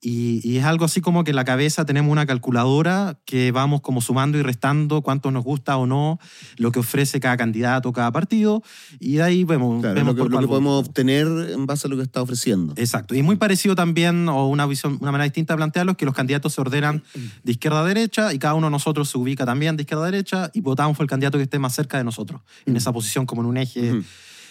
Y, 0.00 0.40
y 0.48 0.58
es 0.58 0.64
algo 0.64 0.84
así 0.84 1.00
como 1.00 1.24
que 1.24 1.30
en 1.30 1.36
la 1.36 1.44
cabeza 1.44 1.84
tenemos 1.84 2.12
una 2.12 2.26
calculadora 2.26 3.18
que 3.24 3.50
vamos 3.50 3.80
como 3.80 4.00
sumando 4.00 4.38
y 4.38 4.42
restando 4.42 5.02
cuánto 5.02 5.30
nos 5.30 5.44
gusta 5.44 5.76
o 5.76 5.86
no 5.86 6.18
lo 6.56 6.70
que 6.70 6.80
ofrece 6.80 7.20
cada 7.20 7.36
candidato, 7.36 7.92
cada 7.92 8.12
partido, 8.12 8.62
y 9.00 9.14
de 9.14 9.22
ahí 9.22 9.44
vemos, 9.44 9.80
Claro, 9.80 9.94
vemos 9.94 10.16
lo 10.16 10.28
que, 10.28 10.36
lo 10.40 10.48
podemos 10.48 10.86
obtener 10.86 11.26
en 11.26 11.66
base 11.66 11.86
a 11.86 11.90
lo 11.90 11.96
que 11.96 12.02
está 12.02 12.22
ofreciendo. 12.22 12.74
Exacto. 12.76 13.14
Y 13.14 13.22
muy 13.22 13.36
parecido 13.36 13.74
también, 13.74 14.28
o 14.28 14.46
una 14.46 14.66
visión, 14.66 14.98
una 15.00 15.12
manera 15.12 15.24
distinta 15.24 15.54
de 15.54 15.58
plantearlo, 15.58 15.92
es 15.92 15.98
que 15.98 16.04
los 16.04 16.14
candidatos 16.14 16.54
se 16.54 16.60
ordenan 16.60 17.02
de 17.42 17.52
izquierda 17.52 17.80
a 17.80 17.84
derecha 17.84 18.32
y 18.32 18.38
cada 18.38 18.54
uno 18.54 18.66
de 18.66 18.72
nosotros 18.72 19.08
se 19.08 19.18
ubica 19.18 19.44
también 19.44 19.76
de 19.76 19.82
izquierda 19.82 20.04
a 20.04 20.10
derecha 20.10 20.50
y 20.52 20.60
votamos 20.60 20.96
por 20.96 21.04
el 21.04 21.10
candidato 21.10 21.38
que 21.38 21.44
esté 21.44 21.58
más 21.58 21.74
cerca 21.74 21.98
de 21.98 22.04
nosotros, 22.04 22.40
en 22.64 22.76
esa 22.76 22.92
posición 22.92 23.26
como 23.26 23.42
en 23.42 23.48
un 23.48 23.56
eje. 23.56 24.02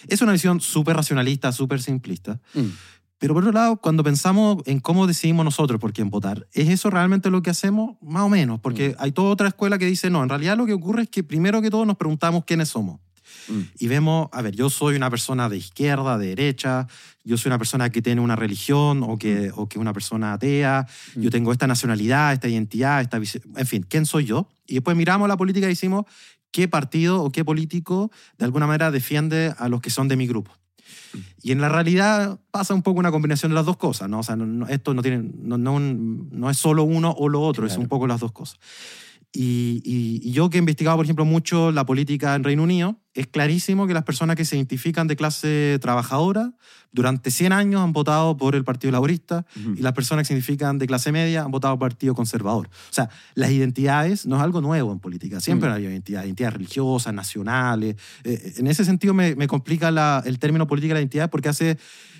Es 0.08 0.22
una 0.22 0.32
visión 0.32 0.60
súper 0.60 0.96
racionalista, 0.96 1.52
súper 1.52 1.82
simplista. 1.82 2.38
Mm. 2.54 2.66
Pero 3.18 3.32
por 3.32 3.42
otro 3.42 3.52
lado, 3.52 3.76
cuando 3.76 4.04
pensamos 4.04 4.58
en 4.66 4.80
cómo 4.80 5.06
decidimos 5.06 5.44
nosotros 5.44 5.80
por 5.80 5.92
quién 5.92 6.10
votar, 6.10 6.46
¿es 6.52 6.68
eso 6.68 6.90
realmente 6.90 7.30
lo 7.30 7.42
que 7.42 7.50
hacemos? 7.50 7.96
Más 8.02 8.22
o 8.22 8.28
menos, 8.28 8.60
porque 8.60 8.94
hay 8.98 9.12
toda 9.12 9.30
otra 9.30 9.48
escuela 9.48 9.78
que 9.78 9.86
dice, 9.86 10.10
no, 10.10 10.22
en 10.22 10.28
realidad 10.28 10.56
lo 10.56 10.66
que 10.66 10.74
ocurre 10.74 11.04
es 11.04 11.08
que 11.08 11.22
primero 11.22 11.62
que 11.62 11.70
todo 11.70 11.86
nos 11.86 11.96
preguntamos 11.96 12.44
quiénes 12.44 12.68
somos. 12.68 13.00
Mm. 13.48 13.60
Y 13.78 13.88
vemos, 13.88 14.28
a 14.32 14.42
ver, 14.42 14.54
yo 14.54 14.68
soy 14.68 14.96
una 14.96 15.08
persona 15.08 15.48
de 15.48 15.56
izquierda, 15.56 16.18
de 16.18 16.28
derecha, 16.28 16.86
yo 17.24 17.38
soy 17.38 17.48
una 17.48 17.58
persona 17.58 17.90
que 17.90 18.02
tiene 18.02 18.20
una 18.20 18.36
religión 18.36 19.02
o 19.02 19.18
que, 19.18 19.50
o 19.54 19.68
que 19.68 19.78
es 19.78 19.80
una 19.80 19.92
persona 19.92 20.34
atea, 20.34 20.86
yo 21.14 21.30
tengo 21.30 21.52
esta 21.52 21.66
nacionalidad, 21.66 22.32
esta 22.32 22.48
identidad, 22.48 23.00
esta 23.00 23.16
en 23.16 23.66
fin, 23.66 23.86
¿quién 23.88 24.04
soy 24.04 24.26
yo? 24.26 24.48
Y 24.66 24.74
después 24.74 24.96
miramos 24.96 25.26
la 25.26 25.36
política 25.36 25.66
y 25.66 25.70
decimos, 25.70 26.04
¿qué 26.50 26.68
partido 26.68 27.22
o 27.22 27.30
qué 27.30 27.44
político 27.44 28.10
de 28.38 28.44
alguna 28.44 28.66
manera 28.66 28.90
defiende 28.90 29.54
a 29.58 29.68
los 29.68 29.80
que 29.80 29.90
son 29.90 30.08
de 30.08 30.16
mi 30.16 30.26
grupo? 30.26 30.52
Y 31.42 31.52
en 31.52 31.60
la 31.60 31.68
realidad 31.68 32.38
pasa 32.50 32.74
un 32.74 32.82
poco 32.82 32.98
una 33.00 33.10
combinación 33.10 33.50
de 33.50 33.54
las 33.54 33.64
dos 33.66 33.76
cosas, 33.76 34.08
¿no? 34.08 34.20
O 34.20 34.22
sea, 34.22 34.36
no- 34.36 34.46
no- 34.46 34.68
esto 34.68 34.92
no, 34.94 35.02
tiene, 35.02 35.30
no, 35.42 35.56
no, 35.58 36.50
es 36.50 36.56
solo 36.58 36.84
uno 36.84 37.10
o 37.16 37.28
lo 37.28 37.40
otro, 37.42 37.66
es 37.66 37.76
un 37.76 37.88
poco 37.88 38.06
las 38.06 38.20
dos 38.20 38.32
cosas. 38.32 38.58
Y, 39.32 39.82
y- 39.84 40.20
y 40.26 40.32
yo 40.32 40.48
que 40.48 40.56
he 40.56 40.60
investigado, 40.60 40.96
por 40.96 41.04
ejemplo, 41.04 41.24
mucho 41.26 41.70
la 41.70 41.84
política 41.84 42.34
en 42.34 42.42
Reino 42.44 42.62
Unido, 42.62 42.98
es 43.12 43.26
clarísimo 43.26 43.86
que 43.86 43.92
las 43.94 44.04
personas 44.04 44.36
que 44.36 44.44
se 44.46 44.56
identifican 44.56 45.06
de 45.08 45.16
clase 45.16 45.78
trabajadora 45.80 46.52
durante 46.92 47.30
100 47.30 47.52
años 47.52 47.82
han 47.82 47.92
votado 47.92 48.36
por 48.38 48.54
el 48.54 48.64
Partido 48.64 48.92
Laborista 48.92 49.44
Ujú. 49.60 49.72
y 49.76 49.82
las 49.82 49.92
personas 49.92 50.22
que 50.22 50.28
se 50.28 50.32
identifican 50.34 50.78
de 50.78 50.86
clase 50.86 51.12
media 51.12 51.42
han 51.42 51.50
votado 51.50 51.78
por 51.78 51.86
el 51.88 51.92
Partido 51.94 52.14
Conservador. 52.14 52.68
O 52.68 52.92
sea, 52.92 53.10
las 53.34 53.50
identidades 53.50 54.26
no 54.26 54.36
es 54.36 54.42
algo 54.42 54.62
nuevo 54.62 54.92
en 54.92 55.00
política. 55.00 55.40
Siempre 55.40 55.68
Mm. 55.68 55.70
han 55.70 55.76
habido 55.76 55.90
identidades, 55.90 56.26
identidades 56.28 56.54
religiosas, 56.54 57.12
nacionales. 57.12 57.96
Eh, 58.24 58.54
en 58.56 58.66
ese 58.68 58.84
sentido 58.86 59.12
me, 59.12 59.34
me 59.34 59.46
complica 59.48 59.90
la- 59.90 60.22
el 60.24 60.38
término 60.38 60.66
política 60.66 60.94
de 60.94 61.00
la 61.00 61.02
identidad 61.02 61.28
porque 61.30 61.48
hace 61.50 61.70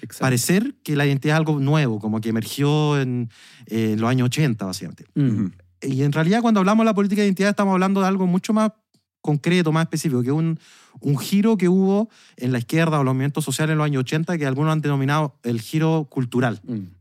Exacto. 0.03 0.19
parecer 0.21 0.75
que 0.83 0.97
la 0.97 1.07
identidad 1.07 1.37
es 1.37 1.39
algo 1.39 1.61
nuevo, 1.61 1.99
como 1.99 2.21
que 2.21 2.29
emergió 2.31 3.01
en, 3.01 3.31
eh, 3.67 3.93
en 3.93 4.01
los 4.01 4.11
años 4.11 4.27
80, 4.27 4.67
básicamente. 4.67 5.05
Mm. 5.15 5.29
Ujú. 5.31 5.53
Y 5.83 6.03
en 6.03 6.13
realidad 6.13 6.41
cuando 6.43 6.61
hablamos 6.61 6.85
de 6.85 6.91
la 6.91 6.95
política 6.95 7.21
de 7.23 7.29
identidad 7.29 7.51
estamos 7.51 7.73
hablando 7.73 8.01
de 8.01 8.07
algo 8.07 8.27
mucho 8.27 8.53
más 8.53 8.73
concreto, 9.21 9.73
más 9.73 9.85
específico, 9.85 10.23
que 10.23 10.33
un, 10.33 10.59
un 11.01 11.19
giro 11.19 11.57
que 11.57 11.69
hubo 11.69 12.09
en 12.37 12.53
la 12.53 12.59
izquierda 12.59 13.01
o 13.01 13.05
los 13.05 13.13
movimientos 13.13 13.45
sociales 13.45 13.73
en 13.73 13.79
los 13.79 13.85
años 13.85 14.01
80 14.01 14.39
que 14.39 14.47
algunos 14.47 14.73
han 14.73 14.81
denominado 14.81 15.39
el 15.43 15.61
giro 15.61 16.07
cultural. 16.11 16.61
Mm. 16.65 16.97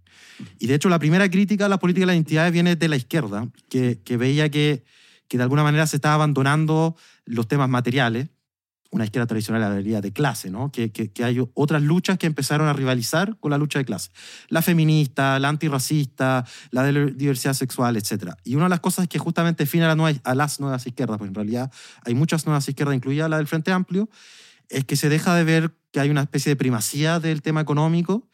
Y 0.60 0.67
de 0.67 0.75
hecho 0.75 0.89
la 0.89 1.00
primera 1.00 1.29
crítica 1.29 1.67
a 1.67 1.70
la 1.70 1.79
política 1.79 2.01
de 2.01 2.08
las 2.08 2.15
identidades 2.15 2.51
viene 2.51 2.75
de 2.75 2.88
la 2.88 2.98
izquierda, 2.98 3.48
que, 3.70 4.01
que 4.03 4.17
veía 4.17 4.50
que, 4.50 4.84
que 5.27 5.38
de 5.38 5.44
alguna 5.44 5.63
manera 5.63 5.88
se 5.88 5.96
estaba 5.96 6.15
abandonando 6.15 6.96
los 7.25 7.48
temas 7.48 7.70
materiales, 7.70 8.29
una 8.92 9.04
izquierda 9.04 9.27
tradicional 9.27 9.62
hablaría 9.63 10.00
de 10.00 10.13
clase, 10.13 10.50
¿no? 10.50 10.72
Que, 10.72 10.92
que, 10.92 11.12
que 11.12 11.24
hay 11.24 11.38
otras 11.54 11.82
luchas 11.82 12.18
que 12.18 12.27
empezaron 12.27 12.68
a 12.68 12.74
rivalizar 12.74 13.38
con 13.39 13.51
la 13.51 13.58
lucha 13.58 13.80
de 13.80 13.86
clase. 13.86 14.10
La 14.48 14.62
feminista, 14.62 15.38
la 15.39 15.50
antirracista, 15.50 16.46
la 16.72 16.84
de 16.84 16.92
la 16.94 17.06
diversidad 17.08 17.54
sexual, 17.54 17.98
etc. 17.98 18.32
Y 18.44 18.56
una 18.56 18.65
de 18.65 18.70
las 18.70 18.80
cosas 18.80 19.08
que 19.08 19.20
justamente 19.20 19.63
define 19.63 19.86
a, 19.86 19.89
la 19.89 19.96
nueva- 19.96 20.20
a 20.24 20.36
las 20.36 20.60
nuevas 20.60 20.86
izquierdas, 20.88 21.18
porque 21.18 21.30
en 21.30 21.36
realidad 21.36 21.72
hay 22.06 22.15
muchas 22.15 22.46
nuevas 22.46 22.68
izquierdas, 22.70 22.96
incluida 22.96 23.27
la 23.27 23.38
del 23.38 23.48
Frente 23.48 23.72
Amplio, 23.72 24.10
es 24.70 24.86
que 24.86 24.96
se 24.96 25.10
deja 25.10 25.36
de 25.36 25.44
ver 25.44 25.75
que 25.92 26.00
hay 26.00 26.10
una 26.10 26.22
especie 26.22 26.50
de 26.50 26.56
primacía 26.56 27.20
del 27.20 27.42
tema 27.42 27.62
económico 27.62 28.27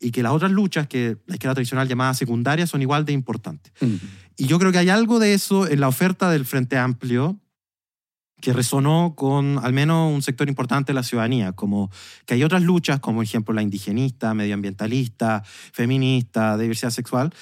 y 0.00 0.10
que 0.10 0.22
las 0.22 0.32
otras 0.32 0.50
luchas 0.52 0.86
que 0.86 1.16
la 1.26 1.34
izquierda 1.36 1.54
tradicional 1.54 1.88
llamada 1.88 2.14
secundaria 2.14 2.66
son 2.66 2.82
igual 2.82 3.04
de 3.04 3.12
importantes. 3.12 3.72
Y 4.36 4.46
yo 4.46 4.58
creo 4.58 4.70
que 4.72 4.78
hay 4.78 4.88
algo 4.90 5.18
de 5.18 5.34
eso 5.34 5.66
en 5.68 5.80
la 5.80 5.88
oferta 5.88 6.30
del 6.30 6.44
Frente 6.44 6.76
Amplio 6.78 7.40
que 8.40 8.52
resonó 8.52 9.14
con 9.16 9.58
al 9.62 9.72
menos 9.72 10.12
un 10.12 10.22
sector 10.22 10.48
importante 10.48 10.92
de 10.92 10.94
la 10.94 11.02
ciudadanía, 11.02 11.52
como 11.52 11.90
que 12.24 12.34
hay 12.34 12.44
otras 12.44 12.62
luchas, 12.62 13.00
como 13.00 13.18
por 13.18 13.24
ejemplo 13.24 13.54
la 13.54 13.62
indigenista, 13.62 14.34
medioambientalista, 14.34 15.42
feminista, 15.44 16.56
diversidad 16.56 16.90
sexual, 16.90 17.32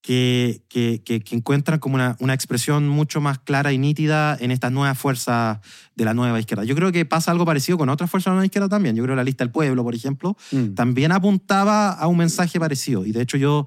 que, 0.00 0.62
que, 0.68 1.02
que, 1.04 1.20
que 1.20 1.34
encuentran 1.36 1.78
como 1.80 1.96
una, 1.96 2.16
una 2.20 2.32
expresión 2.32 2.88
mucho 2.88 3.20
más 3.20 3.38
clara 3.40 3.72
y 3.72 3.78
nítida 3.78 4.36
en 4.40 4.50
estas 4.52 4.70
nuevas 4.72 4.96
fuerzas 4.96 5.58
de 5.96 6.04
la 6.04 6.14
nueva 6.14 6.38
izquierda. 6.38 6.64
Yo 6.64 6.74
creo 6.76 6.92
que 6.92 7.04
pasa 7.04 7.30
algo 7.32 7.44
parecido 7.44 7.76
con 7.76 7.88
otras 7.88 8.08
fuerzas 8.10 8.26
de 8.26 8.30
la 8.30 8.34
nueva 8.36 8.46
izquierda 8.46 8.68
también. 8.68 8.94
Yo 8.96 9.02
creo 9.02 9.14
que 9.14 9.18
la 9.18 9.24
lista 9.24 9.44
del 9.44 9.50
pueblo, 9.52 9.82
por 9.82 9.94
ejemplo, 9.94 10.36
Mm. 10.52 10.74
también 10.74 11.12
apuntaba 11.12 11.90
a 11.92 12.06
un 12.06 12.16
mensaje 12.16 12.58
parecido. 12.60 13.04
Y 13.04 13.12
de 13.12 13.22
hecho 13.22 13.36
yo 13.36 13.66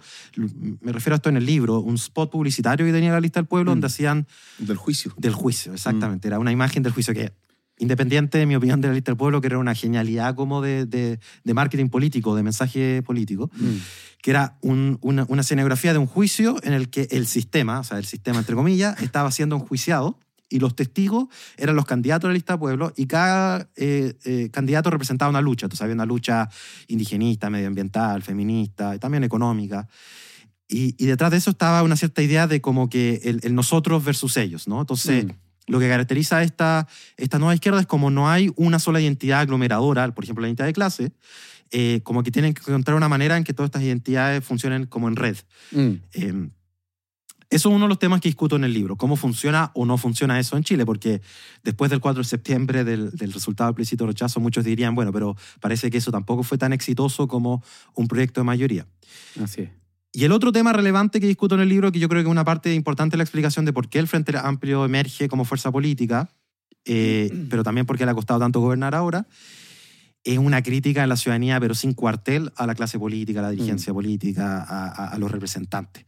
me 0.81 0.91
refiero 0.91 1.15
a 1.15 1.17
esto 1.17 1.29
en 1.29 1.37
el 1.37 1.45
libro, 1.45 1.79
un 1.79 1.95
spot 1.95 2.31
publicitario 2.31 2.85
que 2.85 2.91
tenía 2.93 3.11
la 3.11 3.19
lista 3.19 3.39
del 3.39 3.47
pueblo 3.47 3.71
Mm. 3.71 3.73
donde 3.73 3.87
hacían 3.87 4.25
Del 4.57 4.77
juicio. 4.77 5.13
del 5.17 5.33
juicio, 5.33 5.73
exactamente. 5.73 6.27
Era 6.27 6.39
una 6.39 6.51
imagen 6.51 6.81
del 6.81 6.93
juicio 6.93 7.13
que, 7.13 7.33
independiente 7.81 8.37
de 8.37 8.45
mi 8.45 8.55
opinión 8.55 8.79
de 8.79 8.87
la 8.87 8.93
lista 8.93 9.11
del 9.11 9.17
pueblo, 9.17 9.41
que 9.41 9.47
era 9.47 9.57
una 9.57 9.75
genialidad 9.75 10.35
como 10.35 10.61
de, 10.61 10.85
de, 10.85 11.19
de 11.43 11.53
marketing 11.53 11.89
político, 11.89 12.35
de 12.35 12.43
mensaje 12.43 13.01
político, 13.03 13.49
Mm. 13.53 13.77
que 14.21 14.31
era 14.31 14.57
un- 14.61 14.97
una, 15.01 15.25
una 15.27 15.41
escenografía 15.41 15.91
de 15.91 15.99
un 15.99 16.07
juicio 16.07 16.55
en 16.63 16.73
el 16.73 16.89
que 16.89 17.07
el 17.11 17.25
sistema, 17.27 17.79
o 17.79 17.83
sea, 17.83 17.97
el 17.97 18.05
sistema 18.05 18.39
entre 18.39 18.55
comillas, 18.55 19.01
estaba 19.01 19.31
siendo 19.31 19.55
enjuiciado 19.55 20.17
y 20.47 20.59
los 20.59 20.75
testigos 20.75 21.27
eran 21.57 21.75
los 21.75 21.85
candidatos 21.85 22.27
de 22.27 22.31
la 22.31 22.33
lista 22.35 22.53
de 22.53 22.59
pueblo 22.59 22.93
y 22.97 23.07
cada 23.07 23.69
eh, 23.77 24.15
eh, 24.25 24.49
candidato 24.51 24.89
representaba 24.89 25.29
una 25.29 25.41
lucha. 25.41 25.65
Entonces 25.65 25.81
había 25.81 25.95
una 25.95 26.05
lucha 26.05 26.49
indigenista, 26.87 27.49
medioambiental, 27.49 28.21
feminista 28.21 28.93
y 28.95 28.99
también 28.99 29.23
económica. 29.23 29.87
Y, 30.67 30.95
y 31.03 31.05
detrás 31.07 31.31
de 31.31 31.37
eso 31.37 31.49
estaba 31.51 31.83
una 31.83 31.95
cierta 31.95 32.21
idea 32.21 32.47
de 32.47 32.61
como 32.61 32.89
que 32.89 33.21
el, 33.23 33.39
el 33.43 33.55
nosotros 33.55 34.03
versus 34.03 34.37
ellos, 34.37 34.67
¿no? 34.67 34.81
Entonces, 34.81 35.25
Mm. 35.25 35.29
Lo 35.67 35.79
que 35.79 35.87
caracteriza 35.87 36.43
esta, 36.43 36.87
esta 37.17 37.39
nueva 37.39 37.53
izquierda 37.53 37.79
es 37.79 37.87
como 37.87 38.09
no 38.09 38.29
hay 38.29 38.51
una 38.55 38.79
sola 38.79 38.99
identidad 38.99 39.41
aglomeradora, 39.41 40.09
por 40.13 40.23
ejemplo, 40.23 40.41
la 40.41 40.47
identidad 40.47 40.67
de 40.67 40.73
clase, 40.73 41.11
eh, 41.71 42.01
como 42.03 42.23
que 42.23 42.31
tienen 42.31 42.53
que 42.53 42.61
encontrar 42.61 42.97
una 42.97 43.09
manera 43.09 43.37
en 43.37 43.43
que 43.43 43.53
todas 43.53 43.69
estas 43.69 43.83
identidades 43.83 44.43
funcionen 44.43 44.85
como 44.85 45.07
en 45.07 45.15
red. 45.15 45.37
Mm. 45.71 45.93
Eh, 46.13 46.49
eso 47.49 47.67
es 47.67 47.75
uno 47.75 47.85
de 47.85 47.89
los 47.89 47.99
temas 47.99 48.21
que 48.21 48.29
discuto 48.29 48.55
en 48.55 48.63
el 48.63 48.73
libro, 48.73 48.95
cómo 48.95 49.17
funciona 49.17 49.71
o 49.73 49.85
no 49.85 49.97
funciona 49.97 50.39
eso 50.39 50.55
en 50.55 50.63
Chile, 50.63 50.85
porque 50.85 51.21
después 51.63 51.91
del 51.91 51.99
4 51.99 52.23
de 52.23 52.27
septiembre, 52.27 52.85
del, 52.85 53.11
del 53.11 53.33
resultado 53.33 53.67
del 53.67 53.75
plebiscito 53.75 54.07
rechazo, 54.07 54.39
muchos 54.39 54.63
dirían, 54.63 54.95
bueno, 54.95 55.11
pero 55.11 55.35
parece 55.59 55.91
que 55.91 55.97
eso 55.97 56.11
tampoco 56.11 56.43
fue 56.43 56.57
tan 56.57 56.71
exitoso 56.71 57.27
como 57.27 57.61
un 57.93 58.07
proyecto 58.07 58.39
de 58.39 58.45
mayoría. 58.45 58.87
Así 59.41 59.63
es. 59.63 59.80
Y 60.13 60.25
el 60.25 60.31
otro 60.33 60.51
tema 60.51 60.73
relevante 60.73 61.19
que 61.21 61.27
discuto 61.27 61.55
en 61.55 61.61
el 61.61 61.69
libro, 61.69 61.91
que 61.91 61.99
yo 61.99 62.09
creo 62.09 62.21
que 62.21 62.27
es 62.27 62.31
una 62.31 62.43
parte 62.43 62.73
importante 62.73 63.13
de 63.13 63.17
la 63.17 63.23
explicación 63.23 63.63
de 63.65 63.71
por 63.71 63.87
qué 63.87 63.99
el 63.99 64.07
Frente 64.07 64.37
Amplio 64.37 64.83
emerge 64.83 65.29
como 65.29 65.45
fuerza 65.45 65.71
política, 65.71 66.29
eh, 66.85 67.31
pero 67.49 67.63
también 67.63 67.85
porque 67.85 68.05
le 68.05 68.11
ha 68.11 68.15
costado 68.15 68.39
tanto 68.39 68.59
gobernar 68.59 68.93
ahora, 68.93 69.27
es 70.23 70.37
una 70.37 70.61
crítica 70.61 71.03
en 71.03 71.09
la 71.09 71.15
ciudadanía, 71.17 71.59
pero 71.59 71.73
sin 71.73 71.93
cuartel, 71.93 72.51
a 72.55 72.67
la 72.67 72.75
clase 72.75 72.99
política, 72.99 73.39
a 73.39 73.43
la 73.43 73.49
dirigencia 73.51 73.91
política, 73.93 74.61
a, 74.63 74.87
a- 74.87 75.07
a 75.09 75.17
los 75.17 75.31
representantes. 75.31 76.05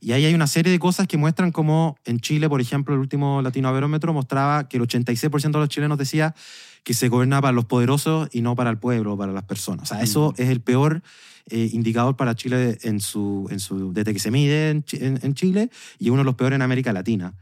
Y 0.00 0.12
ahí 0.12 0.24
hay 0.24 0.34
una 0.34 0.48
serie 0.48 0.72
de 0.72 0.78
cosas 0.80 1.06
que 1.06 1.16
muestran 1.16 1.52
cómo 1.52 1.96
en 2.04 2.18
Chile, 2.18 2.48
por 2.48 2.60
ejemplo, 2.60 2.94
el 2.94 3.00
último 3.00 3.40
Latinoaverómetro 3.40 4.12
mostraba 4.12 4.68
que 4.68 4.78
el 4.78 4.82
86% 4.82 5.52
de 5.52 5.58
los 5.60 5.68
chilenos 5.68 5.96
decía 5.96 6.34
que 6.82 6.92
se 6.94 7.08
gobernaba 7.08 7.42
para 7.42 7.52
los 7.52 7.66
poderosos 7.66 8.28
y 8.32 8.40
no 8.42 8.56
para 8.56 8.70
el 8.70 8.78
pueblo, 8.78 9.16
para 9.16 9.32
las 9.32 9.44
personas. 9.44 9.84
O 9.84 9.94
sea, 9.94 10.02
eso 10.02 10.34
es 10.38 10.48
el 10.48 10.60
peor 10.60 11.02
eh, 11.48 11.70
indicador 11.72 12.16
para 12.16 12.34
Chile 12.34 12.78
en 12.82 12.98
su, 12.98 13.46
en 13.52 13.60
su, 13.60 13.92
desde 13.92 14.12
que 14.12 14.18
se 14.18 14.32
mide 14.32 14.70
en, 14.70 14.82
Chi- 14.82 14.98
en- 15.04 15.20
en 15.22 15.34
Chile 15.34 15.70
y 16.00 16.10
uno 16.10 16.18
de 16.18 16.24
los 16.24 16.34
peores 16.34 16.56
en 16.56 16.62
América 16.62 16.92
Latina. 16.92 17.34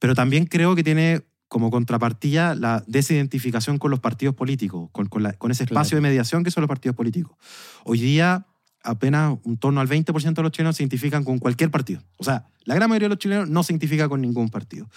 Pero 0.00 0.16
también 0.16 0.46
creo 0.46 0.74
que 0.74 0.82
tiene 0.82 1.22
como 1.48 1.70
contrapartida 1.70 2.54
la 2.54 2.84
desidentificación 2.86 3.78
con 3.78 3.90
los 3.90 4.00
partidos 4.00 4.34
políticos, 4.34 4.90
con, 4.92 5.06
con 5.06 5.22
la- 5.22 5.32
con 5.32 5.50
ese 5.50 5.64
espacio 5.64 5.90
Claro. 5.96 6.02
de 6.04 6.08
mediación 6.10 6.44
que 6.44 6.50
son 6.50 6.60
los 6.62 6.68
partidos 6.68 6.94
políticos. 6.96 7.36
Hoy 7.84 8.00
día 8.00 8.46
apenas 8.84 9.38
un 9.44 9.56
torno 9.56 9.80
al 9.80 9.88
20% 9.88 10.34
de 10.34 10.42
los 10.42 10.52
chilenos 10.52 10.76
se 10.76 10.82
identifican 10.82 11.24
con 11.24 11.38
cualquier 11.38 11.70
partido. 11.70 12.02
O 12.16 12.24
sea, 12.24 12.48
la 12.64 12.74
gran 12.74 12.88
mayoría 12.88 13.06
de 13.06 13.14
los 13.14 13.18
chilenos 13.18 13.48
no 13.48 13.62
se 13.62 13.72
identifica 13.72 14.08
con 14.08 14.20
ningún 14.20 14.50
partido. 14.50 14.88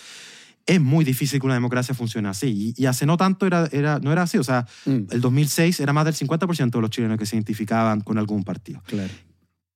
Es 0.67 0.79
muy 0.79 1.03
difícil 1.03 1.39
que 1.39 1.45
una 1.47 1.55
democracia 1.55 1.95
funcione 1.95 2.29
así. 2.29 2.73
Y, 2.77 2.83
y 2.83 2.85
hace 2.85 3.05
no 3.07 3.17
tanto 3.17 3.47
era, 3.47 3.67
era, 3.71 3.99
no 3.99 4.11
era 4.11 4.21
así. 4.23 4.37
O 4.37 4.43
sea, 4.43 4.67
Mm. 4.85 5.05
el 5.09 5.19
2006 5.21 5.79
era 5.79 5.91
más 5.93 6.05
del 6.05 6.13
50% 6.13 6.77
de 6.77 6.81
los 6.81 6.89
chilenos 6.91 7.17
que 7.17 7.25
se 7.25 7.35
identificaban 7.35 8.01
con 8.01 8.17
algún 8.19 8.43
partido. 8.43 8.81
Claro. 8.85 9.11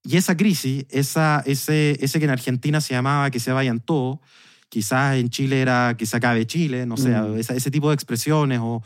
Y 0.04 0.18
esa 0.18 0.38
crisis, 0.38 0.86
esa, 0.90 1.42
ese, 1.48 1.98
ese 2.04 2.20
que 2.20 2.26
en 2.26 2.32
Argentina 2.32 2.80
se 2.82 2.94
llamaba 2.94 3.32
que 3.32 3.40
se 3.40 3.52
vayan 3.52 3.80
todos, 3.80 4.20
quizás 4.70 5.18
en 5.18 5.30
Chile 5.30 5.62
era 5.62 5.96
que 5.98 6.06
se 6.06 6.18
acabe 6.18 6.46
Chile, 6.48 6.86
no 6.86 6.98
sé, 6.98 7.10
Mm. 7.10 7.38
ese 7.40 7.72
tipo 7.72 7.90
de 7.90 7.96
expresiones 7.96 8.60
o, 8.62 8.82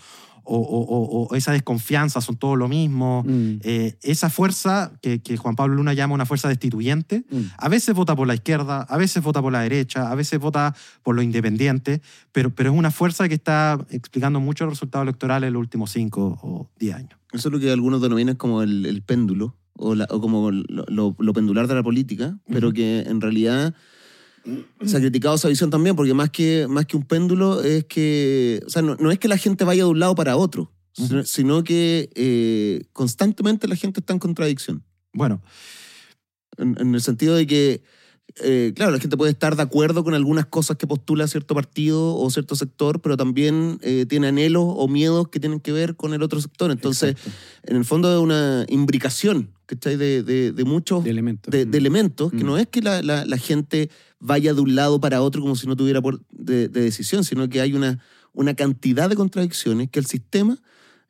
o, 0.51 1.27
o- 1.29 1.35
esa 1.35 1.51
desconfianza, 1.51 2.21
son 2.21 2.35
todo 2.35 2.55
lo 2.55 2.67
mismo. 2.67 3.23
Mm, 3.27 3.59
Eh, 3.63 3.97
esa 4.01 4.29
fuerza 4.31 4.91
que, 5.01 5.19
que 5.21 5.37
Juan 5.37 5.55
Pablo 5.55 5.75
Luna 5.75 5.93
llama 5.93 6.15
una 6.15 6.25
fuerza 6.25 6.47
destituyente, 6.47 7.23
mm. 7.29 7.41
a 7.57 7.69
veces 7.69 7.93
vota 7.93 8.15
por 8.15 8.25
la 8.27 8.33
izquierda, 8.33 8.81
a 8.81 8.97
veces 8.97 9.21
vota 9.21 9.41
por 9.43 9.51
la 9.53 9.61
derecha, 9.61 10.09
a 10.11 10.15
veces 10.15 10.39
vota 10.39 10.73
por 11.03 11.15
lo 11.15 11.21
independiente, 11.21 12.01
pero, 12.31 12.49
pero 12.49 12.71
es 12.71 12.77
una 12.77 12.89
fuerza 12.89 13.27
que 13.27 13.35
está 13.35 13.77
explicando 13.91 14.39
mucho 14.39 14.65
los 14.65 14.73
resultados 14.73 15.05
electorales 15.05 15.49
en 15.49 15.53
los 15.53 15.59
últimos 15.61 15.91
cinco 15.91 16.39
o 16.41 16.67
diez 16.79 16.95
años. 16.95 17.13
Eso 17.31 17.49
es 17.49 17.53
lo 17.53 17.59
que 17.59 17.71
algunos 17.71 18.01
denominan 18.01 18.35
como 18.35 18.63
el, 18.63 18.87
el 18.87 19.03
péndulo, 19.03 19.55
o, 19.75 19.93
la- 19.93 20.07
como 20.07 20.49
lo, 20.51 20.85
lo- 20.87 21.15
lo 21.19 21.33
pendular 21.33 21.67
de 21.67 21.75
la 21.75 21.83
política, 21.83 22.37
pero 22.47 22.73
que 22.73 23.01
en 23.01 23.21
realidad 23.21 23.75
se 24.85 24.97
ha 24.97 24.99
criticado 24.99 25.35
esa 25.35 25.47
visión 25.47 25.69
también, 25.69 25.95
porque 25.95 26.13
más 26.13 26.29
que, 26.29 26.67
más 26.69 26.85
que 26.85 26.97
un 26.97 27.03
péndulo 27.03 27.61
es 27.61 27.85
que, 27.85 28.61
o 28.65 28.69
sea, 28.69 28.81
no, 28.81 28.95
no 28.95 29.11
es 29.11 29.19
que 29.19 29.27
la 29.27 29.37
gente 29.37 29.63
vaya 29.63 29.83
de 29.83 29.89
un 29.89 29.99
lado 29.99 30.15
para 30.15 30.37
otro, 30.37 30.71
sino, 31.23 31.63
que 31.63 32.09
eh, 32.15 32.83
constantemente 32.93 33.67
la 33.67 33.75
gente 33.75 33.99
está 33.99 34.13
en 34.13 34.19
contradicción. 34.19 34.83
Bueno, 35.13 35.41
En, 36.57 36.75
en 36.79 36.93
el 36.93 37.01
sentido 37.01 37.35
de 37.35 37.47
que, 37.47 37.83
eh, 38.43 38.73
claro, 38.75 38.91
la 38.91 38.99
gente 38.99 39.17
puede 39.17 39.31
estar 39.31 39.55
de 39.55 39.61
acuerdo 39.61 40.03
con 40.03 40.13
algunas 40.13 40.45
cosas 40.45 40.77
que 40.77 40.87
postula 40.87 41.27
cierto 41.27 41.55
partido 41.55 42.15
o 42.15 42.29
cierto 42.29 42.55
sector, 42.55 43.01
pero 43.01 43.17
también 43.17 43.79
eh, 43.81 44.05
tiene 44.07 44.27
anhelos 44.27 44.63
o 44.65 44.87
miedos 44.87 45.29
que 45.29 45.39
tienen 45.39 45.59
que 45.59 45.71
ver 45.71 45.95
con 45.95 46.13
el 46.13 46.21
otro 46.21 46.39
sector. 46.41 46.69
Entonces, 46.71 47.11
Exacto. 47.11 47.31
en 47.63 47.77
el 47.77 47.85
fondo 47.85 48.13
es 48.13 48.19
una 48.19 48.65
imbricación, 48.69 49.51
¿cachai? 49.69 49.95
De, 49.97 50.23
de, 50.23 50.51
de 50.51 50.63
muchos 50.65 51.03
de 51.03 51.11
elementos. 51.11 51.51
de, 51.51 51.65
de 51.65 51.77
Mm. 51.77 51.81
elementos, 51.81 52.31
que 52.31 52.43
Mm. 52.43 52.47
no 52.47 52.57
es 52.57 52.67
que 52.67 52.81
la, 52.81 53.03
la- 53.03 53.23
la 53.25 53.37
gente 53.37 53.89
vaya 54.19 54.53
de 54.55 54.61
un 54.61 54.73
lado 54.75 54.99
para 54.99 55.21
otro 55.21 55.41
como 55.41 55.55
si 55.55 55.67
no 55.67 55.75
tuviera 55.75 56.01
por- 56.01 56.21
de, 56.31 56.67
de 56.69 56.81
decisión, 56.81 57.23
sino 57.23 57.47
que 57.47 57.61
hay 57.61 57.73
una, 57.75 57.99
una 58.33 58.55
cantidad 58.55 59.07
de 59.09 59.15
contradicciones 59.15 59.89
que 59.91 59.99
el 59.99 60.05
sistema 60.07 60.57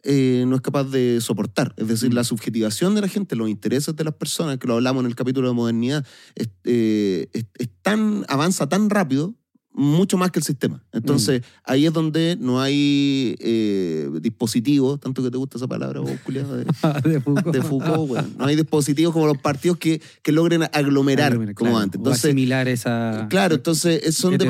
eh, 0.03 0.45
no 0.47 0.55
es 0.55 0.61
capaz 0.61 0.85
de 0.85 1.19
soportar. 1.21 1.73
Es 1.77 1.87
decir, 1.89 2.09
Mm. 2.11 2.13
la 2.15 2.23
subjetivación 2.23 2.95
de 2.95 3.01
la 3.01 3.07
gente, 3.09 3.35
los 3.35 3.49
intereses 3.49 3.93
de 3.95 4.03
las 4.05 4.13
personas, 4.13 4.57
que 4.57 4.67
lo 4.67 4.75
hablamos 4.75 5.01
en 5.03 5.07
el 5.07 5.15
capítulo 5.15 5.47
de 5.49 5.53
modernidad, 5.53 6.05
es, 6.35 6.49
eh, 6.65 7.27
es- 7.33 7.45
es 7.57 7.69
tan, 7.81 8.25
avanza 8.29 8.67
tan 8.69 8.89
rápido, 8.89 9.35
mucho 9.71 10.17
más 10.17 10.31
que 10.31 10.39
el 10.39 10.43
sistema. 10.45 10.83
Entonces, 10.91 11.41
ahí 11.63 11.85
es 11.85 11.93
donde 11.93 12.35
no 12.39 12.59
hay 12.59 13.35
eh, 13.39 14.09
dispositivos, 14.21 14.99
tanto 14.99 15.23
que 15.23 15.29
te 15.31 15.37
gusta 15.37 15.57
esa 15.57 15.67
palabra, 15.67 15.99
vos, 16.01 16.11
de- 16.27 16.43
de 17.09 17.21
Foucault. 17.21 17.55
de 17.55 17.61
Foucault, 17.61 18.07
bueno, 18.07 18.27
no 18.37 18.45
hay 18.45 18.55
dispositivos 18.55 19.13
como 19.13 19.27
los 19.27 19.37
partidos 19.37 19.77
que, 19.77 20.01
que 20.23 20.31
logren 20.31 20.63
aglomerar 20.73 21.33
como 21.33 21.53
claro, 21.53 21.77
antes. 21.77 21.97
o 21.97 22.01
Entonces, 22.01 22.25
asimilar 22.25 22.67
esa. 22.67 23.27
claro, 23.29 23.55
entonces 23.55 24.01
eh, 24.05 24.11
son 24.11 24.37
de- 24.37 24.45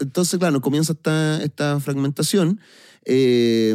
entonces 0.00 0.38
claro, 0.38 0.60
comienza 0.60 0.92
esta, 0.92 1.42
esta 1.42 1.80
fragmentación. 1.80 2.60
eh, 3.04 3.74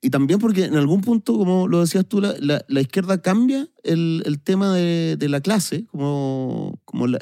y 0.00 0.10
también 0.10 0.38
porque 0.38 0.64
en 0.64 0.76
algún 0.76 1.00
punto, 1.00 1.36
como 1.36 1.66
lo 1.66 1.80
decías 1.80 2.06
tú, 2.06 2.20
la, 2.20 2.34
la- 2.38 2.64
la 2.68 2.80
izquierda 2.80 3.20
cambia 3.20 3.68
el, 3.82 4.22
el 4.26 4.38
tema 4.40 4.72
de, 4.74 5.16
de 5.16 5.28
la 5.28 5.40
clase, 5.40 5.86
como, 5.86 6.80
como 6.84 7.06
la- 7.08 7.18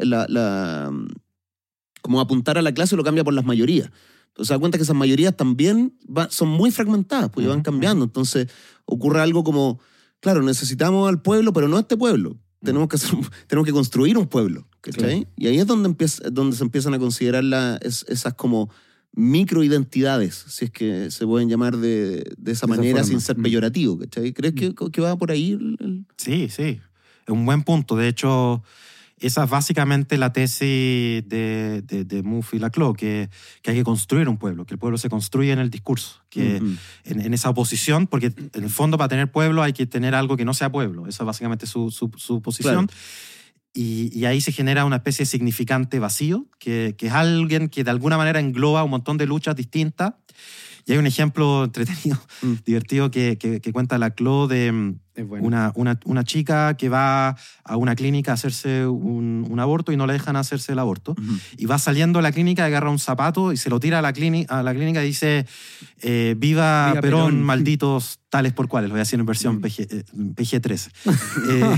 como 2.07 2.21
apuntar 2.21 2.57
a 2.59 2.62
la 2.62 2.73
clase 2.73 2.97
lo 2.97 3.03
cambia 3.05 3.25
por 3.25 3.35
las 3.35 3.45
mayorías. 3.45 3.90
Entonces 4.29 4.49
se 4.49 4.55
da 4.55 4.59
cuenta 4.61 4.79
que 4.79 4.85
esas 4.85 4.97
mayorías 4.97 5.37
también 5.37 5.95
va- 6.07 6.31
son 6.31 6.49
muy 6.49 6.71
fragmentadas, 6.71 7.31
pues 7.31 7.45
y 7.45 7.49
van 7.49 7.59
Ujú, 7.59 7.64
cambiando. 7.64 8.05
Entonces 8.05 8.49
ocurre 8.85 9.21
algo 9.21 9.42
como, 9.45 9.81
claro, 10.21 10.42
necesitamos 10.42 11.09
al 11.09 11.21
pueblo, 11.23 11.53
pero 11.53 11.69
no 11.69 11.77
a 11.77 11.81
este 11.81 11.97
pueblo. 11.97 12.38
Tenemos 12.62 12.88
que, 12.88 12.97
hacer 12.97 13.11
tenemos 13.47 13.66
que 13.66 13.73
construir 13.73 14.16
un 14.19 14.27
pueblo. 14.27 14.66
Claro. 14.81 15.27
Y 15.37 15.47
ahí 15.47 15.59
es 15.59 15.66
donde, 15.66 15.88
empieza, 15.88 16.29
donde 16.31 16.57
se 16.57 16.62
empiezan 16.64 16.95
a 16.95 16.99
considerar 16.99 17.45
la- 17.45 17.77
es- 17.83 18.05
esas 18.09 18.35
como 18.35 18.71
microidentidades, 19.40 20.45
si 20.49 20.66
es 20.66 20.71
que 20.71 21.11
se 21.11 21.27
pueden 21.27 21.49
llamar 21.49 21.77
de, 21.77 21.88
de 22.16 22.23
esa 22.23 22.35
De 22.37 22.53
esa 22.53 22.66
manera 22.66 22.99
forma. 22.99 23.05
sin 23.09 23.21
ser 23.21 23.37
peyorativo. 23.37 23.99
¿cachai? 23.99 24.33
¿Crees 24.33 24.55
que, 24.55 24.75
que 24.75 25.01
va 25.01 25.16
por 25.16 25.31
ahí? 25.31 25.53
el- 25.53 26.07
Sí, 26.16 26.49
sí. 26.49 26.81
Es 27.27 27.33
un 27.33 27.45
buen 27.45 27.62
punto. 27.64 27.97
De 27.97 28.09
hecho, 28.09 28.62
esa 29.18 29.44
es 29.44 29.50
básicamente 29.50 30.18
la 30.18 30.33
tesis 30.33 31.26
de, 31.26 31.83
de, 31.83 32.05
de 32.05 32.22
Mouffe 32.22 32.57
y 32.57 32.61
Laclau, 32.61 32.92
que, 32.94 33.31
que 33.62 33.70
hay 33.70 33.76
que 33.79 33.85
construir 33.85 34.29
un 34.29 34.37
pueblo, 34.37 34.66
que 34.66 34.74
el 34.74 34.79
pueblo 34.79 34.98
se 34.98 35.09
construye 35.09 35.52
en 35.52 35.59
el 35.59 35.70
discurso, 35.70 36.22
que 36.29 36.57
en, 36.57 36.79
en 37.05 37.33
esa 37.33 37.48
oposición, 37.50 38.07
porque 38.07 38.26
en 38.26 38.64
el 38.64 38.70
fondo 38.70 38.98
para 38.98 39.09
tener 39.09 39.31
pueblo 39.31 39.62
hay 39.62 39.72
que 39.72 39.87
tener 39.87 40.14
algo 40.14 40.37
que 40.37 40.44
no 40.44 40.52
sea 40.52 40.70
pueblo. 40.70 41.07
Esa 41.07 41.22
es 41.22 41.26
básicamente 41.26 41.66
su, 41.66 41.90
su, 41.90 42.11
su 42.16 42.42
posición. 42.42 42.88
Y, 43.72 44.11
y 44.18 44.24
ahí 44.24 44.40
se 44.40 44.52
genera 44.52 44.85
una 44.85 44.96
especie 44.96 45.24
de 45.24 45.26
significante 45.31 45.98
vacío, 45.98 46.46
que, 46.59 46.94
que 46.96 47.09
es 47.09 47.12
alguien 47.12 47.68
que 47.68 47.85
de 47.85 47.90
alguna 47.90 48.16
manera 48.16 48.40
engloba 48.40 48.85
un 48.85 48.90
montón 48.90 49.16
de 49.18 49.26
luchas 49.26 49.55
distintas. 49.57 50.14
Y 50.87 50.92
hay 50.92 50.98
un 50.98 51.07
ejemplo 51.07 51.64
entretenido, 51.64 52.18
Mm. 52.42 52.52
divertido, 52.64 53.11
que, 53.11 53.38
que, 53.38 53.61
que 53.61 53.72
cuenta 53.72 53.98
Laclau 53.98 54.46
de 54.46 54.72
mm, 54.72 54.88
Es 54.90 55.00
bueno. 55.24 55.46
una, 55.46 55.72
una, 55.74 55.98
una 56.05 56.24
chica 56.24 56.74
que 56.74 56.88
va 56.88 57.37
a 57.64 57.76
una 57.76 57.94
clínica 57.94 58.33
a 58.33 58.35
hacerse 58.35 58.87
un, 58.87 59.46
un 59.48 59.61
aborto 59.61 59.92
y 59.92 59.96
no 59.96 60.07
le 60.07 60.12
dejan 60.12 60.37
hacerse 60.37 60.72
el 60.72 60.79
aborto. 60.79 61.12
Ujú. 61.12 61.38
Y 61.57 61.66
va 61.66 61.79
saliendo 61.79 62.18
de 62.18 62.24
la 62.24 62.33
clínica, 62.33 62.64
agarra 62.64 62.90
un 62.90 62.98
zapato 62.98 63.52
y 63.52 63.57
se 63.57 63.70
lo 63.70 63.81
tira 63.81 63.98
a 63.98 64.02
la, 64.02 64.12
clínica 64.12 64.59
a 64.59 64.62
la 64.62 64.74
clínica 64.74 65.02
y 65.02 65.07
dice, 65.09 65.46
eh, 66.02 66.35
viva, 66.37 66.90
Viva 66.90 67.00
Perón, 67.00 67.26
Perón". 67.26 67.42
malditos 67.44 68.20
tales 68.29 68.52
por 68.52 68.68
cuales. 68.68 68.88
Lo 68.88 68.94
voy 68.94 69.00
a 69.00 69.05
decir 69.05 69.18
en 69.18 69.26
versión. 69.26 69.61
PG, 69.61 69.81
eh, 69.81 70.05
PG-13. 70.12 70.90
Eh, 71.48 71.76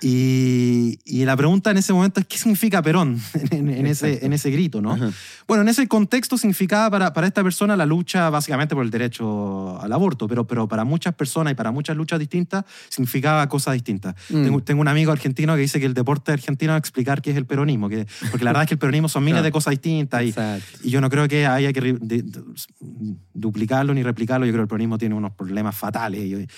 y, 0.00 0.98
y 1.04 1.24
la 1.24 1.36
pregunta 1.36 1.70
en 1.70 1.78
ese 1.78 1.92
momento 1.92 2.20
es, 2.20 2.26
¿qué 2.26 2.38
significa 2.38 2.82
Perón 2.82 3.20
en, 3.50 3.68
en 3.68 3.86
ese, 3.86 4.24
en 4.24 4.32
ese 4.32 4.50
grito? 4.50 4.80
¿no? 4.80 4.92
Ajá. 4.92 5.10
Bueno, 5.46 5.62
en 5.62 5.68
ese 5.68 5.86
contexto 5.86 6.38
significaba 6.38 6.90
para, 6.90 7.12
para 7.12 7.26
esta 7.26 7.42
persona 7.42 7.76
la 7.76 7.86
lucha 7.86 8.30
básicamente 8.30 8.74
por 8.74 8.84
el 8.84 8.90
derecho 8.90 9.80
al 9.80 9.92
aborto, 9.92 10.28
pero, 10.28 10.46
pero 10.46 10.68
para 10.68 10.84
muchas 10.84 11.14
personas 11.14 11.52
y 11.52 11.54
para 11.54 11.70
muchas 11.70 11.96
luchas 11.96 12.18
distintas 12.18 12.55
significaba 12.88 13.48
cosas 13.48 13.74
distintas. 13.74 14.14
Mm. 14.30 14.42
Tengo, 14.44 14.62
tengo 14.62 14.80
un 14.80 14.88
amigo 14.88 15.12
argentino 15.12 15.54
que 15.54 15.60
dice 15.62 15.80
que 15.80 15.86
el 15.86 15.94
deporte 15.94 16.32
argentino 16.32 16.74
es 16.74 16.78
explicar 16.78 17.20
qué 17.22 17.30
es 17.32 17.36
el 17.36 17.46
peronismo, 17.46 17.88
que, 17.88 18.06
porque 18.30 18.44
la 18.44 18.50
verdad 18.50 18.62
es 18.64 18.68
que 18.68 18.74
el 18.74 18.78
peronismo 18.78 19.08
son 19.08 19.24
miles 19.24 19.36
Claro. 19.36 19.44
de 19.44 19.52
cosas 19.52 19.70
distintas 19.72 20.22
y, 20.22 20.88
yo 20.88 21.00
no 21.00 21.10
creo 21.10 21.28
que 21.28 21.46
haya 21.46 21.72
que 21.72 21.82
ri- 21.82 21.98
de- 22.00 22.22
de- 22.22 22.42
duplicarlo 23.34 23.92
ni 23.94 24.02
replicarlo. 24.02 24.46
Yo 24.46 24.52
creo 24.52 24.62
que 24.62 24.64
el 24.64 24.68
peronismo 24.68 24.98
tiene 24.98 25.14
unos 25.14 25.32
problemas 25.32 25.76
fatales 25.76 26.20
y, 26.24 26.48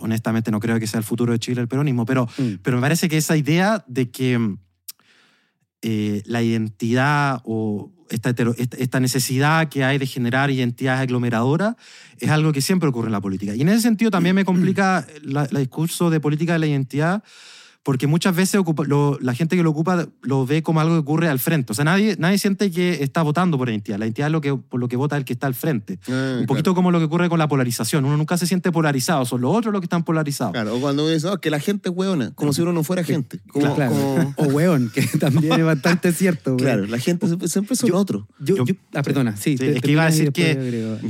honestamente 0.00 0.50
no 0.50 0.60
creo 0.60 0.78
que 0.78 0.86
sea 0.86 0.98
el 0.98 1.04
futuro 1.04 1.32
de 1.32 1.38
Chile 1.38 1.60
el 1.60 1.68
peronismo, 1.68 2.04
pero, 2.06 2.26
Mm. 2.38 2.58
pero 2.62 2.76
me 2.76 2.80
parece 2.82 3.08
que 3.08 3.16
esa 3.16 3.36
idea 3.36 3.84
de 3.88 4.10
que 4.10 4.56
eh, 5.82 6.22
la 6.26 6.42
identidad 6.42 7.40
o 7.44 7.90
esta, 8.12 9.00
necesidad 9.00 9.68
que 9.68 9.84
hay 9.84 9.98
de 9.98 10.06
generar 10.06 10.50
identidades 10.50 11.00
aglomeradoras 11.00 11.76
es 12.18 12.30
algo 12.30 12.52
que 12.52 12.60
siempre 12.60 12.88
ocurre 12.88 13.06
en 13.08 13.12
la 13.12 13.20
política. 13.20 13.54
Y 13.54 13.62
en 13.62 13.68
ese 13.68 13.80
sentido 13.80 14.10
también 14.10 14.34
me 14.34 14.44
complica 14.44 15.06
el 15.22 15.58
discurso 15.58 16.10
de 16.10 16.20
política 16.20 16.52
de 16.52 16.58
la 16.58 16.66
identidad 16.66 17.24
porque 17.84 18.06
muchas 18.06 18.36
veces 18.36 18.60
ocupa- 18.60 18.84
lo- 18.86 19.18
la 19.20 19.34
gente 19.34 19.56
que 19.56 19.62
lo 19.64 19.70
ocupa 19.70 20.06
lo 20.22 20.46
ve 20.46 20.62
como 20.62 20.80
algo 20.80 20.94
que 20.94 21.00
ocurre 21.00 21.28
al 21.28 21.40
frente. 21.40 21.72
O 21.72 21.74
sea, 21.74 21.84
nadie, 21.84 22.14
nadie 22.18 22.38
siente 22.38 22.70
que 22.70 23.02
está 23.02 23.22
votando 23.22 23.58
por 23.58 23.68
identidad. 23.68 23.98
La 23.98 24.04
identidad 24.06 24.28
es 24.28 24.32
lo 24.32 24.40
que, 24.40 24.54
por 24.54 24.78
lo 24.78 24.86
que 24.86 24.94
vota 24.96 25.16
el 25.16 25.24
que 25.24 25.32
está 25.32 25.48
al 25.48 25.54
frente. 25.54 25.98
Ah, 26.08 26.36
Un 26.40 26.46
poquito 26.46 26.74
como 26.76 26.92
lo 26.92 27.00
que 27.00 27.06
ocurre 27.06 27.28
con 27.28 27.40
la 27.40 27.48
polarización. 27.48 28.04
Uno 28.04 28.16
nunca 28.16 28.38
se 28.38 28.46
siente 28.46 28.70
polarizado, 28.70 29.24
son 29.24 29.40
los 29.40 29.52
otros 29.56 29.72
los 29.72 29.80
que 29.80 29.86
están 29.86 30.04
polarizados. 30.04 30.52
Claro, 30.52 30.76
o 30.76 30.80
cuando 30.80 31.02
uno 31.02 31.12
dice, 31.12 31.26
"No, 31.26 31.38
que 31.40 31.50
la 31.50 31.58
gente 31.58 31.88
es 31.88 31.94
hueona, 31.96 32.32
como 32.36 32.52
si 32.52 32.62
uno 32.62 32.72
no 32.72 32.84
fuera 32.84 33.02
gente. 33.02 33.40
Como, 33.48 33.74
Claro. 33.74 33.90
como- 33.92 34.34
O 34.36 34.44
weón, 34.54 34.90
que 34.94 35.02
también 35.18 35.52
es 35.54 35.64
bastante 35.64 36.12
cierto. 36.12 36.56
claro, 36.56 36.86
la 36.86 36.98
gente 36.98 37.26
siempre, 37.48 37.74
son 37.76 37.92
otros. 37.94 38.26
Yo, 38.38 38.56
Yo- 38.58 38.64
yo- 38.64 38.74
ah, 38.94 39.02
perdona, 39.02 39.36
sí. 39.36 39.52
Sí, 39.52 39.56
te- 39.56 39.76
es 39.76 39.82
que 39.82 39.90
iba 39.90 40.04
a 40.04 40.06
decir 40.06 40.30
que-. 40.30 41.00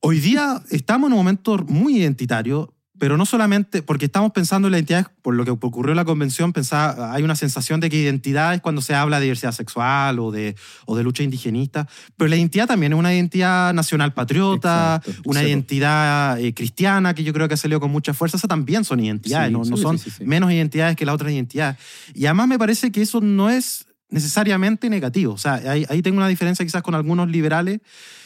Hoy 0.00 0.20
día 0.20 0.62
estamos 0.70 1.08
en 1.08 1.12
un 1.12 1.18
momento 1.18 1.58
muy 1.68 1.98
identitario, 1.98 2.72
pero 2.98 3.16
no 3.16 3.26
solamente 3.26 3.82
porque 3.82 4.06
estamos 4.06 4.32
pensando 4.32 4.68
en 4.68 4.72
la 4.72 4.78
identidad, 4.78 5.10
por 5.22 5.34
lo 5.34 5.44
que 5.44 5.50
ocurrió 5.50 5.92
en 5.92 5.96
la 5.96 6.04
convención, 6.04 6.52
pensaba, 6.52 7.12
hay 7.12 7.22
una 7.22 7.36
sensación 7.36 7.80
de 7.80 7.90
que 7.90 7.96
identidad 7.96 8.54
es 8.54 8.60
cuando 8.60 8.80
se 8.80 8.94
habla 8.94 9.18
de 9.18 9.24
diversidad 9.24 9.52
sexual 9.52 10.18
o 10.18 10.30
de, 10.30 10.56
o 10.86 10.96
de 10.96 11.02
lucha 11.02 11.22
indigenista, 11.22 11.88
pero 12.16 12.28
la 12.28 12.36
identidad 12.36 12.66
también 12.66 12.92
es 12.92 12.98
una 12.98 13.14
identidad 13.14 13.72
nacional 13.74 14.12
patriota, 14.14 15.00
Exacto. 15.04 15.22
una 15.30 15.40
Sí, 15.40 15.46
identidad 15.46 16.40
eh, 16.40 16.54
cristiana 16.54 17.14
que 17.14 17.24
yo 17.24 17.32
creo 17.32 17.48
que 17.48 17.54
ha 17.54 17.58
salido 17.58 17.80
con 17.80 17.90
mucha 17.90 18.14
fuerza, 18.14 18.36
esas 18.36 18.48
también 18.48 18.84
son 18.84 19.00
identidades, 19.00 19.48
Sí, 19.48 19.52
no, 19.52 19.64
no 19.64 19.76
son 19.76 19.98
menos 20.24 20.52
identidades 20.52 20.96
que 20.96 21.06
las 21.06 21.14
otras 21.14 21.32
identidades. 21.32 21.78
Y 22.14 22.26
además 22.26 22.48
me 22.48 22.58
parece 22.58 22.92
que 22.92 23.02
eso 23.02 23.20
no 23.20 23.50
es 23.50 23.87
necesariamente 24.10 24.88
negativo. 24.90 25.34
O 25.34 25.38
sea, 25.38 25.54
ahí, 25.54 25.84
ahí 25.88 26.02
tengo 26.02 26.16
una 26.18 26.28
diferencia 26.28 26.64
quizás 26.64 26.82
con 26.82 26.94
algunos 26.94 27.30
liberales 27.30 27.80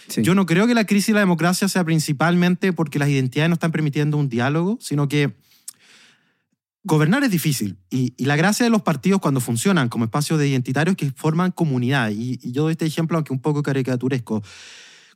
Sí. 0.09 0.23
yo 0.23 0.35
no 0.35 0.47
creo 0.47 0.66
que 0.66 0.75
la 0.75 0.85
crisis 0.85 1.09
de 1.09 1.14
la 1.14 1.21
democracia 1.21 1.68
sea 1.68 1.85
principalmente 1.85 2.73
porque 2.73 2.99
las 2.99 3.09
identidades 3.09 3.49
no 3.49 3.55
están 3.55 3.71
permitiendo 3.71 4.16
un 4.16 4.29
diálogo, 4.29 4.77
sino 4.81 5.07
que 5.09 5.37
gobernar 6.85 7.23
es 7.23 7.31
difícil. 7.31 7.79
Y, 7.90 8.12
y 8.16 8.25
la 8.25 8.37
gracia 8.37 8.64
de 8.64 8.71
los 8.71 8.83
partidos 8.83 9.21
cuando 9.21 9.40
funcionan 9.40 9.88
como 9.88 10.05
espacios 10.05 10.38
de 10.38 10.49
identitarios 10.49 10.95
es 10.95 10.97
que 10.99 11.11
forman 11.16 11.53
comunidad. 11.53 12.11
Y, 12.11 12.40
y 12.42 12.53
yo 12.53 12.62
doy 12.64 12.73
este 12.73 12.87
ejemplo, 12.87 13.16
aunque 13.16 13.33
un 13.33 13.40
poco 13.40 13.62
caricaturesco. 13.62 14.42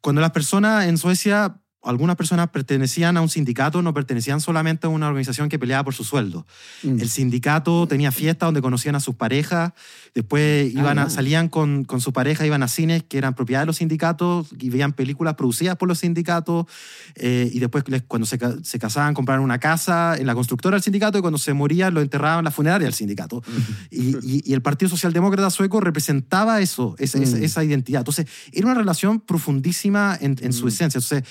Cuando 0.01 0.21
las 0.21 0.31
personas 0.31 0.87
en 0.87 0.99
Suecia 0.99 1.57
algunas 1.87 2.17
personas 2.17 2.49
pertenecían 2.51 3.17
a 3.17 3.21
un 3.21 3.29
sindicato, 3.29 3.81
no 3.83 3.95
pertenecían 3.95 4.41
solamente 4.41 4.87
a 4.87 4.91
una 4.91 5.07
organización 5.09 5.49
que 5.49 5.59
peleaba 5.59 5.85
por 5.85 5.95
su 5.95 6.05
sueldo. 6.05 6.47
Mm. 6.83 7.01
El 7.01 7.09
sindicato 7.09 7.87
tenía 7.87 8.13
fiestas 8.13 8.49
donde 8.49 8.61
conocían 8.63 8.95
a 8.97 9.01
sus 9.01 9.15
parejas, 9.15 9.73
después 10.15 10.73
iban 10.75 10.99
a- 10.99 11.05
Ah. 11.05 11.11
salían 11.11 11.49
con, 11.49 11.85
con 11.85 12.01
su 12.01 12.13
pareja, 12.13 12.45
iban 12.47 12.63
a 12.63 12.69
cines 12.69 13.03
que 13.05 13.19
eran 13.19 13.35
propiedad 13.35 13.61
de 13.61 13.67
los 13.67 13.77
sindicatos 13.77 14.49
y 14.59 14.71
veían 14.71 14.93
películas 14.93 15.35
producidas 15.35 15.77
por 15.77 15.89
los 15.89 15.99
sindicatos 16.01 16.67
eh, 17.15 17.49
y 17.53 17.59
después 17.61 17.85
les- 17.89 18.03
cuando 18.03 18.27
se, 18.27 18.39
se 18.63 18.79
casaban 18.79 19.15
compraban 19.15 19.43
una 19.43 19.59
casa 19.59 20.17
en 20.17 20.27
la 20.27 20.35
constructora 20.35 20.77
del 20.77 20.83
sindicato 20.83 21.19
y 21.19 21.21
cuando 21.21 21.39
se 21.39 21.53
morían 21.55 21.95
lo 21.95 22.01
enterraban 22.01 22.41
en 22.41 22.45
la 22.47 22.51
funeraria 22.51 22.87
del 22.87 22.95
sindicato. 22.95 23.43
y, 23.91 24.17
y- 24.17 24.43
y 24.45 24.53
el 24.53 24.63
Partido 24.63 24.89
Socialdemócrata 24.89 25.51
Sueco 25.51 25.81
representaba 25.81 26.61
eso, 26.61 26.95
esa, 26.99 27.19
Mm. 27.19 27.23
esa 27.45 27.65
identidad. 27.65 28.01
Entonces, 28.01 28.27
era 28.53 28.67
una 28.67 28.75
relación 28.75 29.21
profundísima 29.21 30.17
en, 30.21 30.37
en 30.41 30.53
su 30.53 30.65
Mm. 30.65 30.69
esencia. 30.69 30.99
Entonces, 30.99 31.25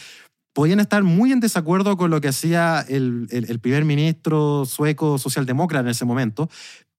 podían 0.56 0.80
estar 0.80 1.04
muy 1.04 1.34
en 1.34 1.42
desacuerdo 1.42 1.98
con 1.98 2.10
lo 2.10 2.22
que 2.22 2.30
hacía 2.30 2.80
el, 2.88 3.28
primer 3.62 3.84
ministro 3.84 4.64
sueco 4.66 5.18
socialdemócrata 5.18 5.82
en 5.82 5.90
ese 5.90 6.06
momento, 6.06 6.50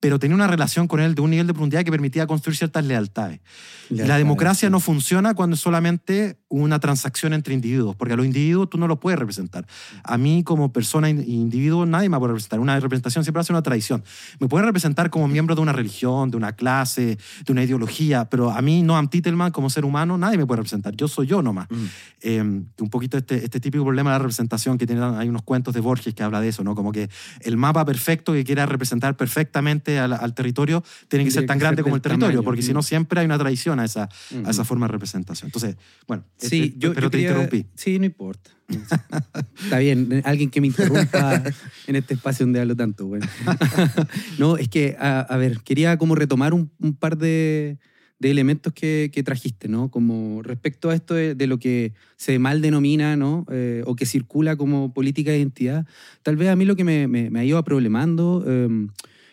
pero 0.01 0.19
tenía 0.19 0.35
una 0.35 0.47
relación 0.47 0.89
con 0.89 1.01
él 1.01 1.15
de 1.15 1.23
un 1.23 1.31
nivel 1.31 1.47
de 1.47 1.55
profundidad 1.55 1.83
que 1.83 1.91
permitía 1.91 2.27
construir 2.27 2.57
ciertas 2.57 2.85
lealtades. 2.85 3.41
La 3.89 4.19
democracia 4.19 4.69
sí. 4.69 4.73
no 4.73 4.81
funciona 4.81 5.35
cuando 5.35 5.55
es 5.55 5.61
solamente 5.61 6.39
una 6.49 6.79
transacción 6.81 7.33
entre 7.33 7.55
individuos, 7.55 7.97
porque 7.97 8.15
a 8.15 8.17
los 8.17 8.27
individuos 8.27 8.69
tú 8.69 8.79
no 8.79 8.89
los 8.89 8.99
puedes 8.99 9.19
representar. 9.19 9.67
A 10.05 10.19
mí 10.19 10.45
como 10.45 10.73
persona 10.73 11.09
e 11.09 11.13
individuo 11.13 11.87
nadie 11.87 12.09
me 12.09 12.19
puede 12.19 12.33
representar. 12.33 12.61
Una 12.61 12.79
representación 12.79 13.25
siempre 13.25 13.41
hace 13.41 13.53
una 13.53 13.63
tradición. 13.63 14.05
Me 14.39 14.49
puede 14.49 14.67
representar 14.67 15.09
como 15.09 15.29
miembro 15.29 15.55
de 15.55 15.63
una 15.63 15.73
religión, 15.73 16.31
de 16.31 16.37
una 16.37 16.53
clase, 16.53 17.19
de 17.45 17.53
una 17.53 17.65
ideología, 17.65 18.29
pero 18.29 18.51
a 18.51 18.61
mí, 18.61 18.83
Noam 18.83 19.09
Titelman, 19.09 19.51
como 19.51 19.71
ser 19.71 19.85
humano, 19.85 20.19
nadie 20.19 20.37
me 20.37 20.47
puede 20.47 20.59
representar. 20.59 20.95
Yo 20.95 21.09
soy 21.09 21.27
yo 21.27 21.43
nomás. 21.43 21.69
Mm. 21.71 21.85
Eh, 22.21 22.41
un 22.43 22.91
poquito 22.91 23.17
este, 23.17 23.45
este 23.45 23.61
típico 23.61 23.85
problema 23.85 24.11
de 24.11 24.15
la 24.15 24.19
representación 24.19 24.79
que 24.79 24.87
tienen, 24.87 25.05
hay 25.05 25.29
unos 25.29 25.43
cuentos 25.43 25.73
de 25.73 25.81
Borges 25.81 26.15
que 26.15 26.23
habla 26.23 26.41
de 26.41 26.49
eso, 26.49 26.65
¿no? 26.65 26.75
Como 26.75 26.93
que 26.93 27.09
el 27.41 27.57
mapa 27.57 27.85
perfecto 27.85 28.33
que 28.33 28.45
quiera 28.45 28.67
representar 28.67 29.17
perfectamente 29.17 29.86
al, 29.99 30.13
al 30.13 30.35
territorio 30.35 30.83
tiene 31.09 31.25
que 31.25 31.31
Tiene 31.31 31.31
ser 31.31 31.47
tan 31.47 31.59
que 31.59 31.63
grande 31.65 31.77
ser 31.81 31.85
como 31.85 31.97
el 31.97 32.03
territorio, 32.03 32.29
tamaño, 32.39 32.45
porque 32.45 32.63
si 32.63 32.73
mm. 32.73 32.75
no 32.75 32.83
siempre 32.83 33.21
hay 33.21 33.27
una 33.27 33.39
traición 33.39 33.81
a 33.81 33.85
esa, 33.85 34.09
a 34.45 34.51
esa 34.51 34.65
forma 34.65 34.87
de 34.87 34.93
representación. 34.93 35.49
Entonces, 35.49 35.77
bueno, 36.07 36.25
Sí, 36.37 36.63
este- 36.65 36.79
yo, 36.79 36.93
pero 36.95 37.07
yo 37.07 37.11
te 37.11 37.19
quería- 37.19 37.31
interrumpí. 37.31 37.67
Sí, 37.75 37.99
no 37.99 38.05
importa. 38.07 38.51
Está 39.63 39.79
bien, 39.79 40.23
alguien 40.25 40.51
que 40.51 40.61
me 40.61 40.67
interrumpa 40.67 41.43
en 41.87 41.97
este 41.97 42.15
espacio 42.15 42.45
donde 42.47 42.61
hablo 42.61 42.75
tanto. 42.75 43.07
Bueno. 43.07 43.27
no, 44.39 44.57
es 44.57 44.69
que, 44.69 44.97
a, 44.99 45.21
a 45.21 45.37
ver, 45.37 45.61
quería 45.61 45.97
como 45.99 46.15
retomar 46.15 46.53
un, 46.55 46.71
un 46.81 46.95
par 46.95 47.17
de, 47.17 47.79
de 48.19 48.31
elementos 48.31 48.73
que, 48.73 49.11
que 49.13 49.23
trajiste, 49.23 49.69
¿no? 49.69 49.91
Como 49.91 50.43
respecto 50.43 50.91
a 50.91 50.95
esto 50.95 51.15
de, 51.15 51.35
de 51.35 51.47
lo 51.47 51.59
que 51.59 51.93
se 52.17 52.39
mal 52.39 52.61
denomina, 52.61 53.17
¿no? 53.17 53.47
Eh, 53.51 53.83
o 53.87 53.95
que 53.95 54.07
circula 54.07 54.57
como 54.57 54.93
política 54.93 55.31
de 55.31 55.39
identidad. 55.39 55.87
Tal 56.23 56.37
vez 56.37 56.49
a 56.49 56.57
mí 56.57 56.65
lo 56.65 56.77
que 56.77 56.85
me, 56.85 57.07
me- 57.09 57.31
me 57.31 57.41
ha 57.41 57.45
ido 57.45 57.63
problemando 57.63 58.45
eh, 58.47 58.89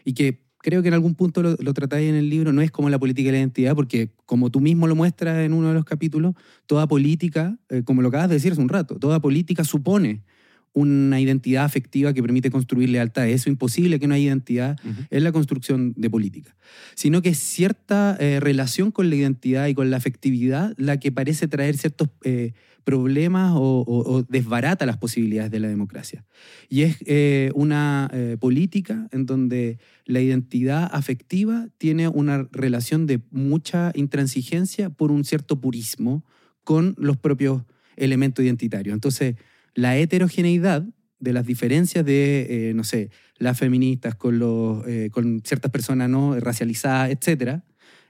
y 0.05 0.13
que 0.13 0.42
creo 0.63 0.81
que 0.81 0.87
en 0.87 0.93
algún 0.95 1.13
punto 1.13 1.43
lo, 1.43 1.55
lo 1.59 1.73
tratáis 1.73 2.09
en 2.09 2.15
el 2.15 2.29
libro, 2.29 2.53
no 2.53 2.61
es 2.61 2.71
como 2.71 2.89
la 2.89 2.97
política 2.97 3.27
de 3.27 3.33
la 3.33 3.39
identidad, 3.39 3.75
porque 3.75 4.09
como 4.25 4.49
tú 4.49 4.61
mismo 4.61 4.87
lo 4.87 4.95
muestras 4.95 5.45
en 5.45 5.53
uno 5.53 5.67
de 5.67 5.73
los 5.75 5.85
capítulos, 5.85 6.33
toda 6.65 6.87
política, 6.87 7.59
eh, 7.69 7.83
como 7.83 8.01
lo 8.01 8.07
acabas 8.07 8.29
de 8.29 8.35
decir 8.35 8.53
hace 8.53 8.61
un 8.61 8.69
rato, 8.69 8.97
toda 8.97 9.19
política 9.19 9.63
supone 9.65 10.23
una 10.71 11.19
identidad 11.19 11.65
afectiva 11.65 12.13
que 12.13 12.21
permite 12.23 12.49
construir 12.49 12.89
lealtad. 12.89 13.27
Eso 13.27 13.43
es 13.43 13.47
imposible 13.47 13.99
que 13.99 14.07
no 14.07 14.15
haya 14.15 14.25
identidad 14.25 14.79
Ujú. 14.83 15.03
en 15.11 15.23
la 15.23 15.31
construcción 15.31 15.93
de 15.95 16.09
política, 16.09 16.55
sino 16.95 17.21
que 17.21 17.29
es 17.29 17.37
cierta 17.37 18.17
eh, 18.19 18.39
relación 18.39 18.89
con 18.91 19.09
la 19.09 19.15
identidad 19.15 19.67
y 19.67 19.75
con 19.75 19.91
la 19.91 19.97
afectividad 19.97 20.73
la 20.77 20.97
que 20.97 21.11
parece 21.11 21.47
traer 21.47 21.77
ciertos 21.77 22.09
eh, 22.23 22.53
problemas 22.83 23.53
o, 23.55 23.81
o- 23.81 24.13
o 24.13 24.23
desbarata 24.23 24.85
las 24.85 24.97
posibilidades 24.97 25.51
de 25.51 25.59
la 25.59 25.67
democracia. 25.67 26.25
Y 26.69 26.81
es 26.83 26.97
eh, 27.05 27.51
una 27.55 28.09
eh, 28.13 28.37
política 28.39 29.07
en 29.11 29.25
donde 29.25 29.79
la 30.05 30.19
identidad 30.21 30.89
afectiva 30.93 31.67
tiene 31.77 32.07
una 32.07 32.47
relación 32.51 33.05
de 33.07 33.21
mucha 33.31 33.91
intransigencia 33.95 34.89
por 34.89 35.11
un 35.11 35.23
cierto 35.23 35.59
purismo 35.61 36.23
con 36.63 36.95
los 36.97 37.17
propios 37.17 37.63
elementos 37.95 38.43
identitarios. 38.43 38.93
Entonces, 38.93 39.35
la 39.75 39.97
heterogeneidad 39.97 40.85
de 41.19 41.33
las 41.33 41.45
diferencias 41.45 42.05
de, 42.05 42.69
eh, 42.69 42.73
no 42.73 42.83
sé, 42.83 43.09
las 43.37 43.57
feministas 43.57 44.15
con, 44.15 44.39
los, 44.39 44.85
eh, 44.87 45.09
con 45.11 45.41
ciertas 45.45 45.71
personas 45.71 46.09
no 46.09 46.37
racializadas, 46.39 47.11
etcétera, 47.11 47.63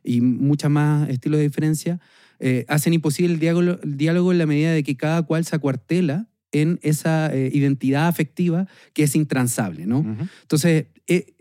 y 0.04 0.20
muchas 0.22 0.70
más 0.72 1.10
estilos 1.10 1.38
de 1.38 1.44
diferencia, 1.44 2.00
eh, 2.46 2.66
hacen 2.68 2.92
imposible 2.92 3.34
el 3.34 3.40
diálogo, 3.40 3.80
el 3.82 3.96
diálogo 3.96 4.34
en 4.34 4.38
la 4.38 4.46
medida 4.46 4.74
de 4.74 4.84
que 4.84 4.98
cada 4.98 5.24
cual 5.24 5.46
se 5.46 5.56
acuartela 5.56 6.28
en 6.52 6.78
esa 6.82 7.34
eh, 7.34 7.50
identidad 7.54 8.10
afectiva 8.10 8.68
que 8.92 9.04
es 9.04 9.16
intransable, 9.16 9.86
¿no? 9.86 10.00
Ujú. 10.00 10.28
Entonces, 10.42 10.88
eh, 11.08 11.34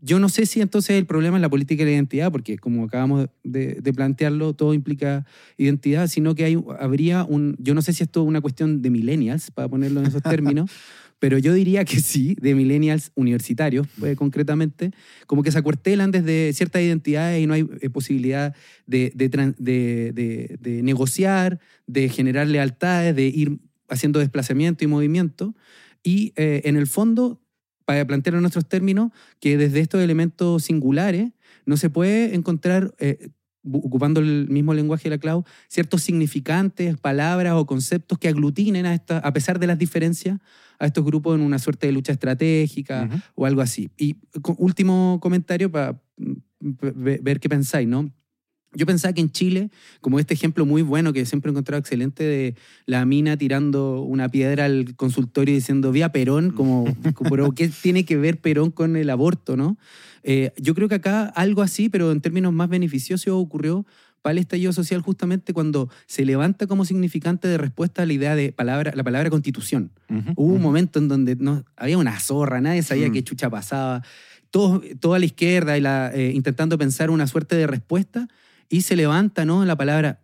yo 0.00 0.18
no 0.18 0.28
sé 0.28 0.46
si 0.46 0.60
entonces 0.60 0.96
el 0.98 1.06
problema 1.06 1.36
es 1.36 1.42
la 1.42 1.48
política 1.48 1.84
de 1.84 1.90
la 1.90 1.94
identidad, 1.94 2.32
porque 2.32 2.58
como 2.58 2.82
acabamos 2.82 3.28
de, 3.44 3.74
de 3.74 3.92
plantearlo, 3.92 4.52
todo 4.52 4.74
implica 4.74 5.24
identidad, 5.58 6.08
sino 6.08 6.34
que 6.34 6.44
hay, 6.44 6.60
habría 6.80 7.22
un, 7.22 7.54
yo 7.60 7.72
no 7.74 7.80
sé 7.80 7.92
si 7.92 8.02
esto 8.02 8.22
es 8.22 8.26
una 8.26 8.40
cuestión 8.40 8.82
de 8.82 8.90
millennials, 8.90 9.52
para 9.52 9.68
ponerlo 9.68 10.00
en 10.00 10.06
esos 10.06 10.22
términos, 10.24 10.72
pero 11.18 11.38
yo 11.38 11.52
diría 11.52 11.84
que 11.84 12.00
sí, 12.00 12.36
de 12.40 12.54
millennials 12.54 13.10
universitarios, 13.16 13.86
eh, 14.04 14.14
concretamente, 14.16 14.92
como 15.26 15.42
que 15.42 15.50
se 15.52 15.58
acuartelan 15.58 16.10
desde 16.12 16.52
ciertas 16.52 16.82
identidades 16.82 17.42
y 17.42 17.46
no 17.46 17.54
hay 17.54 17.68
eh, 17.80 17.90
posibilidad 17.90 18.54
de, 18.86 19.12
de 19.14 19.28
de- 19.58 20.56
de- 20.60 20.82
negociar, 20.82 21.58
de 21.86 22.08
generar 22.08 22.46
lealtades, 22.46 23.14
de 23.16 23.26
ir 23.26 23.58
haciendo 23.88 24.20
desplazamiento 24.20 24.84
y 24.84 24.86
movimiento. 24.86 25.54
Y 26.02 26.32
eh, 26.36 26.62
en 26.64 26.76
el 26.76 26.86
fondo, 26.86 27.40
para 27.84 28.06
plantear 28.06 28.34
en 28.36 28.42
nuestros 28.42 28.68
términos, 28.68 29.10
que 29.40 29.56
desde 29.56 29.80
estos 29.80 30.00
elementos 30.02 30.64
singulares 30.64 31.30
no 31.66 31.76
se 31.76 31.90
puede 31.90 32.34
encontrar, 32.34 32.94
eh, 32.98 33.30
ocupando 33.70 34.20
el 34.20 34.48
mismo 34.48 34.72
lenguaje 34.72 35.04
de 35.04 35.10
la 35.16 35.18
Clau, 35.18 35.44
ciertos 35.68 36.02
significantes, 36.02 36.96
palabras 36.96 37.54
o 37.54 37.66
conceptos 37.66 38.18
que 38.18 38.28
aglutinen 38.28 38.86
a, 38.86 38.94
esta, 38.94 39.18
a 39.18 39.32
pesar 39.32 39.58
de 39.58 39.66
las 39.66 39.78
diferencias 39.78 40.38
a 40.78 40.86
estos 40.86 41.04
grupos 41.04 41.36
en 41.36 41.44
una 41.44 41.58
suerte 41.58 41.86
de 41.86 41.92
lucha 41.92 42.12
estratégica 42.12 43.08
o 43.34 43.46
algo 43.46 43.60
así. 43.60 43.90
Y 43.96 44.16
último 44.56 45.18
comentario 45.20 45.70
para 45.70 46.00
ver 46.60 47.40
qué 47.40 47.48
pensáis, 47.48 47.88
¿no? 47.88 48.12
Yo 48.74 48.84
pensaba 48.84 49.14
que 49.14 49.22
en 49.22 49.30
Chile, 49.32 49.70
como 50.02 50.18
este 50.18 50.34
ejemplo 50.34 50.66
muy 50.66 50.82
bueno 50.82 51.14
que 51.14 51.24
siempre 51.24 51.48
he 51.48 51.52
encontrado 51.52 51.80
excelente 51.80 52.22
de 52.22 52.54
la 52.84 53.06
mina 53.06 53.36
tirando 53.38 54.02
una 54.02 54.28
piedra 54.28 54.66
al 54.66 54.94
consultorio 54.94 55.52
y 55.52 55.56
diciendo 55.56 55.90
vía 55.90 56.12
Perón, 56.12 56.50
como, 56.50 56.84
como, 57.14 57.30
pero 57.30 57.52
¿qué 57.52 57.68
tiene 57.68 58.04
que 58.04 58.18
ver 58.18 58.40
Perón 58.40 58.70
con 58.70 58.96
el 58.96 59.08
aborto, 59.08 59.56
no? 59.56 59.78
Eh, 60.22 60.52
yo 60.58 60.74
creo 60.74 60.88
que 60.88 60.96
acá 60.96 61.24
algo 61.24 61.62
así, 61.62 61.88
pero 61.88 62.12
en 62.12 62.20
términos 62.20 62.52
más 62.52 62.68
beneficiosos, 62.68 63.32
ocurrió 63.32 63.86
para 64.22 64.32
el 64.32 64.38
estallido 64.38 64.72
social 64.72 65.00
justamente 65.00 65.52
cuando 65.52 65.88
se 66.06 66.24
levanta 66.24 66.66
como 66.66 66.84
significante 66.84 67.48
de 67.48 67.58
respuesta 67.58 68.02
a 68.02 68.06
la 68.06 68.12
idea 68.12 68.34
de 68.34 68.52
palabra, 68.52 68.92
la 68.94 69.04
palabra 69.04 69.30
constitución. 69.30 69.92
Hubo 70.36 70.54
un 70.54 70.62
momento 70.62 70.98
en 70.98 71.08
donde 71.08 71.36
no, 71.36 71.64
había 71.76 71.98
una 71.98 72.18
zorra, 72.18 72.60
nadie 72.60 72.82
sabía 72.82 73.08
Mm. 73.08 73.12
qué 73.12 73.24
chucha 73.24 73.50
pasaba. 73.50 74.02
Todos, 74.50 74.82
toda 75.00 75.18
la 75.18 75.26
izquierda 75.26 75.76
y 75.76 75.80
la, 75.80 76.10
eh, 76.14 76.32
intentando 76.34 76.78
pensar 76.78 77.10
una 77.10 77.26
suerte 77.26 77.54
de 77.56 77.66
respuesta 77.66 78.28
y 78.68 78.80
se 78.82 78.96
levanta 78.96 79.44
¿no? 79.44 79.64
la 79.64 79.76
palabra 79.76 80.20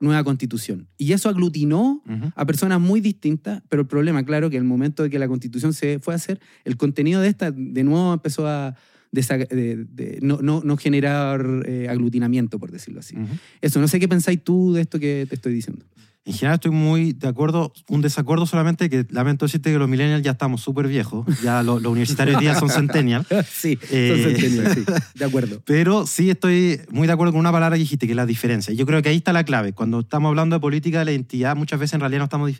nueva 0.00 0.22
constitución. 0.24 0.88
Y 0.96 1.12
eso 1.12 1.28
aglutinó 1.28 2.02
a 2.36 2.46
personas 2.46 2.80
muy 2.80 3.00
distintas, 3.00 3.62
pero 3.68 3.82
el 3.82 3.88
problema, 3.88 4.24
claro, 4.24 4.48
que 4.50 4.56
el 4.56 4.64
momento 4.64 5.02
de 5.02 5.10
que 5.10 5.18
la 5.18 5.26
constitución 5.26 5.72
se 5.72 5.98
fue 5.98 6.14
a 6.14 6.16
hacer, 6.16 6.38
el 6.64 6.76
contenido 6.76 7.20
de 7.20 7.28
esta 7.28 7.50
de 7.50 7.82
nuevo 7.84 8.12
empezó 8.12 8.46
a 8.46 8.76
desa- 9.12 9.46
de- 9.48 9.84
de- 9.88 10.18
no, 10.22 10.38
no, 10.42 10.62
no 10.64 10.76
generar 10.76 11.44
eh, 11.66 11.86
aglutinamiento, 11.88 12.58
por 12.58 12.70
decirlo 12.70 13.00
así. 13.00 13.16
Eso, 13.60 13.80
no 13.80 13.88
sé 13.88 13.98
qué 14.00 14.08
pensáis 14.08 14.42
tú 14.42 14.72
de 14.74 14.82
esto 14.82 14.98
que 14.98 15.26
te 15.28 15.34
estoy 15.34 15.52
diciendo. 15.52 15.84
En 16.24 16.34
general 16.34 16.56
estoy 16.56 16.72
muy 16.72 17.14
de 17.14 17.26
acuerdo, 17.26 17.72
un 17.88 18.02
desacuerdo 18.02 18.44
solamente 18.44 18.90
que 18.90 19.06
lamento 19.08 19.46
decirte 19.46 19.72
que 19.72 19.78
los 19.78 19.88
millennials 19.88 20.22
ya 20.22 20.32
estamos 20.32 20.60
súper 20.60 20.86
viejos, 20.86 21.24
ya 21.42 21.62
lo- 21.62 21.80
los 21.80 21.90
universitarios 21.90 22.36
hoy 22.36 22.42
día 22.42 22.54
son 22.54 22.68
centennials, 22.68 23.26
sí, 23.50 23.78
Eh, 23.90 24.10
son 24.22 24.32
centennials, 24.34 24.74
sí, 24.74 24.84
de 25.14 25.24
acuerdo. 25.24 25.62
pero 25.66 26.06
sí 26.06 26.28
estoy 26.28 26.80
muy 26.90 27.06
de 27.06 27.14
acuerdo 27.14 27.32
con 27.32 27.40
una 27.40 27.50
palabra 27.50 27.76
que 27.76 27.80
dijiste, 27.80 28.04
que 28.06 28.12
es 28.12 28.16
la 28.16 28.26
diferencia. 28.26 28.74
Yo 28.74 28.84
creo 28.84 29.00
que 29.00 29.08
ahí 29.08 29.16
está 29.16 29.32
la 29.32 29.44
clave. 29.44 29.72
Cuando 29.72 30.00
estamos 30.00 30.28
hablando 30.28 30.54
de 30.56 30.60
política 30.60 30.98
de 30.98 31.06
la 31.06 31.12
identidad, 31.12 31.56
muchas 31.56 31.80
veces 31.80 31.94
en 31.94 32.00
realidad 32.00 32.18
nos 32.20 32.26
estamos 32.26 32.52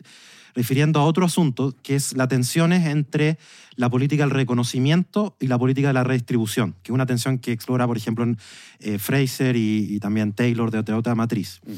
refiriendo 0.55 0.99
a 0.99 1.03
otro 1.03 1.25
asunto, 1.25 1.75
que 1.83 1.95
es 1.95 2.15
las 2.15 2.27
tensiones 2.27 2.85
entre 2.85 3.37
la 3.75 3.89
política 3.89 4.23
del 4.23 4.31
reconocimiento 4.31 5.35
y 5.39 5.47
la 5.47 5.57
política 5.57 5.87
de 5.87 5.93
la 5.93 6.03
redistribución, 6.03 6.75
que 6.83 6.91
es 6.91 6.93
una 6.93 7.05
tensión 7.05 7.39
que 7.39 7.51
explora, 7.51 7.87
por 7.87 7.97
ejemplo, 7.97 8.23
en, 8.23 8.37
eh, 8.79 8.99
Fraser 8.99 9.55
y, 9.55 9.87
y 9.95 9.99
también 9.99 10.33
Taylor 10.33 10.71
de 10.71 10.93
Otra 10.93 11.15
Matriz. 11.15 11.61
Mm. 11.65 11.73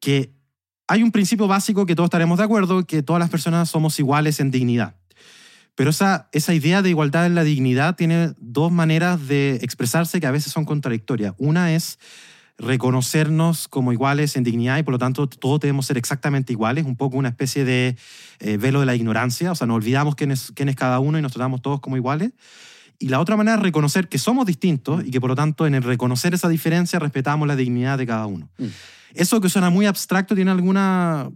Que 0.00 0.34
hay 0.86 1.02
un 1.02 1.12
principio 1.12 1.46
básico 1.46 1.86
que 1.86 1.94
todos 1.94 2.08
estaremos 2.08 2.38
de 2.38 2.44
acuerdo, 2.44 2.84
que 2.84 3.02
todas 3.02 3.20
las 3.20 3.30
personas 3.30 3.70
somos 3.70 3.98
iguales 3.98 4.40
en 4.40 4.50
dignidad. 4.50 4.96
Pero 5.74 5.90
esa, 5.90 6.28
esa 6.32 6.54
idea 6.54 6.82
de 6.82 6.90
igualdad 6.90 7.26
en 7.26 7.34
la 7.34 7.42
dignidad 7.42 7.96
tiene 7.96 8.32
dos 8.38 8.70
maneras 8.70 9.26
de 9.26 9.56
expresarse 9.62 10.20
que 10.20 10.26
a 10.26 10.30
veces 10.30 10.52
son 10.52 10.64
contradictorias. 10.64 11.34
Una 11.38 11.74
es 11.74 11.98
reconocernos 12.56 13.66
como 13.68 13.92
iguales 13.92 14.36
en 14.36 14.44
dignidad 14.44 14.78
y 14.78 14.82
por 14.82 14.92
lo 14.92 14.98
tanto 14.98 15.28
todos 15.28 15.60
debemos 15.60 15.86
ser 15.86 15.98
exactamente 15.98 16.52
iguales, 16.52 16.84
un 16.84 16.96
poco 16.96 17.16
una 17.16 17.28
especie 17.28 17.64
de 17.64 17.96
eh, 18.38 18.56
velo 18.56 18.80
de 18.80 18.86
la 18.86 18.94
ignorancia, 18.94 19.50
o 19.52 19.54
sea, 19.54 19.66
nos 19.66 19.76
olvidamos 19.76 20.14
quién 20.14 20.30
es, 20.30 20.52
quién 20.54 20.68
es 20.68 20.76
cada 20.76 21.00
uno 21.00 21.18
y 21.18 21.22
nos 21.22 21.32
tratamos 21.32 21.62
todos 21.62 21.80
como 21.80 21.96
iguales. 21.96 22.32
Y 23.00 23.08
la 23.08 23.18
otra 23.18 23.36
manera 23.36 23.56
es 23.56 23.62
reconocer 23.62 24.08
que 24.08 24.18
somos 24.18 24.46
distintos 24.46 25.04
y 25.04 25.10
que 25.10 25.20
por 25.20 25.28
lo 25.28 25.34
tanto 25.34 25.66
en 25.66 25.74
el 25.74 25.82
reconocer 25.82 26.32
esa 26.32 26.48
diferencia 26.48 27.00
respetamos 27.00 27.48
la 27.48 27.56
dignidad 27.56 27.98
de 27.98 28.06
cada 28.06 28.26
uno. 28.26 28.48
Mm. 28.56 28.66
Eso 29.14 29.40
que 29.40 29.48
suena 29.48 29.68
muy 29.68 29.86
abstracto 29.86 30.36
tiene 30.36 30.52
alguna 30.52 31.28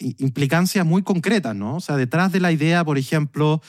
i- 0.00 0.16
implicancias 0.18 0.84
muy 0.84 1.02
concretas, 1.02 1.54
¿no? 1.54 1.76
O 1.76 1.80
sea, 1.80 1.96
detrás 1.96 2.32
de 2.32 2.40
la 2.40 2.50
idea, 2.50 2.84
por 2.84 2.98
ejemplo, 2.98 3.62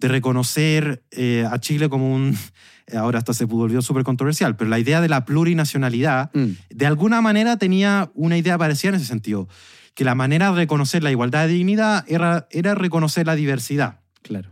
de 0.00 0.08
reconocer 0.08 1.02
eh, 1.10 1.46
a 1.50 1.58
Chile 1.58 1.88
como 1.88 2.12
un... 2.14 2.36
Ahora 2.92 3.18
hasta 3.18 3.32
se 3.34 3.44
volvió 3.44 3.82
súper 3.82 4.02
controversial, 4.02 4.56
pero 4.56 4.68
la 4.68 4.80
idea 4.80 5.00
de 5.00 5.08
la 5.08 5.24
plurinacionalidad, 5.24 6.30
Mm. 6.34 6.48
de 6.70 6.86
alguna 6.86 7.20
manera 7.20 7.56
tenía 7.56 8.10
una 8.14 8.36
idea 8.36 8.58
parecida 8.58 8.88
en 8.88 8.94
ese 8.96 9.04
sentido, 9.04 9.46
que 9.94 10.02
la 10.04 10.16
manera 10.16 10.50
de 10.50 10.56
reconocer 10.56 11.02
la 11.04 11.12
igualdad 11.12 11.46
de 11.46 11.52
dignidad 11.52 12.04
era, 12.08 12.48
era 12.50 12.74
reconocer 12.74 13.26
la 13.26 13.36
diversidad 13.36 14.00
Claro. 14.22 14.48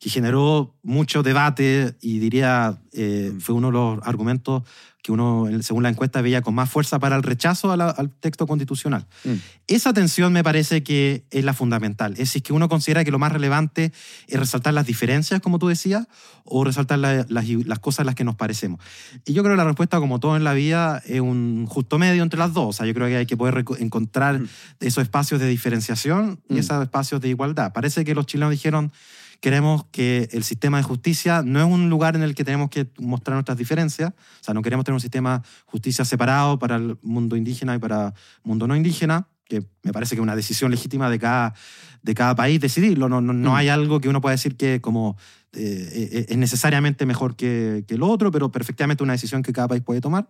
que 0.00 0.10
generó 0.10 0.74
mucho 0.82 1.22
debate 1.22 1.94
y 2.00 2.18
diría, 2.18 2.78
eh, 2.92 3.30
Mm. 3.34 3.40
fue 3.40 3.54
uno 3.54 3.68
de 3.68 3.72
los 3.74 4.00
argumentos 4.04 4.62
que 5.02 5.12
uno, 5.12 5.46
según 5.62 5.82
la 5.82 5.88
encuesta, 5.88 6.20
veía 6.20 6.42
con 6.42 6.54
más 6.54 6.68
fuerza 6.70 6.98
para 6.98 7.16
el 7.16 7.22
rechazo 7.22 7.74
la- 7.76 7.90
al 7.90 8.10
texto 8.10 8.46
constitucional. 8.46 9.06
Mm. 9.24 9.32
Esa 9.66 9.92
tensión 9.92 10.32
me 10.32 10.42
parece 10.44 10.82
que 10.82 11.24
es 11.30 11.44
la 11.44 11.54
fundamental. 11.54 12.12
Es 12.12 12.18
decir, 12.18 12.42
que 12.42 12.52
uno 12.52 12.68
considera 12.68 13.04
que 13.04 13.10
lo 13.10 13.18
más 13.18 13.32
relevante 13.32 13.92
es 14.28 14.38
resaltar 14.38 14.74
las 14.74 14.86
diferencias, 14.86 15.40
como 15.40 15.58
tú 15.58 15.68
decías, 15.68 16.06
o 16.44 16.64
resaltar 16.64 16.98
la- 16.98 17.24
las, 17.28 17.48
las 17.48 17.78
cosas 17.78 18.00
en 18.00 18.06
las 18.06 18.14
que 18.14 18.24
nos 18.24 18.34
parecemos. 18.36 18.80
Y 19.24 19.32
yo 19.32 19.42
creo 19.42 19.54
que 19.54 19.58
la 19.58 19.64
respuesta, 19.64 19.98
como 20.00 20.20
todo 20.20 20.36
en 20.36 20.44
la 20.44 20.52
vida, 20.52 21.02
es 21.06 21.20
un 21.20 21.66
justo 21.66 21.98
medio 21.98 22.22
entre 22.22 22.38
las 22.38 22.52
dos. 22.52 22.66
O 22.68 22.72
sea, 22.72 22.86
yo 22.86 22.92
creo 22.94 23.06
que 23.08 23.16
hay 23.16 23.26
que 23.26 23.36
poder 23.36 23.64
encontrar 23.78 24.40
Mm. 24.40 24.48
esos 24.80 25.02
espacios 25.02 25.40
de 25.40 25.46
diferenciación 25.48 26.40
y 26.48 26.54
Mm. 26.54 26.58
esos 26.58 26.82
espacios 26.82 27.20
de 27.20 27.28
igualdad. 27.28 27.72
Parece 27.72 28.04
que 28.04 28.14
los 28.14 28.26
chilenos 28.26 28.50
dijeron 28.50 28.92
queremos 29.40 29.84
que 29.90 30.28
el 30.32 30.44
sistema 30.44 30.76
de 30.76 30.82
justicia 30.82 31.42
no 31.42 31.58
es 31.60 31.66
un 31.66 31.88
lugar 31.90 32.14
en 32.14 32.22
el 32.22 32.34
que 32.34 32.44
tenemos 32.44 32.70
que 32.70 32.86
mostrar 32.98 33.34
nuestras 33.34 33.56
diferencias, 33.58 34.10
o 34.10 34.44
sea, 34.44 34.54
no 34.54 34.62
queremos 34.62 34.84
tener 34.84 34.94
un 34.94 35.00
sistema 35.00 35.38
de 35.38 35.44
justicia 35.66 36.04
separado 36.04 36.58
para 36.58 36.76
el 36.76 36.98
mundo 37.02 37.36
indígena 37.36 37.74
y 37.74 37.78
para 37.78 38.08
el 38.08 38.12
mundo 38.44 38.66
no 38.66 38.76
indígena, 38.76 39.28
que 39.48 39.64
me 39.82 39.92
parece 39.92 40.14
que 40.14 40.20
es 40.20 40.22
una 40.22 40.36
decisión 40.36 40.70
legítima 40.70 41.10
de 41.10 41.18
cada, 41.18 41.54
de 42.02 42.14
cada 42.14 42.34
país 42.36 42.60
decidirlo, 42.60 43.08
no, 43.08 43.20
no, 43.20 43.32
no 43.32 43.50
Mm. 43.52 43.54
hay 43.54 43.68
algo 43.68 44.00
que 44.00 44.08
uno 44.08 44.20
pueda 44.20 44.34
decir 44.34 44.56
que 44.56 44.80
como 44.80 45.16
eh, 45.52 46.08
eh, 46.12 46.26
es 46.28 46.36
necesariamente 46.36 47.06
mejor 47.06 47.34
que, 47.36 47.84
que 47.88 47.96
lo 47.98 48.08
otro, 48.08 48.30
pero 48.30 48.50
perfectamente 48.52 49.02
una 49.02 49.14
decisión 49.14 49.42
que 49.42 49.52
cada 49.52 49.68
país 49.68 49.82
puede 49.82 50.00
tomar. 50.00 50.28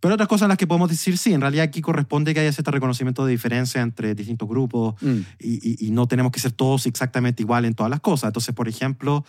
Pero 0.00 0.14
otras 0.14 0.28
cosas 0.28 0.42
en 0.46 0.48
las 0.50 0.58
que 0.58 0.66
podemos 0.66 0.88
decir, 0.88 1.18
sí, 1.18 1.32
en 1.32 1.40
realidad 1.40 1.64
aquí 1.64 1.80
corresponde 1.80 2.32
que 2.34 2.40
haya 2.40 2.52
cierto 2.52 2.70
reconocimiento 2.70 3.24
de 3.26 3.32
diferencia 3.32 3.80
entre 3.82 4.14
distintos 4.14 4.48
grupos, 4.48 4.94
Mm. 5.02 5.18
y, 5.40 5.84
y- 5.84 5.86
y 5.88 5.90
no 5.90 6.06
tenemos 6.06 6.30
que 6.32 6.40
ser 6.40 6.52
todos 6.52 6.86
exactamente 6.86 7.42
igual 7.42 7.64
en 7.64 7.74
todas 7.74 7.90
las 7.90 8.00
cosas. 8.00 8.28
Entonces, 8.28 8.54
por 8.54 8.68
ejemplo, 8.68 9.24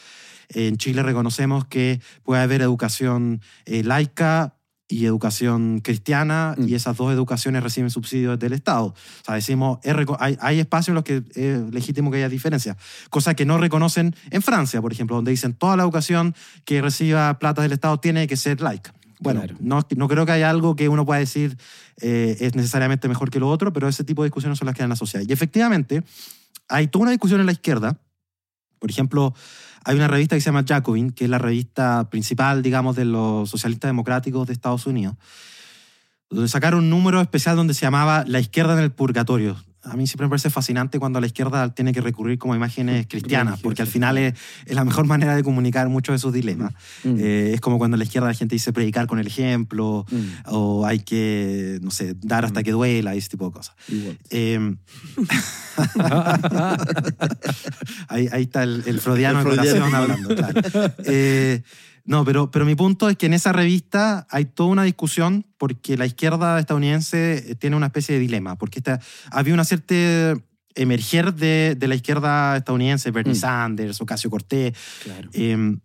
en 0.49 0.77
Chile 0.77 1.01
reconocemos 1.01 1.65
que 1.65 2.01
puede 2.23 2.41
haber 2.41 2.62
educación 2.62 3.41
eh, 3.65 3.84
laica 3.84 4.58
y 4.91 5.06
educación 5.06 5.80
cristiana 5.80 6.54
Mm. 6.58 6.67
y 6.67 6.75
esas 6.75 6.97
dos 6.97 7.12
educaciones 7.13 7.63
reciben 7.63 7.89
subsidios 7.89 8.38
del 8.38 8.54
Estado. 8.54 8.88
O 8.88 8.95
sea, 9.25 9.36
decimos, 9.36 9.80
hay, 10.19 10.38
hay 10.41 10.60
espacios 10.60 10.89
en 10.89 10.95
los 10.95 11.04
que 11.04 11.23
es 11.34 11.73
legítimo 11.73 12.12
que 12.12 12.17
haya 12.17 12.30
diferencias, 12.30 12.77
cosa 13.10 13.34
que 13.34 13.45
no 13.45 13.58
reconocen 13.58 14.13
en 14.30 14.41
Francia, 14.41 14.82
por 14.82 14.91
ejemplo, 14.91 15.15
donde 15.15 15.32
dicen 15.32 15.54
toda 15.54 15.77
la 15.77 15.84
educación 15.84 16.36
que 16.65 16.82
reciba 16.82 17.39
plata 17.39 17.62
del 17.62 17.71
Estado 17.71 17.99
tiene 17.99 18.27
que 18.27 18.36
ser 18.38 18.62
laica. 18.62 18.93
Bueno, 19.19 19.41
Claro. 19.41 19.56
no, 19.60 19.88
no 19.95 20.08
creo 20.08 20.25
que 20.25 20.32
haya 20.34 20.49
algo 20.49 20.75
que 20.75 20.89
uno 20.89 21.06
pueda 21.06 21.19
decir 21.19 21.58
eh, 22.01 22.38
es 22.39 22.56
necesariamente 22.56 23.08
mejor 23.08 23.30
que 23.30 23.39
lo 23.39 23.47
otro, 23.49 23.71
pero 23.71 23.88
ese 23.88 24.04
tipo 24.04 24.23
de 24.23 24.27
discusiones 24.30 24.58
son 24.58 24.65
las 24.65 24.75
que 24.75 24.82
en 24.84 24.89
la 24.89 24.95
sociedad. 24.95 25.23
Y 25.27 25.32
efectivamente, 25.32 26.04
hay 26.67 26.88
toda 26.88 27.04
una 27.04 27.12
discusión 27.12 27.39
en 27.39 27.45
la 27.45 27.51
izquierda. 27.51 27.99
Por 28.80 28.89
ejemplo, 28.89 29.36
hay 29.84 29.96
una 29.96 30.08
revista 30.08 30.36
que 30.36 30.41
se 30.41 30.46
llama 30.46 30.65
Jacobin, 30.67 31.12
que 31.12 31.26
es 31.26 31.30
la 31.30 31.39
revista 31.39 32.10
principal, 32.10 32.62
digamos, 32.62 32.96
de 32.96 33.06
los 33.06 33.50
socialistas 33.50 33.89
democráticos 33.89 34.48
de 34.48 34.54
Estados 34.54 34.86
Unidos, 34.86 35.15
donde 36.30 36.48
sacaron 36.48 36.84
un 36.84 36.89
número 36.89 37.20
especial 37.22 37.56
donde 37.56 37.74
se 37.74 37.82
llamaba 37.82 38.24
La 38.28 38.39
izquierda 38.39 38.74
en 38.74 38.80
el 38.80 38.91
purgatorio. 38.91 39.58
A 39.84 39.96
mí 39.96 40.06
siempre 40.06 40.28
me 40.28 40.30
parece 40.30 40.52
fascinante 40.52 41.00
cuando 41.00 41.20
la 41.20 41.26
izquierda 41.26 41.74
tiene 41.74 41.91
que 41.91 42.02
recurrir 42.02 42.38
como 42.38 42.54
a 42.54 42.56
imágenes 42.56 43.08
cristianas, 43.08 43.60
porque 43.62 43.82
al 43.82 43.88
final 43.88 44.15
es, 44.20 44.36
es 44.67 44.76
la 44.76 44.86
mejor 44.86 45.06
manera 45.08 45.36
de 45.36 45.44
comunicar 45.44 45.89
muchos 45.89 46.13
de 46.13 46.20
sus 46.20 46.32
dilemas. 46.32 46.72
Mm. 47.04 47.15
Eh, 47.20 47.52
es 47.56 47.62
como 47.62 47.80
cuando 47.80 47.96
en 47.96 48.00
la 48.00 48.06
izquierda 48.06 48.28
la 48.28 48.36
gente 48.36 48.54
dice 48.56 48.72
predicar 48.74 49.08
con 49.08 49.17
el 49.20 49.26
ejemplo, 49.28 50.06
Mm. 50.12 50.54
o 50.54 50.86
hay 50.86 51.00
que, 51.00 51.80
no 51.82 51.89
sé, 51.91 52.15
dar 52.22 52.46
hasta 52.46 52.62
Mm. 52.62 52.63
que 52.63 52.72
duela 52.72 53.15
y 53.15 53.17
ese 53.17 53.30
tipo 53.30 53.46
de 53.48 53.52
cosas. 53.52 53.76
Eh, 54.30 54.76
ahí, 58.08 58.28
ahí 58.32 58.44
está 58.44 58.63
el, 58.63 58.84
el 58.86 59.00
freudiano 59.00 59.41
El 59.41 59.48
en 59.48 59.54
freudiano. 59.54 59.86
relación 59.89 59.96
hablando, 59.96 60.36
claro. 60.36 60.94
Eh, 61.06 61.62
no, 62.06 62.26
pero, 62.26 62.50
pero 62.52 62.66
mi 62.66 62.76
punto 62.76 63.10
es 63.10 63.18
que 63.18 63.28
en 63.28 63.34
esa 63.34 63.52
revista 63.54 64.26
hay 64.30 64.46
toda 64.46 64.70
una 64.70 64.84
discusión 64.84 65.46
porque 65.58 65.98
la 65.98 66.06
izquierda 66.06 66.60
estadounidense 66.60 67.56
tiene 67.60 67.76
una 67.76 67.88
especie 67.88 68.16
de 68.16 68.22
dilema, 68.22 68.58
porque 68.58 68.80
esta, 68.80 69.00
había 69.32 69.54
una 69.54 69.64
cierta 69.66 69.96
emerger 70.76 71.34
de, 71.34 71.76
de 71.78 71.88
la 71.88 71.96
izquierda 71.96 72.58
estadounidense, 72.58 73.12
Bernie 73.12 73.34
Mm. 73.34 73.38
Sanders, 73.40 74.02
Ocasio 74.02 74.30
Cortés, 74.30 74.74
Claro. 75.04 75.30
eh, 75.34 75.78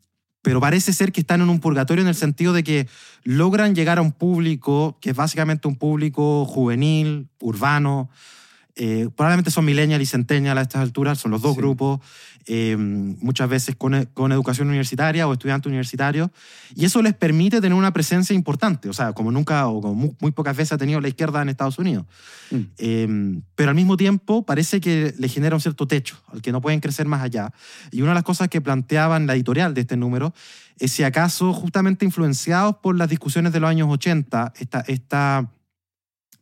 pero 0.42 0.61
parece 0.61 0.92
ser 0.92 1.11
que 1.11 1.20
están 1.20 1.40
en 1.40 1.48
un 1.50 1.59
purgatorio 1.59 2.02
en 2.02 2.09
el 2.09 2.14
sentido 2.14 2.52
de 2.52 2.62
que 2.62 2.87
logran 3.24 3.74
llegar 3.74 3.98
a 3.98 4.02
un 4.02 4.12
público 4.12 4.96
que 5.00 5.11
es 5.11 5.16
básicamente 5.16 5.66
un 5.66 5.74
público 5.74 6.44
juvenil, 6.44 7.29
urbano. 7.40 8.09
Eh, 8.76 9.08
probablemente 9.16 9.50
son 9.50 9.64
millennial 9.64 10.00
y 10.02 10.06
centennial 10.06 10.58
a 10.58 10.62
estas 10.62 10.82
alturas, 10.82 11.18
son 11.18 11.30
los 11.30 11.42
dos 11.42 11.54
Sí. 11.54 11.60
grupos, 11.60 12.00
eh, 12.48 12.76
muchas 12.76 13.48
veces 13.48 13.74
con, 13.74 13.94
e- 13.94 14.06
con 14.06 14.30
educación 14.30 14.68
universitaria 14.68 15.26
o 15.26 15.32
estudiantes 15.32 15.66
universitarios, 15.66 16.30
y 16.76 16.84
eso 16.84 17.02
les 17.02 17.14
permite 17.14 17.60
tener 17.60 17.76
una 17.76 17.92
presencia 17.92 18.34
importante, 18.34 18.88
o 18.88 18.92
sea, 18.92 19.14
como 19.14 19.32
nunca 19.32 19.66
o 19.66 19.80
como 19.80 19.94
muy, 19.94 20.16
muy 20.20 20.30
pocas 20.30 20.56
veces 20.56 20.72
ha 20.72 20.78
tenido 20.78 21.00
la 21.00 21.08
izquierda 21.08 21.42
en 21.42 21.48
Estados 21.48 21.78
Unidos. 21.78 22.04
Mm. 22.50 22.60
Eh, 22.78 23.40
pero 23.56 23.70
al 23.70 23.74
mismo 23.76 23.96
tiempo 23.96 24.44
parece 24.46 24.80
que 24.80 25.12
le 25.18 25.28
genera 25.28 25.56
un 25.56 25.60
cierto 25.60 25.88
techo 25.88 26.16
al 26.32 26.40
que 26.42 26.52
no 26.52 26.60
pueden 26.60 26.78
crecer 26.80 27.06
más 27.06 27.22
allá. 27.22 27.52
Y 27.90 28.02
una 28.02 28.12
de 28.12 28.16
las 28.16 28.24
cosas 28.24 28.48
que 28.48 28.60
planteaban 28.60 29.26
la 29.26 29.34
editorial 29.34 29.74
de 29.74 29.80
este 29.80 29.96
número 29.96 30.32
es 30.78 30.92
si 30.92 31.02
acaso 31.02 31.52
justamente 31.52 32.04
influenciados 32.04 32.76
por 32.76 32.96
las 32.96 33.08
discusiones 33.08 33.52
de 33.52 33.58
los 33.60 33.70
años 33.70 33.88
80, 33.90 34.52
esta, 34.58 34.80
esta, 34.86 35.50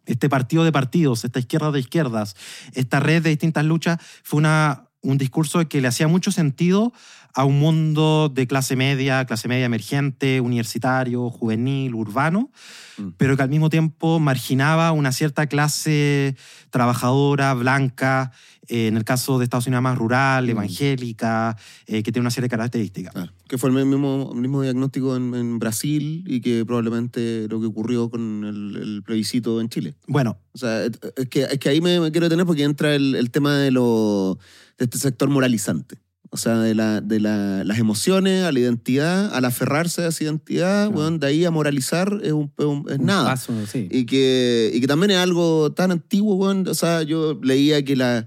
este 0.07 0.29
partido 0.29 0.65
de 0.65 0.73
partidos, 0.73 1.25
esta 1.25 1.39
izquierda 1.39 1.71
de 1.71 1.81
izquierdas, 1.81 2.37
esta 2.73 3.01
red 3.01 3.23
de 3.23 3.31
distintas 3.31 3.65
luchas, 3.65 3.99
fue 4.23 4.39
una, 4.39 4.89
un 5.03 5.19
discurso 5.19 5.67
que 5.69 5.81
le 5.81 5.89
hacía 5.89 6.09
mucho 6.09 6.31
sentido 6.31 6.93
a 7.37 7.45
un 7.45 7.59
mundo 7.59 8.31
de 8.33 8.47
clase 8.47 8.77
media, 8.77 9.25
clase 9.25 9.49
media 9.49 9.67
emergente, 9.67 10.41
universitario, 10.41 11.31
juvenil, 11.31 11.95
urbano, 11.95 12.51
Mm. 12.97 13.09
pero 13.17 13.37
que 13.37 13.43
al 13.43 13.49
mismo 13.49 13.71
tiempo 13.71 14.21
marginaba 14.21 14.93
una 14.93 15.13
cierta 15.13 15.47
clase 15.47 16.37
trabajadora, 16.71 17.55
blanca, 17.55 18.33
eh, 18.69 18.87
en 18.87 18.97
el 18.97 19.05
caso 19.05 19.39
de 19.39 19.45
Estados 19.45 19.67
Unidos 19.67 19.83
más 19.83 19.97
rural, 19.99 20.47
Mm. 20.47 20.51
evangélica, 20.51 21.57
eh, 21.87 22.03
que 22.03 22.13
tiene 22.13 22.21
una 22.23 22.31
serie 22.31 22.47
de 22.47 22.51
características. 22.51 23.13
Claro, 23.13 23.33
que 23.49 23.59
fue 23.59 23.71
el 23.71 23.87
mismo, 23.87 24.31
el 24.35 24.41
mismo 24.41 24.63
diagnóstico 24.63 25.17
en, 25.17 25.35
en 25.35 25.59
Brasil 25.59 26.25
y 26.27 26.41
que 26.41 26.65
probablemente 26.65 27.47
lo 27.49 27.61
que 27.61 27.67
ocurrió 27.67 28.09
con 28.11 28.45
el, 28.45 28.77
el 28.83 29.03
plebiscito 29.03 29.61
en 29.61 29.69
Chile. 29.69 29.95
Bueno, 30.07 30.39
O 30.53 30.59
sea, 30.59 30.85
es 30.85 31.29
que, 31.31 31.43
es 31.43 31.59
que 31.59 31.69
ahí 31.69 31.81
me, 31.81 32.01
me 32.01 32.11
quiero 32.13 32.27
detener 32.27 32.47
porque 32.47 32.63
entra 32.63 32.95
el, 32.95 33.15
el 33.17 33.31
tema 33.31 33.57
de, 33.59 33.71
lo, 33.71 34.39
de 34.79 34.85
este 34.85 34.99
sector 34.99 35.29
moralizante. 35.29 35.97
O 36.31 36.37
sea, 36.37 36.59
de, 36.59 36.75
la, 36.75 37.01
de 37.01 37.21
la- 37.21 37.63
las 37.63 37.79
emociones, 37.79 38.43
a 38.45 38.51
la 38.51 38.59
identidad, 38.59 39.33
al 39.35 39.45
aferrarse 39.45 40.03
a 40.03 40.09
esa 40.09 40.25
identidad, 40.25 40.87
Claro. 40.87 40.99
weón, 41.01 41.21
de 41.21 41.29
ahí 41.29 41.45
a 41.45 41.53
moralizar 41.53 42.19
es, 42.25 42.33
un, 42.33 42.51
es 42.59 42.65
un- 42.65 42.85
nada. 43.01 43.27
paso, 43.31 43.53
sí. 43.71 43.87
Y 43.89 44.05
que, 44.05 44.73
y 44.75 44.81
que 44.81 44.87
también 44.89 45.13
es 45.13 45.19
algo 45.19 45.71
tan 45.73 45.93
antiguo, 45.93 46.35
weón. 46.35 46.67
O 46.67 46.75
sea, 46.75 47.03
yo 47.05 47.39
leía 47.41 47.85
que 47.85 47.95
la, 47.95 48.27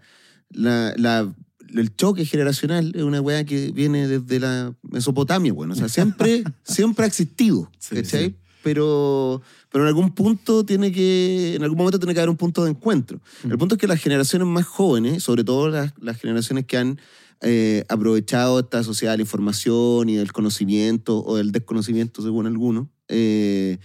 la, 0.50 0.94
la- 0.98 1.34
el 1.74 1.96
choque 1.96 2.26
generacional 2.26 2.94
es 2.96 3.04
una 3.04 3.20
weá 3.22 3.44
que 3.44 3.72
viene 3.72 4.08
desde 4.08 4.40
la 4.40 4.74
Mesopotamia, 4.84 5.52
weón. 5.54 5.72
O 5.72 5.76
sea, 5.76 5.90
siempre, 5.90 6.44
siempre 6.64 7.04
ha 7.06 7.08
existido, 7.08 7.70
Sí, 7.80 8.04
sí. 8.06 8.36
Pero, 8.64 9.42
pero 9.72 9.84
en 9.86 9.88
algún 9.88 10.14
punto 10.14 10.66
tiene 10.66 10.92
que, 10.92 11.56
en 11.56 11.64
algún 11.64 11.78
momento 11.78 12.00
tiene 12.00 12.14
que 12.14 12.20
haber 12.20 12.30
un 12.30 12.38
punto 12.38 12.64
de 12.66 12.72
encuentro. 12.72 13.22
Mm. 13.44 13.52
El 13.52 13.58
punto 13.58 13.76
es 13.76 13.82
que 13.82 13.88
las 13.88 14.02
generaciones 14.02 14.48
más 14.48 14.66
jóvenes, 14.66 15.24
sobre 15.24 15.44
todo 15.44 15.70
las, 15.70 15.94
las 16.02 16.20
generaciones 16.20 16.66
que 16.66 16.78
han 16.78 17.00
eh, 17.42 17.86
aprovechado 17.88 18.60
esta 18.60 18.84
sociedad 18.84 19.14
de 19.14 19.18
la 19.20 19.24
información 19.24 20.10
y 20.10 20.16
del 20.16 20.34
conocimiento 20.34 21.24
o 21.24 21.38
del 21.38 21.52
desconocimiento, 21.52 22.22
según 22.22 22.46
algunos, 22.48 22.88
eh, 23.08 23.78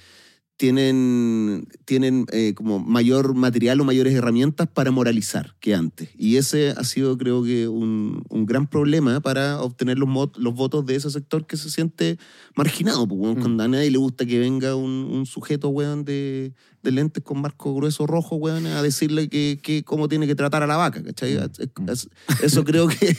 tienen, 0.62 1.66
tienen 1.84 2.24
eh, 2.30 2.54
como 2.54 2.78
mayor 2.78 3.34
material 3.34 3.80
o 3.80 3.84
mayores 3.84 4.14
herramientas 4.14 4.68
para 4.72 4.92
moralizar 4.92 5.56
que 5.58 5.74
antes. 5.74 6.10
Y 6.16 6.36
ese 6.36 6.70
ha 6.70 6.84
sido, 6.84 7.18
creo 7.18 7.42
que, 7.42 7.66
un, 7.66 8.22
un 8.28 8.46
gran 8.46 8.68
problema 8.68 9.18
para 9.18 9.60
obtener 9.60 9.98
los, 9.98 10.08
los 10.36 10.54
votos 10.54 10.86
de 10.86 10.94
ese 10.94 11.10
sector 11.10 11.48
que 11.48 11.56
se 11.56 11.68
siente 11.68 12.16
marginado. 12.54 13.08
Pues, 13.08 13.20
weón, 13.20 13.32
Mm. 13.32 13.40
Cuando 13.40 13.64
a 13.64 13.68
nadie 13.68 13.90
le 13.90 13.98
gusta 13.98 14.24
que 14.24 14.38
venga 14.38 14.76
un, 14.76 14.90
un 14.92 15.26
sujeto, 15.26 15.68
weón, 15.70 16.04
de, 16.04 16.52
de 16.84 16.90
lentes 16.92 17.24
con 17.24 17.40
marco 17.40 17.74
grueso 17.74 18.06
rojo, 18.06 18.36
weón, 18.36 18.66
a 18.66 18.82
decirle 18.82 19.28
que, 19.28 19.58
que 19.60 19.82
cómo 19.82 20.06
tiene 20.06 20.28
que 20.28 20.36
tratar 20.36 20.62
a 20.62 20.68
la 20.68 20.76
vaca, 20.76 21.02
¿cachai? 21.02 21.34
Mm. 21.38 21.88
Es- 21.88 22.06
es- 22.06 22.08
eso 22.40 22.62
creo 22.62 22.86
que, 22.86 23.16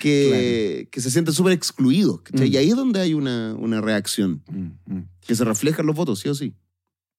que, 0.00 0.88
que 0.90 1.00
se 1.00 1.10
siente 1.12 1.30
súper 1.30 1.52
excluido. 1.52 2.20
Mm. 2.32 2.42
Y 2.46 2.56
ahí 2.56 2.70
es 2.70 2.74
donde 2.76 2.98
hay 3.00 3.14
una, 3.14 3.54
una 3.54 3.80
reacción 3.80 4.42
mm. 4.50 4.98
que 5.24 5.36
se 5.36 5.44
refleja 5.44 5.82
en 5.82 5.86
los 5.86 5.94
votos, 5.94 6.18
sí 6.18 6.28
o 6.28 6.34
sí. 6.34 6.52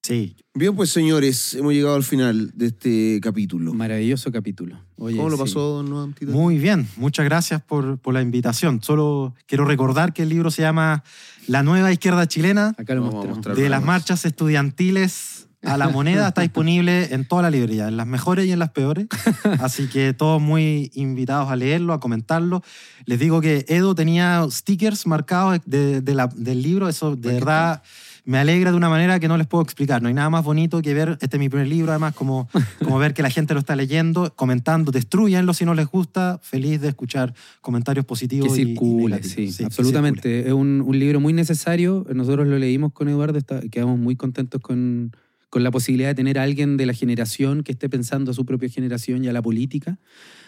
Sí, 0.03 0.35
Bien, 0.53 0.75
pues 0.75 0.89
señores, 0.89 1.53
hemos 1.53 1.71
llegado 1.73 1.95
al 1.95 2.03
final 2.03 2.51
de 2.55 2.65
este 2.67 3.19
capítulo. 3.21 3.73
Maravilloso 3.73 4.31
capítulo. 4.31 4.77
Oye, 4.97 5.15
¿Cómo 5.15 5.29
lo 5.29 5.37
sí. 5.37 5.43
pasó, 5.43 5.59
don 5.77 5.89
Noam 5.89 6.13
Tito? 6.13 6.31
muy 6.33 6.57
bien. 6.57 6.87
Muchas 6.97 7.23
gracias 7.23 7.61
por, 7.61 7.99
por 7.99 8.13
la 8.13 8.21
invitación. 8.21 8.81
Solo 8.83 9.33
quiero 9.45 9.63
recordar 9.63 10.11
que 10.11 10.23
el 10.23 10.29
libro 10.29 10.51
se 10.51 10.63
llama 10.63 11.03
La 11.47 11.63
nueva 11.63 11.91
izquierda 11.93 12.27
chilena, 12.27 12.73
Acá 12.77 12.95
lo 12.95 13.03
mostramos. 13.03 13.55
de 13.57 13.69
las 13.69 13.81
marchas 13.83 14.25
estudiantiles 14.25 15.47
a 15.63 15.77
la 15.77 15.87
moneda. 15.87 16.27
Está 16.29 16.41
disponible 16.41 17.13
en 17.13 17.25
toda 17.25 17.43
la 17.43 17.51
librería, 17.51 17.87
en 17.87 17.95
las 17.95 18.07
mejores 18.07 18.47
y 18.47 18.51
en 18.51 18.59
las 18.59 18.71
peores. 18.71 19.05
Así 19.61 19.87
que 19.87 20.13
todos 20.13 20.41
muy 20.41 20.91
invitados 20.95 21.49
a 21.49 21.55
leerlo, 21.55 21.93
a 21.93 21.99
comentarlo. 22.01 22.61
Les 23.05 23.19
digo 23.19 23.39
que 23.39 23.65
Edo 23.69 23.95
tenía 23.95 24.45
stickers 24.49 25.05
marcados 25.07 25.59
de, 25.65 26.01
de 26.01 26.13
la- 26.15 26.27
del 26.35 26.61
libro. 26.63 26.89
Eso 26.89 27.15
de 27.15 27.33
verdad 27.33 27.83
me 28.23 28.37
alegra 28.37 28.71
de 28.71 28.77
una 28.77 28.87
manera 28.89 29.19
que 29.19 29.27
no 29.27 29.35
les 29.37 29.47
puedo 29.47 29.63
explicar. 29.63 30.01
No 30.01 30.07
hay 30.07 30.13
nada 30.13 30.29
más 30.29 30.43
bonito 30.43 30.81
que 30.81 30.93
ver, 30.93 31.17
este 31.21 31.37
es 31.37 31.39
mi 31.39 31.49
primer 31.49 31.67
libro, 31.67 31.91
además, 31.91 32.13
como, 32.13 32.47
como 32.79 32.99
ver 32.99 33.13
que 33.13 33.21
la 33.23 33.29
gente 33.29 33.53
lo 33.53 33.59
está 33.59 33.75
leyendo, 33.75 34.33
comentando, 34.35 34.91
destruyanlo 34.91 35.53
si 35.53 35.65
no 35.65 35.73
les 35.73 35.87
gusta. 35.87 36.39
Feliz 36.43 36.81
de 36.81 36.89
escuchar 36.89 37.33
comentarios 37.61 38.05
Que 38.05 38.09
positivos. 38.09 38.57
y- 38.57 38.61
y 38.61 38.65
circule, 38.67 39.23
sí, 39.23 39.47
circule. 39.51 39.65
absolutamente. 39.65 40.47
Es 40.47 40.53
un, 40.53 40.83
un 40.85 40.99
libro 40.99 41.19
muy 41.19 41.33
necesario. 41.33 42.05
Nosotros 42.13 42.47
lo 42.47 42.57
leímos 42.59 42.93
con 42.93 43.07
Eduardo, 43.09 43.37
está- 43.37 43.61
quedamos 43.69 43.97
muy 43.97 44.15
contentos 44.15 44.61
con, 44.61 45.11
con 45.49 45.63
la 45.63 45.71
posibilidad 45.71 46.09
de 46.09 46.15
tener 46.15 46.37
a 46.39 46.43
alguien 46.43 46.77
de 46.77 46.85
la 46.85 46.93
generación 46.93 47.63
que 47.63 47.71
esté 47.71 47.89
pensando 47.89 48.31
a 48.31 48.33
su 48.33 48.45
propia 48.45 48.69
generación 48.69 49.23
y 49.23 49.27
a 49.29 49.33
la 49.33 49.41
política. 49.41 49.97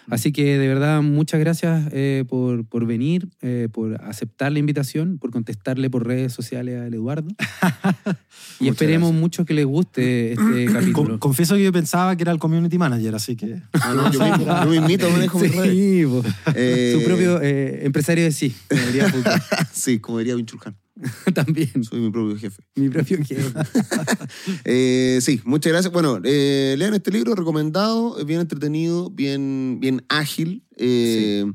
Así 0.09 0.31
que 0.33 0.57
de 0.57 0.67
verdad, 0.67 1.01
muchas 1.01 1.39
gracias 1.39 1.87
eh, 1.91 2.25
por, 2.27 2.65
por 2.65 2.85
venir, 2.85 3.29
eh, 3.41 3.69
por 3.71 4.01
aceptar 4.03 4.51
la 4.51 4.59
invitación, 4.59 5.17
por 5.17 5.31
contestarle 5.31 5.89
por 5.89 6.05
redes 6.05 6.33
sociales 6.33 6.81
al 6.81 6.93
Eduardo. 6.93 7.27
y 8.59 8.65
Muchas 8.65 8.73
esperemos 8.75 9.09
gracias. 9.09 9.21
mucho 9.21 9.45
que 9.45 9.53
les 9.53 9.65
guste 9.65 10.31
este 10.33 10.65
Con- 10.65 10.73
capítulo. 10.73 11.19
confieso 11.19 11.55
que 11.55 11.63
yo 11.63 11.71
pensaba 11.71 12.15
que 12.17 12.23
era 12.23 12.31
el 12.31 12.39
community 12.39 12.77
manager, 12.77 13.15
así 13.15 13.35
que. 13.35 13.61
Ah, 13.73 13.93
no, 13.95 14.11
yo, 14.11 14.19
yo 14.65 14.69
mismito 14.69 15.09
manejo 15.11 15.39
mis 15.39 15.55
redes. 15.55 15.71
Sí, 15.71 16.03
po. 16.05 16.23
Eh, 16.55 16.95
su 16.97 17.03
propio 17.05 17.41
eh, 17.41 17.85
empresario 17.85 18.23
de 18.25 18.31
sí, 18.31 18.53
como 18.69 18.81
diría. 18.87 19.13
Sí, 19.71 19.99
como 19.99 20.17
diría 20.19 20.35
Vinchulhan. 20.35 20.75
También, 21.33 21.83
Soy 21.83 21.99
mi 21.99 22.11
propio 22.11 22.37
jefe. 22.37 22.63
mi 22.75 22.89
propio 22.89 23.17
jefe. 23.23 23.51
Eh, 24.65 25.19
sí, 25.21 25.41
muchas 25.45 25.71
gracias. 25.71 25.91
Bueno, 25.93 26.19
eh, 26.23 26.75
lean 26.77 26.93
este 26.93 27.11
libro, 27.11 27.35
recomendado, 27.35 28.23
bien 28.25 28.39
entretenido, 28.41 29.09
bien, 29.09 29.77
bien 29.79 30.03
ágil. 30.09 30.63
eh, 30.77 31.45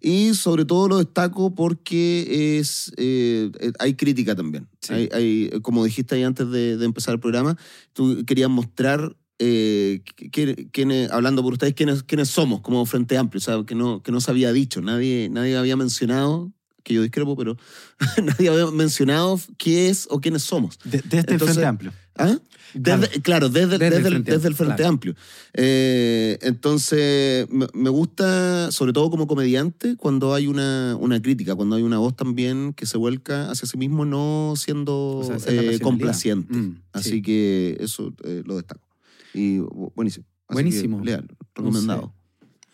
Y 0.00 0.34
sobre 0.34 0.64
todo 0.64 0.88
lo 0.88 0.98
destaco 0.98 1.54
porque 1.54 2.58
es, 2.58 2.92
eh, 2.96 3.50
hay 3.78 3.94
crítica 3.94 4.34
también. 4.34 4.68
Sí. 4.80 4.94
Hay, 4.94 5.08
hay- 5.12 5.50
como 5.62 5.84
dijiste 5.84 6.14
ahí 6.16 6.22
antes 6.24 6.50
de, 6.50 6.76
de 6.76 6.84
empezar 6.84 7.14
el 7.14 7.20
programa, 7.20 7.56
tú 7.92 8.24
querías 8.26 8.50
mostrar, 8.50 9.16
eh, 9.38 10.02
qui- 10.16 10.70
quiénes- 10.72 11.10
hablando 11.10 11.42
por 11.42 11.52
ustedes, 11.52 11.74
quiénes, 11.74 12.02
quiénes 12.02 12.28
somos 12.30 12.60
como 12.62 12.84
Frente 12.86 13.16
Amplio, 13.16 13.38
o 13.38 13.42
sea, 13.42 13.64
que 13.66 13.74
no, 13.74 14.02
que 14.02 14.10
no 14.12 14.20
se 14.20 14.30
había 14.30 14.52
dicho, 14.52 14.80
nadie, 14.80 15.28
nadie 15.30 15.56
había 15.56 15.76
mencionado, 15.76 16.52
que 16.82 16.94
yo 16.94 17.02
discrepo, 17.02 17.36
pero 17.36 17.56
nadie 18.22 18.48
había 18.48 18.70
mencionado 18.70 19.38
qué 19.58 19.88
es 19.88 20.06
o 20.10 20.20
quiénes 20.20 20.42
somos. 20.42 20.78
De- 20.84 20.98
Desde 21.02 21.18
el 21.18 21.32
Entonces- 21.34 21.54
Frente 21.56 21.66
Amplio. 21.66 21.92
¿Ah? 22.16 22.38
Desde- 22.74 23.20
claro, 23.22 23.48
desde, 23.50 23.78
Desde 23.78 23.86
el 23.86 23.90
desde 23.92 23.96
el, 23.96 24.12
Frente 24.14 24.32
desde 24.32 24.48
el 24.48 24.54
Frente 24.54 24.76
claro. 24.76 24.88
Amplio. 24.90 25.14
Eh, 25.54 26.38
entonces, 26.42 27.46
me, 27.50 27.66
me 27.74 27.90
gusta, 27.90 28.70
sobre 28.72 28.92
todo 28.92 29.10
como 29.10 29.26
comediante, 29.26 29.96
cuando 29.96 30.32
hay 30.34 30.46
una, 30.46 30.96
una 30.98 31.20
crítica, 31.20 31.54
cuando 31.54 31.76
hay 31.76 31.82
una 31.82 31.98
voz 31.98 32.16
también 32.16 32.72
que 32.72 32.86
se 32.86 32.96
vuelca 32.98 33.50
hacia 33.50 33.66
sí 33.68 33.76
mismo, 33.76 34.04
no 34.04 34.54
siendo 34.56 35.18
O 35.18 35.24
sea, 35.24 35.36
eh, 35.52 35.78
complaciente. 35.80 36.54
Mm, 36.54 36.82
Así 36.92 37.10
sí. 37.10 37.22
que 37.22 37.76
eso 37.80 38.14
eh, 38.24 38.42
lo 38.46 38.56
destaco. 38.56 38.86
Y 39.34 39.58
bu- 39.58 39.92
buenísimo. 39.94 40.26
Así 40.48 40.54
Buenísimo. 40.54 40.98
que, 41.00 41.04
lean, 41.06 41.28
recomendado. 41.54 42.14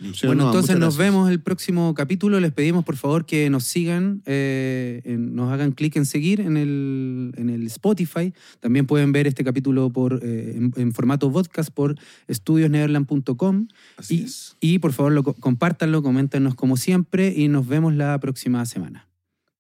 Sí, 0.00 0.26
Bueno, 0.28 0.44
no, 0.44 0.50
entonces 0.50 0.78
nos 0.78 0.96
vemos 0.96 1.28
el 1.28 1.40
próximo 1.40 1.92
capítulo. 1.92 2.38
Les 2.38 2.52
pedimos 2.52 2.84
por 2.84 2.96
favor 2.96 3.26
que 3.26 3.50
nos 3.50 3.64
sigan, 3.64 4.22
eh, 4.26 5.02
en- 5.04 5.34
nos 5.34 5.50
hagan 5.52 5.72
clic 5.72 5.96
en 5.96 6.06
seguir 6.06 6.40
en 6.40 6.56
el, 6.56 7.32
en 7.36 7.50
el 7.50 7.66
Spotify. 7.66 8.32
También 8.60 8.86
pueden 8.86 9.10
ver 9.10 9.26
este 9.26 9.42
capítulo 9.42 9.90
por, 9.90 10.20
eh, 10.22 10.54
en, 10.56 10.72
en 10.76 10.92
formato 10.92 11.32
podcast 11.32 11.70
por 11.70 11.96
estudiosneverland.com. 12.28 13.68
Así 13.96 14.20
Y, 14.20 14.22
es. 14.24 14.56
y 14.60 14.78
por 14.78 14.92
favor 14.92 15.12
lo, 15.12 15.22
co- 15.22 15.34
compártanlo, 15.34 16.02
coméntenos 16.02 16.54
como 16.54 16.76
siempre 16.76 17.32
y 17.36 17.48
nos 17.48 17.66
vemos 17.66 17.94
la 17.94 18.18
próxima 18.20 18.64
semana. 18.66 19.08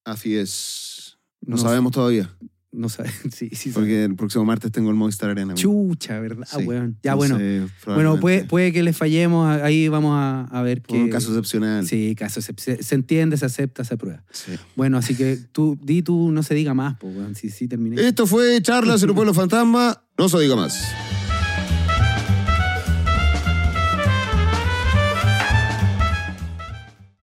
Así 0.04 0.36
es. 0.36 1.18
No 1.40 1.56
sabemos 1.58 1.92
todavía, 1.92 2.30
No 2.70 2.88
saben, 2.90 3.10
sí, 3.32 3.48
sí. 3.54 3.70
porque 3.70 4.04
el 4.04 4.14
próximo 4.14 4.44
martes 4.44 4.70
tengo 4.70 4.90
el 4.90 4.96
Movistar 4.96 5.30
Arena. 5.30 5.54
Chucha, 5.54 6.20
¿verdad, 6.20 6.46
Sí. 6.46 6.64
weón? 6.64 6.98
Ya, 7.02 7.14
bueno. 7.14 7.38
Entonces, 7.38 7.72
Bueno, 7.86 8.20
puede, 8.20 8.44
puede 8.44 8.72
que 8.72 8.82
les 8.82 8.94
fallemos, 8.96 9.48
ahí 9.62 9.88
vamos 9.88 10.12
a, 10.16 10.42
a 10.44 10.62
ver 10.62 10.82
por 10.82 10.96
un 10.98 11.06
qué... 11.06 11.10
caso 11.10 11.28
excepcional. 11.28 11.86
Sí, 11.86 12.14
caso 12.14 12.42
se, 12.42 12.52
se- 12.82 12.94
entiende, 12.94 13.38
se 13.38 13.46
acepta, 13.46 13.84
se 13.84 13.94
aprueba. 13.94 14.22
Sí. 14.32 14.52
Bueno, 14.76 14.98
así 14.98 15.14
que 15.14 15.38
tú, 15.52 15.78
di 15.82 16.02
tú, 16.02 16.30
no 16.30 16.42
se 16.42 16.54
diga 16.54 16.74
más, 16.74 16.98
pues, 17.00 17.16
weón. 17.16 17.34
Sí, 17.34 17.48
sí, 17.48 17.68
terminé. 17.68 18.06
Esto 18.06 18.26
fue 18.26 18.60
Charlas 18.60 19.02
en 19.02 19.10
un 19.10 19.14
pueblo 19.16 19.32
fantasma. 19.32 20.02
No 20.18 20.28
se 20.28 20.38
diga 20.38 20.54
más. 20.56 20.78